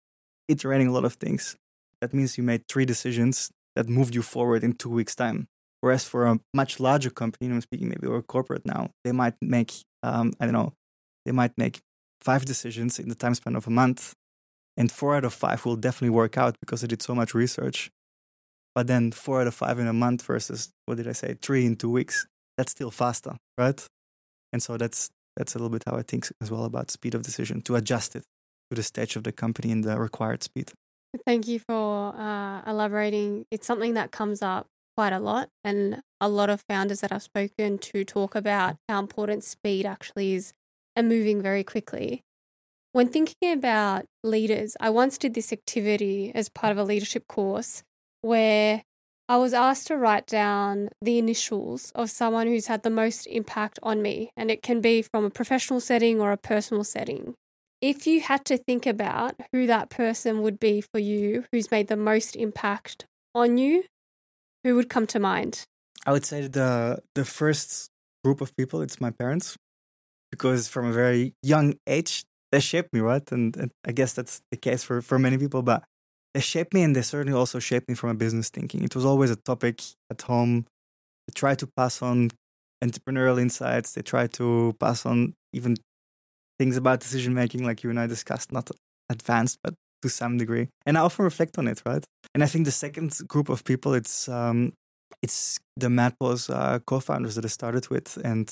iterating 0.49 0.89
a 0.89 0.93
lot 0.93 1.05
of 1.05 1.15
things, 1.15 1.57
that 2.01 2.15
means 2.15 2.39
you 2.39 2.45
made 2.45 2.67
three 2.69 2.85
decisions 2.85 3.51
that 3.75 3.89
moved 3.89 4.15
you 4.15 4.23
forward 4.23 4.65
in 4.65 4.73
two 4.73 4.89
weeks' 4.89 5.15
time. 5.15 5.49
Whereas 5.87 6.03
for 6.03 6.27
a 6.27 6.41
much 6.53 6.81
larger 6.81 7.11
company, 7.11 7.49
I'm 7.49 7.61
speaking 7.61 7.89
maybe 7.89 8.09
or 8.09 8.17
a 8.17 8.23
corporate 8.23 8.67
now, 8.67 8.91
they 9.05 9.13
might 9.13 9.35
make 9.41 9.73
um, 10.03 10.33
I 10.41 10.47
don't 10.47 10.53
know, 10.53 10.73
they 11.25 11.31
might 11.31 11.53
make 11.57 11.79
five 12.21 12.45
decisions 12.45 12.99
in 12.99 13.09
the 13.09 13.15
time 13.15 13.37
span 13.37 13.55
of 13.55 13.69
a 13.69 13.71
month, 13.71 14.13
and 14.77 14.91
four 14.91 15.15
out 15.15 15.25
of 15.25 15.33
five 15.33 15.65
will 15.65 15.77
definitely 15.77 16.11
work 16.11 16.37
out 16.37 16.57
because 16.61 16.81
they 16.81 16.89
did 16.89 17.03
so 17.03 17.15
much 17.15 17.35
research. 17.35 17.89
But 18.75 18.89
then 18.89 19.13
four 19.13 19.43
out 19.43 19.47
of 19.47 19.55
five 19.55 19.79
in 19.79 19.87
a 19.87 19.93
month 19.93 20.23
versus 20.23 20.73
what 20.87 20.97
did 20.97 21.07
I 21.07 21.13
say, 21.13 21.37
three 21.41 21.65
in 21.65 21.77
two 21.77 21.93
weeks, 21.93 22.27
that's 22.57 22.73
still 22.73 22.91
faster, 22.91 23.37
right? 23.57 23.81
And 24.53 24.61
so 24.61 24.77
that's 24.77 25.09
that's 25.37 25.55
a 25.55 25.59
little 25.59 25.71
bit 25.71 25.85
how 25.87 25.97
I 25.97 26.03
think 26.03 26.27
as 26.43 26.51
well 26.51 26.65
about 26.65 26.91
speed 26.91 27.15
of 27.15 27.23
decision 27.23 27.61
to 27.61 27.77
adjust 27.77 28.17
it 28.17 28.25
to 28.71 28.75
the 28.75 28.83
stage 28.83 29.15
of 29.15 29.23
the 29.23 29.31
company 29.31 29.71
and 29.71 29.85
the 29.85 30.01
required 30.01 30.43
speed. 30.43 30.73
Thank 31.25 31.47
you 31.47 31.61
for 31.61 32.13
uh, 32.17 32.63
elaborating. 32.67 33.47
It's 33.53 33.69
something 33.69 33.95
that 33.95 34.11
comes 34.11 34.43
up 34.43 34.67
quite 34.97 35.13
a 35.13 35.21
lot, 35.21 35.49
and 35.63 36.01
a 36.21 36.29
lot 36.29 36.51
of 36.51 36.65
founders 36.69 37.01
that 37.01 37.13
I've 37.13 37.23
spoken 37.23 37.79
to 37.79 38.05
talk 38.05 38.35
about 38.35 38.77
how 38.89 38.99
important 38.99 39.45
speed 39.45 39.85
actually 39.85 40.35
is 40.35 40.53
and 40.95 41.09
moving 41.09 41.43
very 41.43 41.63
quickly. 41.63 42.23
When 42.93 43.09
thinking 43.09 43.53
about 43.53 44.07
leaders, 44.25 44.75
I 44.81 44.89
once 44.89 45.19
did 45.19 45.35
this 45.35 45.53
activity 45.53 46.33
as 46.35 46.49
part 46.49 46.73
of 46.73 46.79
a 46.79 46.85
leadership 46.85 47.29
course 47.29 47.83
where 48.23 48.83
I 49.29 49.37
was 49.37 49.53
asked 49.53 49.89
to 49.89 49.97
write 49.97 50.27
down 50.27 50.89
the 51.03 51.19
initials 51.19 51.91
of 51.95 52.11
someone 52.11 52.47
who's 52.47 52.69
had 52.69 52.83
the 52.83 52.91
most 52.91 53.27
impact 53.27 53.79
on 53.83 54.01
me, 54.01 54.31
and 54.37 54.51
it 54.51 54.63
can 54.63 54.81
be 54.81 55.03
from 55.03 55.25
a 55.25 55.31
professional 55.31 55.81
setting 55.81 56.21
or 56.21 56.33
a 56.33 56.39
personal 56.39 56.85
setting. 56.85 57.35
If 57.83 58.07
you 58.07 58.21
had 58.23 58.45
to 58.47 58.57
think 58.57 58.87
about 58.87 59.35
who 59.53 59.67
that 59.67 59.91
person 59.91 60.41
would 60.43 60.59
be 60.59 60.81
for 60.81 60.99
you, 60.99 61.45
who's 61.53 61.71
made 61.71 61.89
the 61.89 61.97
most 61.97 62.35
impact 62.35 63.05
on 63.35 63.59
you, 63.59 63.85
who 64.65 64.75
would 64.77 64.89
come 64.89 65.07
to 65.09 65.19
mind? 65.19 65.67
I 66.07 66.13
would 66.13 66.25
say 66.25 66.47
the 66.47 67.01
the 67.15 67.25
first 67.25 67.91
group 68.25 68.41
of 68.41 68.57
people 68.57 68.83
it's 68.83 69.01
my 69.01 69.11
parents 69.11 69.57
because 70.31 70.69
from 70.69 70.87
a 70.87 70.93
very 70.93 71.35
young 71.43 71.75
age 71.87 72.25
they 72.53 72.61
shaped 72.61 72.93
me, 72.93 73.01
right? 73.01 73.31
And, 73.33 73.57
and 73.57 73.71
I 73.85 73.93
guess 73.93 74.13
that's 74.13 74.41
the 74.51 74.57
case 74.57 74.83
for, 74.83 75.03
for 75.03 75.19
many 75.19 75.39
people, 75.39 75.63
but 75.63 75.85
they 76.35 76.41
shaped 76.41 76.75
me 76.75 76.83
and 76.83 76.95
they 76.95 77.03
certainly 77.03 77.37
also 77.37 77.59
shaped 77.59 77.89
me 77.89 77.95
from 77.95 78.11
a 78.11 78.15
business 78.15 78.51
thinking. 78.51 78.85
It 78.85 78.95
was 78.95 79.05
always 79.05 79.31
a 79.31 79.37
topic 79.37 79.83
at 80.11 80.23
home. 80.23 80.67
They 81.27 81.33
try 81.35 81.55
to 81.57 81.67
pass 81.77 82.03
on 82.03 82.31
entrepreneurial 82.85 83.41
insights. 83.41 83.93
They 83.93 84.03
try 84.03 84.27
to 84.29 84.75
pass 84.79 85.05
on 85.07 85.35
even 85.53 85.77
things 86.59 86.77
about 86.77 87.01
decision 87.01 87.35
making, 87.35 87.65
like 87.65 87.83
you 87.83 87.91
and 87.91 87.99
I 87.99 88.07
discussed, 88.07 88.53
not 88.53 88.71
advanced, 89.11 89.59
but 89.63 89.75
to 90.07 90.15
some 90.15 90.39
degree. 90.39 90.69
And 90.87 90.97
I 90.97 91.01
often 91.01 91.25
reflect 91.25 91.59
on 91.59 91.69
it, 91.69 91.83
right? 91.85 92.05
And 92.35 92.43
I 92.43 92.47
think 92.47 92.65
the 92.65 92.73
second 92.73 93.19
group 93.27 93.49
of 93.49 93.65
people, 93.65 93.95
it's 93.95 94.29
um, 94.29 94.73
it's 95.23 95.59
the 95.77 95.89
MadPaws 95.89 96.51
uh, 96.51 96.79
co-founders 96.81 97.35
that 97.35 97.45
I 97.45 97.49
started 97.49 97.89
with, 97.89 98.19
and 98.25 98.49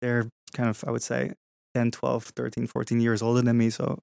they're 0.00 0.28
kind 0.54 0.68
of, 0.68 0.84
I 0.86 0.90
would 0.90 1.02
say, 1.02 1.32
10, 1.74 1.90
12, 1.90 2.24
13, 2.36 2.66
14 2.66 3.00
years 3.00 3.22
older 3.22 3.42
than 3.42 3.58
me. 3.58 3.70
So 3.70 3.98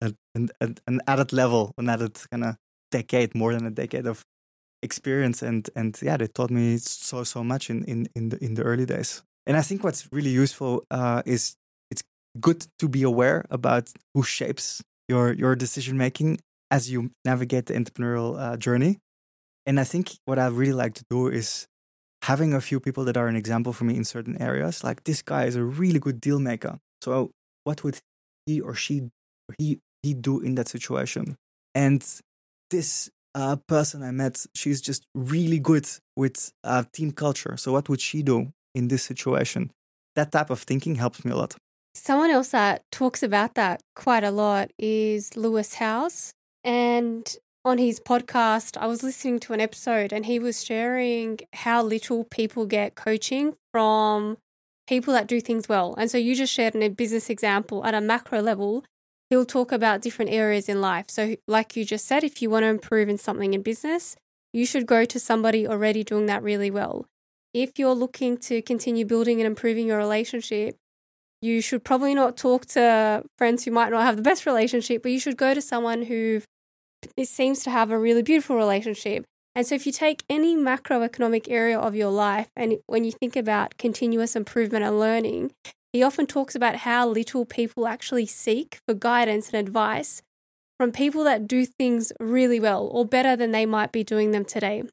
an, 0.00 0.48
an, 0.60 0.76
an 0.86 1.00
added 1.06 1.32
level, 1.32 1.72
an 1.78 1.88
added 1.88 2.18
kind 2.30 2.44
of 2.44 2.56
decade, 2.90 3.34
more 3.34 3.52
than 3.52 3.66
a 3.66 3.70
decade 3.70 4.06
of 4.06 4.22
experience. 4.82 5.42
And, 5.42 5.68
and 5.76 5.98
yeah, 6.02 6.16
they 6.16 6.26
taught 6.26 6.50
me 6.50 6.78
so, 6.78 7.24
so 7.24 7.44
much 7.44 7.70
in, 7.70 7.84
in, 7.84 8.08
in, 8.14 8.30
the, 8.30 8.44
in 8.44 8.54
the 8.54 8.62
early 8.62 8.86
days. 8.86 9.22
And 9.46 9.56
I 9.56 9.62
think 9.62 9.84
what's 9.84 10.08
really 10.12 10.30
useful 10.30 10.84
uh, 10.90 11.22
is 11.26 11.54
it's 11.90 12.02
good 12.40 12.66
to 12.78 12.88
be 12.88 13.02
aware 13.02 13.44
about 13.50 13.90
who 14.14 14.22
shapes 14.22 14.82
your, 15.10 15.32
your 15.32 15.56
decision 15.56 15.98
making 15.98 16.38
as 16.70 16.90
you 16.90 17.10
navigate 17.24 17.66
the 17.66 17.74
entrepreneurial 17.74 18.40
uh, 18.40 18.56
journey. 18.56 18.98
And 19.66 19.78
I 19.80 19.84
think 19.84 20.12
what 20.24 20.38
I 20.38 20.46
really 20.46 20.72
like 20.72 20.94
to 20.94 21.04
do 21.10 21.26
is 21.26 21.66
having 22.22 22.54
a 22.54 22.60
few 22.60 22.80
people 22.80 23.04
that 23.04 23.16
are 23.16 23.28
an 23.28 23.36
example 23.36 23.72
for 23.72 23.84
me 23.84 23.96
in 23.96 24.04
certain 24.04 24.40
areas. 24.40 24.84
Like 24.84 25.04
this 25.04 25.20
guy 25.20 25.44
is 25.44 25.56
a 25.56 25.64
really 25.64 25.98
good 25.98 26.20
deal 26.20 26.38
maker. 26.38 26.78
So 27.02 27.32
what 27.64 27.82
would 27.82 27.98
he 28.46 28.60
or 28.60 28.74
she 28.74 29.10
or 29.48 29.54
he 29.58 29.80
he 30.02 30.14
do 30.14 30.40
in 30.40 30.54
that 30.54 30.68
situation? 30.68 31.36
And 31.74 32.02
this 32.70 33.10
uh, 33.34 33.56
person 33.66 34.02
I 34.02 34.12
met, 34.12 34.46
she's 34.54 34.80
just 34.80 35.04
really 35.14 35.58
good 35.58 35.88
with 36.16 36.52
uh, 36.64 36.84
team 36.92 37.12
culture. 37.12 37.56
So 37.56 37.72
what 37.72 37.88
would 37.88 38.00
she 38.00 38.22
do 38.22 38.52
in 38.74 38.88
this 38.88 39.02
situation? 39.02 39.70
That 40.14 40.32
type 40.32 40.50
of 40.50 40.60
thinking 40.62 40.96
helps 40.96 41.24
me 41.24 41.32
a 41.32 41.36
lot. 41.36 41.54
Someone 41.94 42.30
else 42.30 42.50
that 42.50 42.84
talks 42.92 43.22
about 43.22 43.54
that 43.54 43.82
quite 43.96 44.22
a 44.22 44.30
lot 44.30 44.70
is 44.78 45.36
Lewis 45.36 45.74
Howes. 45.74 46.32
And 46.62 47.36
on 47.64 47.78
his 47.78 47.98
podcast, 48.00 48.76
I 48.76 48.86
was 48.86 49.02
listening 49.02 49.40
to 49.40 49.52
an 49.52 49.60
episode 49.60 50.12
and 50.12 50.26
he 50.26 50.38
was 50.38 50.64
sharing 50.64 51.40
how 51.52 51.82
little 51.82 52.24
people 52.24 52.64
get 52.64 52.94
coaching 52.94 53.54
from 53.72 54.38
people 54.86 55.12
that 55.14 55.26
do 55.26 55.40
things 55.40 55.68
well. 55.68 55.94
And 55.98 56.10
so 56.10 56.16
you 56.16 56.34
just 56.34 56.52
shared 56.52 56.76
a 56.76 56.88
business 56.88 57.28
example 57.28 57.84
at 57.84 57.94
a 57.94 58.00
macro 58.00 58.40
level. 58.40 58.84
He'll 59.28 59.44
talk 59.44 59.72
about 59.72 60.00
different 60.00 60.30
areas 60.30 60.68
in 60.68 60.80
life. 60.80 61.06
So, 61.08 61.36
like 61.46 61.76
you 61.76 61.84
just 61.84 62.06
said, 62.06 62.24
if 62.24 62.42
you 62.42 62.50
want 62.50 62.64
to 62.64 62.68
improve 62.68 63.08
in 63.08 63.18
something 63.18 63.54
in 63.54 63.62
business, 63.62 64.16
you 64.52 64.66
should 64.66 64.86
go 64.86 65.04
to 65.04 65.20
somebody 65.20 65.68
already 65.68 66.02
doing 66.02 66.26
that 66.26 66.42
really 66.42 66.70
well. 66.70 67.06
If 67.54 67.78
you're 67.78 67.94
looking 67.94 68.38
to 68.38 68.62
continue 68.62 69.04
building 69.04 69.38
and 69.40 69.46
improving 69.46 69.86
your 69.86 69.98
relationship, 69.98 70.76
you 71.42 71.60
should 71.60 71.84
probably 71.84 72.14
not 72.14 72.36
talk 72.36 72.66
to 72.66 73.24
friends 73.38 73.64
who 73.64 73.70
might 73.70 73.90
not 73.90 74.02
have 74.02 74.16
the 74.16 74.22
best 74.22 74.46
relationship, 74.46 75.02
but 75.02 75.12
you 75.12 75.20
should 75.20 75.36
go 75.36 75.54
to 75.54 75.62
someone 75.62 76.02
who 76.02 76.42
seems 77.22 77.62
to 77.64 77.70
have 77.70 77.90
a 77.90 77.98
really 77.98 78.22
beautiful 78.22 78.56
relationship 78.56 79.24
and 79.54 79.66
so, 79.66 79.74
if 79.74 79.84
you 79.84 79.92
take 79.92 80.22
any 80.30 80.56
macroeconomic 80.56 81.46
area 81.48 81.78
of 81.78 81.94
your 81.96 82.10
life, 82.10 82.48
and 82.54 82.78
when 82.86 83.04
you 83.04 83.10
think 83.10 83.34
about 83.34 83.76
continuous 83.78 84.36
improvement 84.36 84.84
and 84.84 84.98
learning, 84.98 85.52
he 85.92 86.02
often 86.02 86.26
talks 86.26 86.54
about 86.54 86.76
how 86.76 87.08
little 87.08 87.44
people 87.44 87.86
actually 87.88 88.26
seek 88.26 88.78
for 88.86 88.94
guidance 88.94 89.48
and 89.48 89.56
advice 89.56 90.22
from 90.78 90.92
people 90.92 91.24
that 91.24 91.48
do 91.48 91.66
things 91.66 92.12
really 92.20 92.60
well 92.60 92.86
or 92.92 93.04
better 93.04 93.34
than 93.34 93.50
they 93.50 93.66
might 93.66 93.90
be 93.90 94.04
doing 94.04 94.30
them 94.30 94.44
today. 94.44 94.84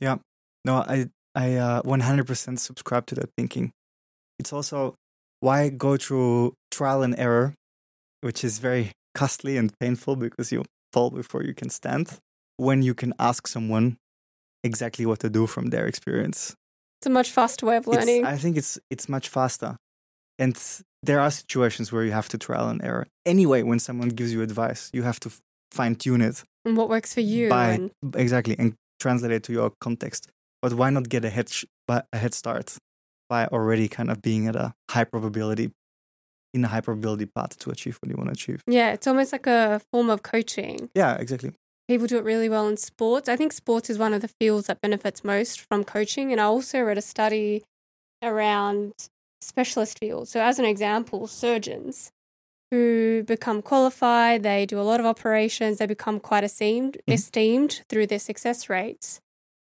Yeah, 0.00 0.16
no, 0.64 0.76
I 0.76 1.10
I 1.34 1.54
uh, 1.56 1.82
100% 1.82 2.58
subscribe 2.58 3.06
to 3.06 3.14
that 3.16 3.30
thinking. 3.36 3.72
It's 4.38 4.54
also 4.54 4.94
why 5.42 5.68
go 5.68 5.96
through 5.96 6.54
trial 6.70 7.02
and 7.02 7.18
error, 7.18 7.54
which 8.20 8.44
is 8.44 8.60
very 8.60 8.92
costly 9.14 9.56
and 9.56 9.76
painful 9.80 10.14
because 10.14 10.52
you 10.52 10.64
fall 10.92 11.10
before 11.10 11.42
you 11.42 11.52
can 11.52 11.68
stand 11.68 12.20
when 12.56 12.80
you 12.82 12.94
can 12.94 13.12
ask 13.18 13.48
someone 13.48 13.96
exactly 14.62 15.04
what 15.04 15.18
to 15.18 15.28
do 15.28 15.46
from 15.48 15.70
their 15.70 15.86
experience. 15.86 16.54
It's 17.00 17.08
a 17.08 17.10
much 17.10 17.30
faster 17.30 17.66
way 17.66 17.76
of 17.76 17.88
learning. 17.88 18.20
It's, 18.20 18.28
I 18.28 18.36
think 18.36 18.56
it's 18.56 18.78
it's 18.88 19.08
much 19.08 19.28
faster. 19.28 19.76
And 20.38 20.56
there 21.02 21.18
are 21.18 21.30
situations 21.30 21.90
where 21.90 22.04
you 22.04 22.12
have 22.12 22.28
to 22.28 22.38
trial 22.38 22.68
and 22.68 22.80
error. 22.82 23.06
Anyway, 23.26 23.62
when 23.62 23.80
someone 23.80 24.10
gives 24.10 24.32
you 24.32 24.42
advice, 24.42 24.90
you 24.92 25.02
have 25.02 25.18
to 25.20 25.30
fine 25.72 25.96
tune 25.96 26.22
it. 26.22 26.44
And 26.64 26.76
what 26.76 26.88
works 26.88 27.12
for 27.14 27.20
you. 27.20 27.48
By, 27.48 27.72
and... 27.72 27.90
Exactly. 28.14 28.54
And 28.58 28.74
translate 29.00 29.32
it 29.32 29.42
to 29.44 29.52
your 29.52 29.72
context. 29.80 30.28
But 30.60 30.74
why 30.74 30.90
not 30.90 31.08
get 31.08 31.24
a 31.24 31.30
head, 31.30 31.48
sh- 31.48 31.64
a 31.88 32.04
head 32.16 32.34
start 32.34 32.78
by 33.32 33.46
already 33.46 33.88
kind 33.88 34.10
of 34.10 34.20
being 34.20 34.46
at 34.46 34.54
a 34.54 34.74
high 34.90 35.04
probability 35.04 35.70
in 36.52 36.62
a 36.66 36.68
high 36.68 36.82
probability 36.82 37.24
path 37.24 37.58
to 37.58 37.70
achieve 37.70 37.96
what 38.00 38.10
you 38.10 38.14
want 38.14 38.28
to 38.28 38.34
achieve. 38.34 38.62
Yeah, 38.66 38.92
it's 38.92 39.06
almost 39.06 39.32
like 39.32 39.46
a 39.46 39.80
form 39.90 40.10
of 40.10 40.22
coaching. 40.22 40.90
Yeah, 40.94 41.14
exactly. 41.16 41.52
People 41.88 42.06
do 42.06 42.18
it 42.18 42.24
really 42.24 42.50
well 42.50 42.68
in 42.68 42.76
sports. 42.76 43.30
I 43.30 43.36
think 43.36 43.54
sports 43.54 43.88
is 43.88 43.96
one 43.96 44.12
of 44.12 44.20
the 44.20 44.28
fields 44.28 44.66
that 44.66 44.82
benefits 44.82 45.24
most 45.24 45.62
from 45.62 45.82
coaching. 45.82 46.30
And 46.30 46.42
I 46.42 46.44
also 46.44 46.82
read 46.82 46.98
a 46.98 47.02
study 47.14 47.62
around 48.22 48.92
specialist 49.40 49.98
fields. 49.98 50.30
So, 50.30 50.42
as 50.42 50.58
an 50.58 50.66
example, 50.66 51.26
surgeons 51.26 52.12
who 52.70 53.22
become 53.22 53.62
qualified, 53.62 54.42
they 54.42 54.66
do 54.66 54.78
a 54.78 54.88
lot 54.90 55.00
of 55.00 55.06
operations, 55.06 55.78
they 55.78 55.86
become 55.86 56.20
quite 56.20 56.44
esteemed, 56.44 56.98
mm-hmm. 56.98 57.12
esteemed 57.12 57.82
through 57.88 58.08
their 58.08 58.18
success 58.18 58.68
rates. 58.68 59.22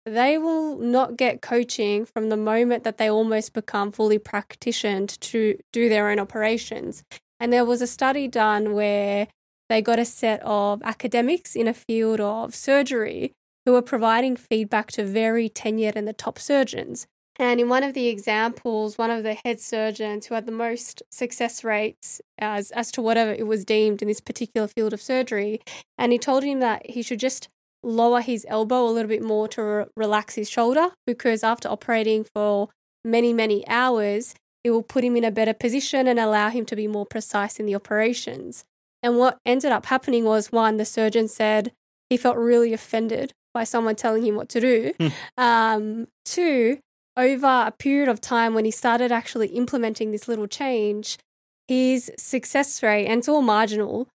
They 0.09 0.39
will 0.39 0.79
not 0.79 1.17
get 1.17 1.43
coaching 1.43 2.07
from 2.07 2.31
the 2.31 2.37
moment 2.37 2.83
that 2.85 2.97
they 2.97 3.11
almost 3.11 3.53
become 3.53 3.93
fully 3.93 4.19
practiced 4.19 5.21
to 5.21 5.59
do 5.73 5.89
their 5.89 6.09
own 6.09 6.19
operations. 6.19 7.05
And 7.39 7.53
there 7.53 7.65
was 7.65 7.83
a 7.83 7.87
study 7.87 8.27
done 8.27 8.73
where 8.73 9.29
they 9.69 9.83
got 9.83 9.99
a 9.99 10.05
set 10.05 10.41
of 10.43 10.83
academics 10.83 11.55
in 11.55 11.69
a 11.69 11.75
field 11.75 12.21
of 12.21 12.55
surgery 12.55 13.33
who 13.67 13.73
were 13.73 13.83
providing 13.83 14.35
feedback 14.35 14.91
to 14.93 15.05
very 15.05 15.51
tenured 15.51 15.95
and 15.95 16.09
the 16.09 16.15
top 16.15 16.39
surgeons. 16.39 17.07
And 17.39 17.61
in 17.61 17.69
one 17.69 17.85
of 17.85 17.95
the 17.95 18.09
examples, 18.09 18.99
one 18.99 19.11
of 19.11 19.23
the 19.23 19.37
head 19.45 19.61
surgeons 19.61 20.27
who 20.27 20.35
had 20.35 20.47
the 20.47 20.53
most 20.53 21.03
success 21.11 21.63
rates 21.63 22.21
as, 22.39 22.71
as 22.73 22.91
to 22.93 23.03
whatever 23.03 23.31
it 23.31 23.47
was 23.47 23.65
deemed 23.65 24.03
in 24.03 24.09
this 24.09 24.21
particular 24.21 24.67
field 24.67 24.93
of 24.93 25.03
surgery, 25.03 25.61
and 25.97 26.11
he 26.13 26.19
told 26.19 26.43
him 26.43 26.61
that 26.61 26.91
he 26.91 27.03
should 27.03 27.21
just 27.21 27.49
lower 27.83 28.20
his 28.20 28.45
elbow 28.49 28.87
a 28.87 28.91
little 28.91 29.09
bit 29.09 29.22
more 29.22 29.49
to 29.49 29.62
re- 29.62 29.85
relax 29.97 30.35
his 30.35 30.51
shoulder 30.51 30.89
because 31.07 31.43
after 31.43 31.68
operating 31.68 32.24
for 32.35 32.68
many, 33.05 33.33
many 33.33 33.66
hours, 33.68 34.35
it 34.64 34.70
will 34.70 34.83
put 34.83 35.05
him 35.05 35.16
in 35.16 35.24
a 35.24 35.31
better 35.31 35.55
position 35.55 36.07
and 36.07 36.18
allow 36.18 36.51
him 36.51 36.64
to 36.66 36.76
be 36.76 36.87
more 36.87 37.07
precise 37.07 37.59
in 37.59 37.66
the 37.66 37.74
operations. 37.74 38.64
And 39.03 39.16
what 39.16 39.39
ended 39.47 39.72
up 39.72 39.87
happening 39.87 40.24
was 40.24 40.51
one, 40.51 40.76
the 40.76 40.85
surgeon 40.85 41.29
said 41.29 41.72
he 42.11 42.16
felt 42.16 42.37
really 42.37 42.72
offended 42.72 43.33
by 43.55 43.64
someone 43.64 43.97
telling 43.97 44.24
him 44.24 44.35
what 44.35 44.49
to 44.51 44.61
do. 44.61 44.93
Hmm. 44.99 45.09
Um, 45.37 46.09
two, 46.24 46.79
over 47.16 47.47
a 47.47 47.72
period 47.76 48.09
of 48.09 48.20
time 48.20 48.55
when 48.55 48.64
he 48.64 48.70
started 48.70 49.12
actually 49.12 49.49
implementing 49.49 50.11
this 50.11 50.29
little 50.29 50.47
change, 50.47 51.18
his 51.66 52.11
success 52.18 52.83
rate, 52.83 53.07
and 53.07 53.18
it's 53.18 53.29
all 53.29 53.43
marginal, 53.43 54.09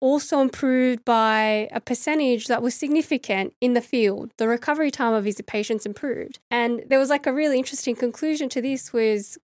also 0.00 0.40
improved 0.40 1.04
by 1.04 1.68
a 1.72 1.80
percentage 1.80 2.46
that 2.46 2.62
was 2.62 2.74
significant 2.74 3.54
in 3.60 3.74
the 3.74 3.80
field. 3.80 4.32
The 4.36 4.48
recovery 4.48 4.90
time 4.90 5.12
of 5.12 5.24
his 5.24 5.40
patients 5.46 5.86
improved. 5.86 6.38
And 6.50 6.84
there 6.88 6.98
was 6.98 7.10
like 7.10 7.26
a 7.26 7.32
really 7.32 7.58
interesting 7.58 7.96
conclusion 7.96 8.48
to 8.50 8.62
this 8.62 8.92
was 8.92 9.38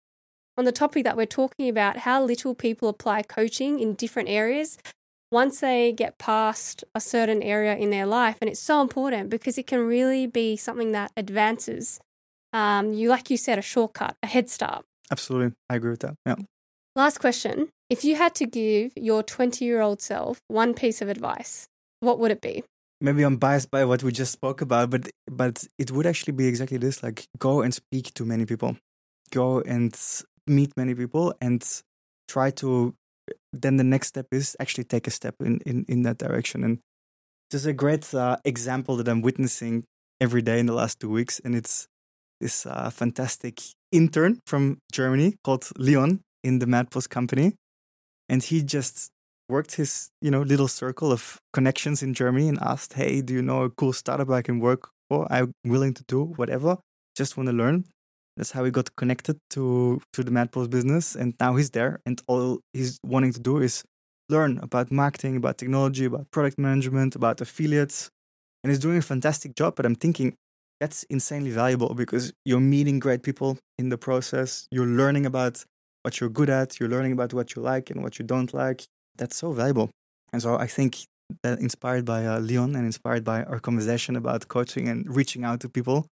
on 0.56 0.64
the 0.64 0.72
topic 0.72 1.04
that 1.04 1.16
we're 1.16 1.26
talking 1.26 1.68
about, 1.68 1.98
how 1.98 2.22
little 2.24 2.54
people 2.54 2.88
apply 2.88 3.22
coaching 3.22 3.80
in 3.80 3.94
different 3.94 4.28
areas 4.28 4.78
once 5.32 5.60
they 5.60 5.92
get 5.92 6.16
past 6.18 6.84
a 6.94 7.00
certain 7.00 7.42
area 7.42 7.74
in 7.74 7.90
their 7.90 8.06
life. 8.06 8.38
And 8.40 8.48
it's 8.48 8.60
so 8.60 8.80
important 8.80 9.30
because 9.30 9.58
it 9.58 9.66
can 9.66 9.80
really 9.80 10.26
be 10.26 10.56
something 10.56 10.92
that 10.92 11.10
advances 11.16 11.98
um, 12.52 12.92
you, 12.92 13.08
like 13.08 13.30
you 13.30 13.36
said, 13.36 13.58
a 13.58 13.62
shortcut, 13.62 14.16
a 14.22 14.28
head 14.28 14.48
start. 14.48 14.84
Absolutely. 15.10 15.56
I 15.68 15.74
agree 15.74 15.90
with 15.90 16.00
that. 16.00 16.14
Yeah. 16.24 16.36
Last 16.96 17.18
question. 17.18 17.70
If 17.90 18.04
you 18.04 18.14
had 18.14 18.36
to 18.36 18.46
give 18.46 18.92
your 18.96 19.24
20 19.24 19.64
year 19.64 19.80
old 19.80 20.00
self 20.00 20.38
one 20.46 20.74
piece 20.74 21.02
of 21.02 21.08
advice, 21.08 21.66
what 21.98 22.20
would 22.20 22.30
it 22.30 22.40
be? 22.40 22.62
Maybe 23.00 23.24
I'm 23.24 23.36
biased 23.36 23.70
by 23.70 23.84
what 23.84 24.04
we 24.04 24.12
just 24.12 24.30
spoke 24.30 24.60
about, 24.60 24.90
but 24.90 25.10
but 25.28 25.66
it 25.76 25.90
would 25.90 26.06
actually 26.06 26.34
be 26.34 26.46
exactly 26.46 26.78
this: 26.78 27.02
like 27.02 27.26
go 27.36 27.62
and 27.62 27.74
speak 27.74 28.14
to 28.14 28.24
many 28.24 28.46
people, 28.46 28.76
go 29.32 29.60
and 29.60 29.92
meet 30.46 30.76
many 30.76 30.94
people, 30.94 31.34
and 31.40 31.64
try 32.28 32.50
to. 32.52 32.94
Then 33.52 33.76
the 33.76 33.84
next 33.84 34.08
step 34.08 34.26
is 34.30 34.56
actually 34.60 34.84
take 34.84 35.08
a 35.08 35.10
step 35.10 35.34
in 35.40 35.58
in 35.66 35.84
in 35.88 36.02
that 36.02 36.18
direction. 36.18 36.62
And 36.62 36.78
there's 37.50 37.66
a 37.66 37.72
great 37.72 38.14
uh, 38.14 38.36
example 38.44 38.96
that 38.98 39.08
I'm 39.08 39.20
witnessing 39.20 39.84
every 40.20 40.42
day 40.42 40.60
in 40.60 40.66
the 40.66 40.74
last 40.74 41.00
two 41.00 41.10
weeks, 41.10 41.40
and 41.44 41.56
it's 41.56 41.88
this 42.40 42.66
uh, 42.66 42.90
fantastic 42.90 43.60
intern 43.90 44.38
from 44.46 44.78
Germany 44.92 45.34
called 45.42 45.68
Leon 45.76 46.20
in 46.44 46.60
the 46.60 46.66
MadPaws 46.66 47.08
company. 47.08 47.54
And 48.28 48.42
he 48.42 48.62
just 48.62 49.10
worked 49.48 49.74
his, 49.74 50.10
you 50.20 50.30
know, 50.30 50.42
little 50.42 50.68
circle 50.68 51.12
of 51.12 51.38
connections 51.52 52.02
in 52.02 52.14
Germany 52.14 52.48
and 52.48 52.58
asked, 52.60 52.92
Hey, 52.92 53.20
do 53.20 53.34
you 53.34 53.42
know 53.42 53.62
a 53.62 53.70
cool 53.70 53.92
startup 53.92 54.30
I 54.30 54.42
can 54.42 54.60
work 54.60 54.90
for? 55.08 55.26
I'm 55.30 55.52
willing 55.64 55.94
to 55.94 56.04
do 56.06 56.24
whatever. 56.24 56.78
Just 57.16 57.36
want 57.36 57.48
to 57.48 57.52
learn. 57.52 57.84
That's 58.36 58.50
how 58.50 58.64
he 58.64 58.70
got 58.70 58.94
connected 58.96 59.38
to, 59.50 60.00
to 60.12 60.24
the 60.24 60.30
MadPaws 60.30 60.68
business. 60.70 61.14
And 61.14 61.34
now 61.40 61.56
he's 61.56 61.70
there. 61.70 62.00
And 62.04 62.20
all 62.26 62.60
he's 62.72 62.98
wanting 63.04 63.32
to 63.32 63.40
do 63.40 63.58
is 63.58 63.84
learn 64.28 64.58
about 64.62 64.90
marketing, 64.90 65.36
about 65.36 65.58
technology, 65.58 66.06
about 66.06 66.30
product 66.30 66.58
management, 66.58 67.14
about 67.14 67.40
affiliates. 67.40 68.10
And 68.62 68.70
he's 68.70 68.80
doing 68.80 68.98
a 68.98 69.02
fantastic 69.02 69.54
job. 69.54 69.76
But 69.76 69.86
I'm 69.86 69.94
thinking, 69.94 70.34
that's 70.80 71.04
insanely 71.04 71.50
valuable 71.50 71.94
because 71.94 72.32
you're 72.44 72.60
meeting 72.60 72.98
great 72.98 73.22
people 73.22 73.58
in 73.78 73.90
the 73.90 73.98
process. 73.98 74.66
You're 74.70 74.86
learning 74.86 75.26
about 75.26 75.64
what 76.04 76.20
you're 76.20 76.30
good 76.30 76.50
at. 76.50 76.78
You're 76.78 76.88
learning 76.88 77.12
about 77.12 77.32
what 77.32 77.54
you 77.54 77.62
like 77.62 77.90
and 77.90 78.02
what 78.02 78.18
you 78.18 78.24
don't 78.24 78.52
like. 78.52 78.84
That's 79.16 79.36
so 79.36 79.52
valuable. 79.52 79.90
And 80.32 80.40
so 80.42 80.56
I 80.56 80.66
think 80.66 81.04
that 81.42 81.58
inspired 81.58 82.04
by 82.04 82.26
uh, 82.26 82.38
Leon 82.40 82.76
and 82.76 82.84
inspired 82.84 83.24
by 83.24 83.44
our 83.44 83.58
conversation 83.58 84.16
about 84.16 84.48
coaching 84.48 84.88
and 84.88 85.08
reaching 85.08 85.44
out 85.44 85.60
to 85.60 85.68
people, 85.68 86.06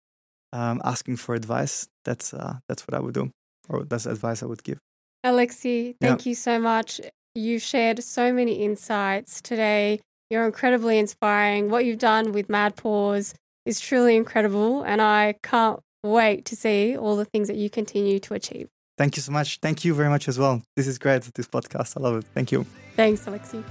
um, 0.52 0.80
asking 0.84 1.16
for 1.16 1.34
advice, 1.34 1.88
that's, 2.04 2.34
uh, 2.34 2.58
that's 2.68 2.86
what 2.86 2.94
I 2.94 3.00
would 3.00 3.14
do, 3.14 3.30
or 3.68 3.84
that's 3.84 4.06
advice 4.06 4.42
I 4.42 4.46
would 4.46 4.62
give. 4.62 4.78
Alexi, 5.24 5.94
thank 6.00 6.24
yeah. 6.24 6.30
you 6.30 6.34
so 6.34 6.58
much. 6.58 7.00
You've 7.34 7.62
shared 7.62 8.02
so 8.02 8.32
many 8.32 8.54
insights 8.64 9.40
today. 9.40 10.00
You're 10.30 10.44
incredibly 10.44 10.98
inspiring. 10.98 11.70
What 11.70 11.84
you've 11.84 11.98
done 11.98 12.32
with 12.32 12.48
MadPaws, 12.48 13.34
is 13.68 13.80
truly 13.80 14.16
incredible, 14.16 14.82
and 14.82 15.02
I 15.02 15.34
can't 15.42 15.78
wait 16.02 16.46
to 16.46 16.56
see 16.56 16.96
all 16.96 17.16
the 17.16 17.26
things 17.26 17.48
that 17.48 17.58
you 17.58 17.68
continue 17.68 18.18
to 18.20 18.32
achieve. 18.32 18.68
Thank 18.98 19.16
you 19.16 19.22
so 19.22 19.32
much. 19.32 19.60
Thank 19.60 19.84
you 19.84 19.94
very 19.94 20.08
much 20.08 20.28
as 20.28 20.38
well. 20.38 20.60
This 20.74 20.88
is 20.88 20.98
great, 20.98 21.22
this 21.22 21.46
podcast. 21.46 21.96
I 21.96 22.00
love 22.00 22.16
it. 22.18 22.24
Thank 22.34 22.50
you. 22.50 22.66
Thanks, 22.96 23.24
Alexi. 23.26 23.64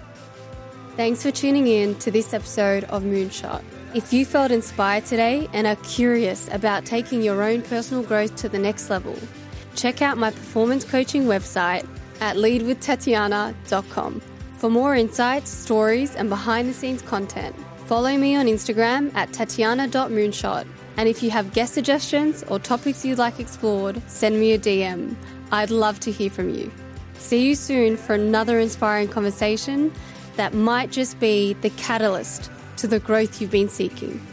Thanks 0.96 1.22
for 1.22 1.32
tuning 1.32 1.68
in 1.68 1.96
to 1.96 2.10
this 2.10 2.34
episode 2.34 2.86
of 2.86 3.04
Moonshot. 3.04 3.62
If 3.94 4.14
you 4.14 4.26
felt 4.26 4.52
inspired 4.52 5.06
today 5.06 5.48
and 5.54 5.68
are 5.68 5.76
curious 5.78 6.48
about 6.54 6.86
taking 6.86 7.22
your 7.22 7.44
own 7.44 7.62
personal 7.62 8.04
growth 8.04 8.36
to 8.38 8.50
the 8.50 8.58
next 8.58 8.90
level, 8.90 9.16
check 9.76 10.02
out 10.02 10.18
my 10.18 10.32
performance 10.32 10.86
coaching 10.86 11.26
website 11.26 11.88
at 12.22 12.38
leadwithtatjana.com 12.38 14.22
for 14.58 14.70
more 14.70 14.96
insights, 14.96 15.52
stories, 15.52 16.16
and 16.16 16.30
behind 16.30 16.70
the 16.70 16.74
scenes 16.74 17.02
content. 17.02 17.56
Follow 17.86 18.18
me 18.18 18.36
on 18.36 18.48
Instagram 18.48 19.14
at 19.14 19.30
tatjana.moonshot. 19.32 20.66
And 20.98 21.08
if 21.08 21.22
you 21.22 21.30
have 21.30 21.54
guest 21.54 21.74
suggestions 21.74 22.44
or 22.48 22.60
topics 22.60 23.06
you'd 23.06 23.20
like 23.20 23.40
explored, 23.40 24.02
send 24.08 24.40
me 24.40 24.54
a 24.54 24.60
DM. 24.60 25.16
I'd 25.52 25.70
love 25.70 26.00
to 26.02 26.12
hear 26.12 26.30
from 26.30 26.50
you. 26.50 26.72
See 27.20 27.48
you 27.48 27.56
soon 27.56 27.98
for 27.98 28.16
another 28.16 28.60
inspiring 28.60 29.08
conversation 29.08 29.94
that 30.36 30.54
might 30.54 30.92
just 30.92 31.20
be 31.20 31.54
the 31.62 31.70
catalyst 31.72 32.52
to 32.78 32.88
the 32.88 33.00
growth 33.00 33.40
you've 33.40 33.52
been 33.52 33.70
seeking. 33.70 34.26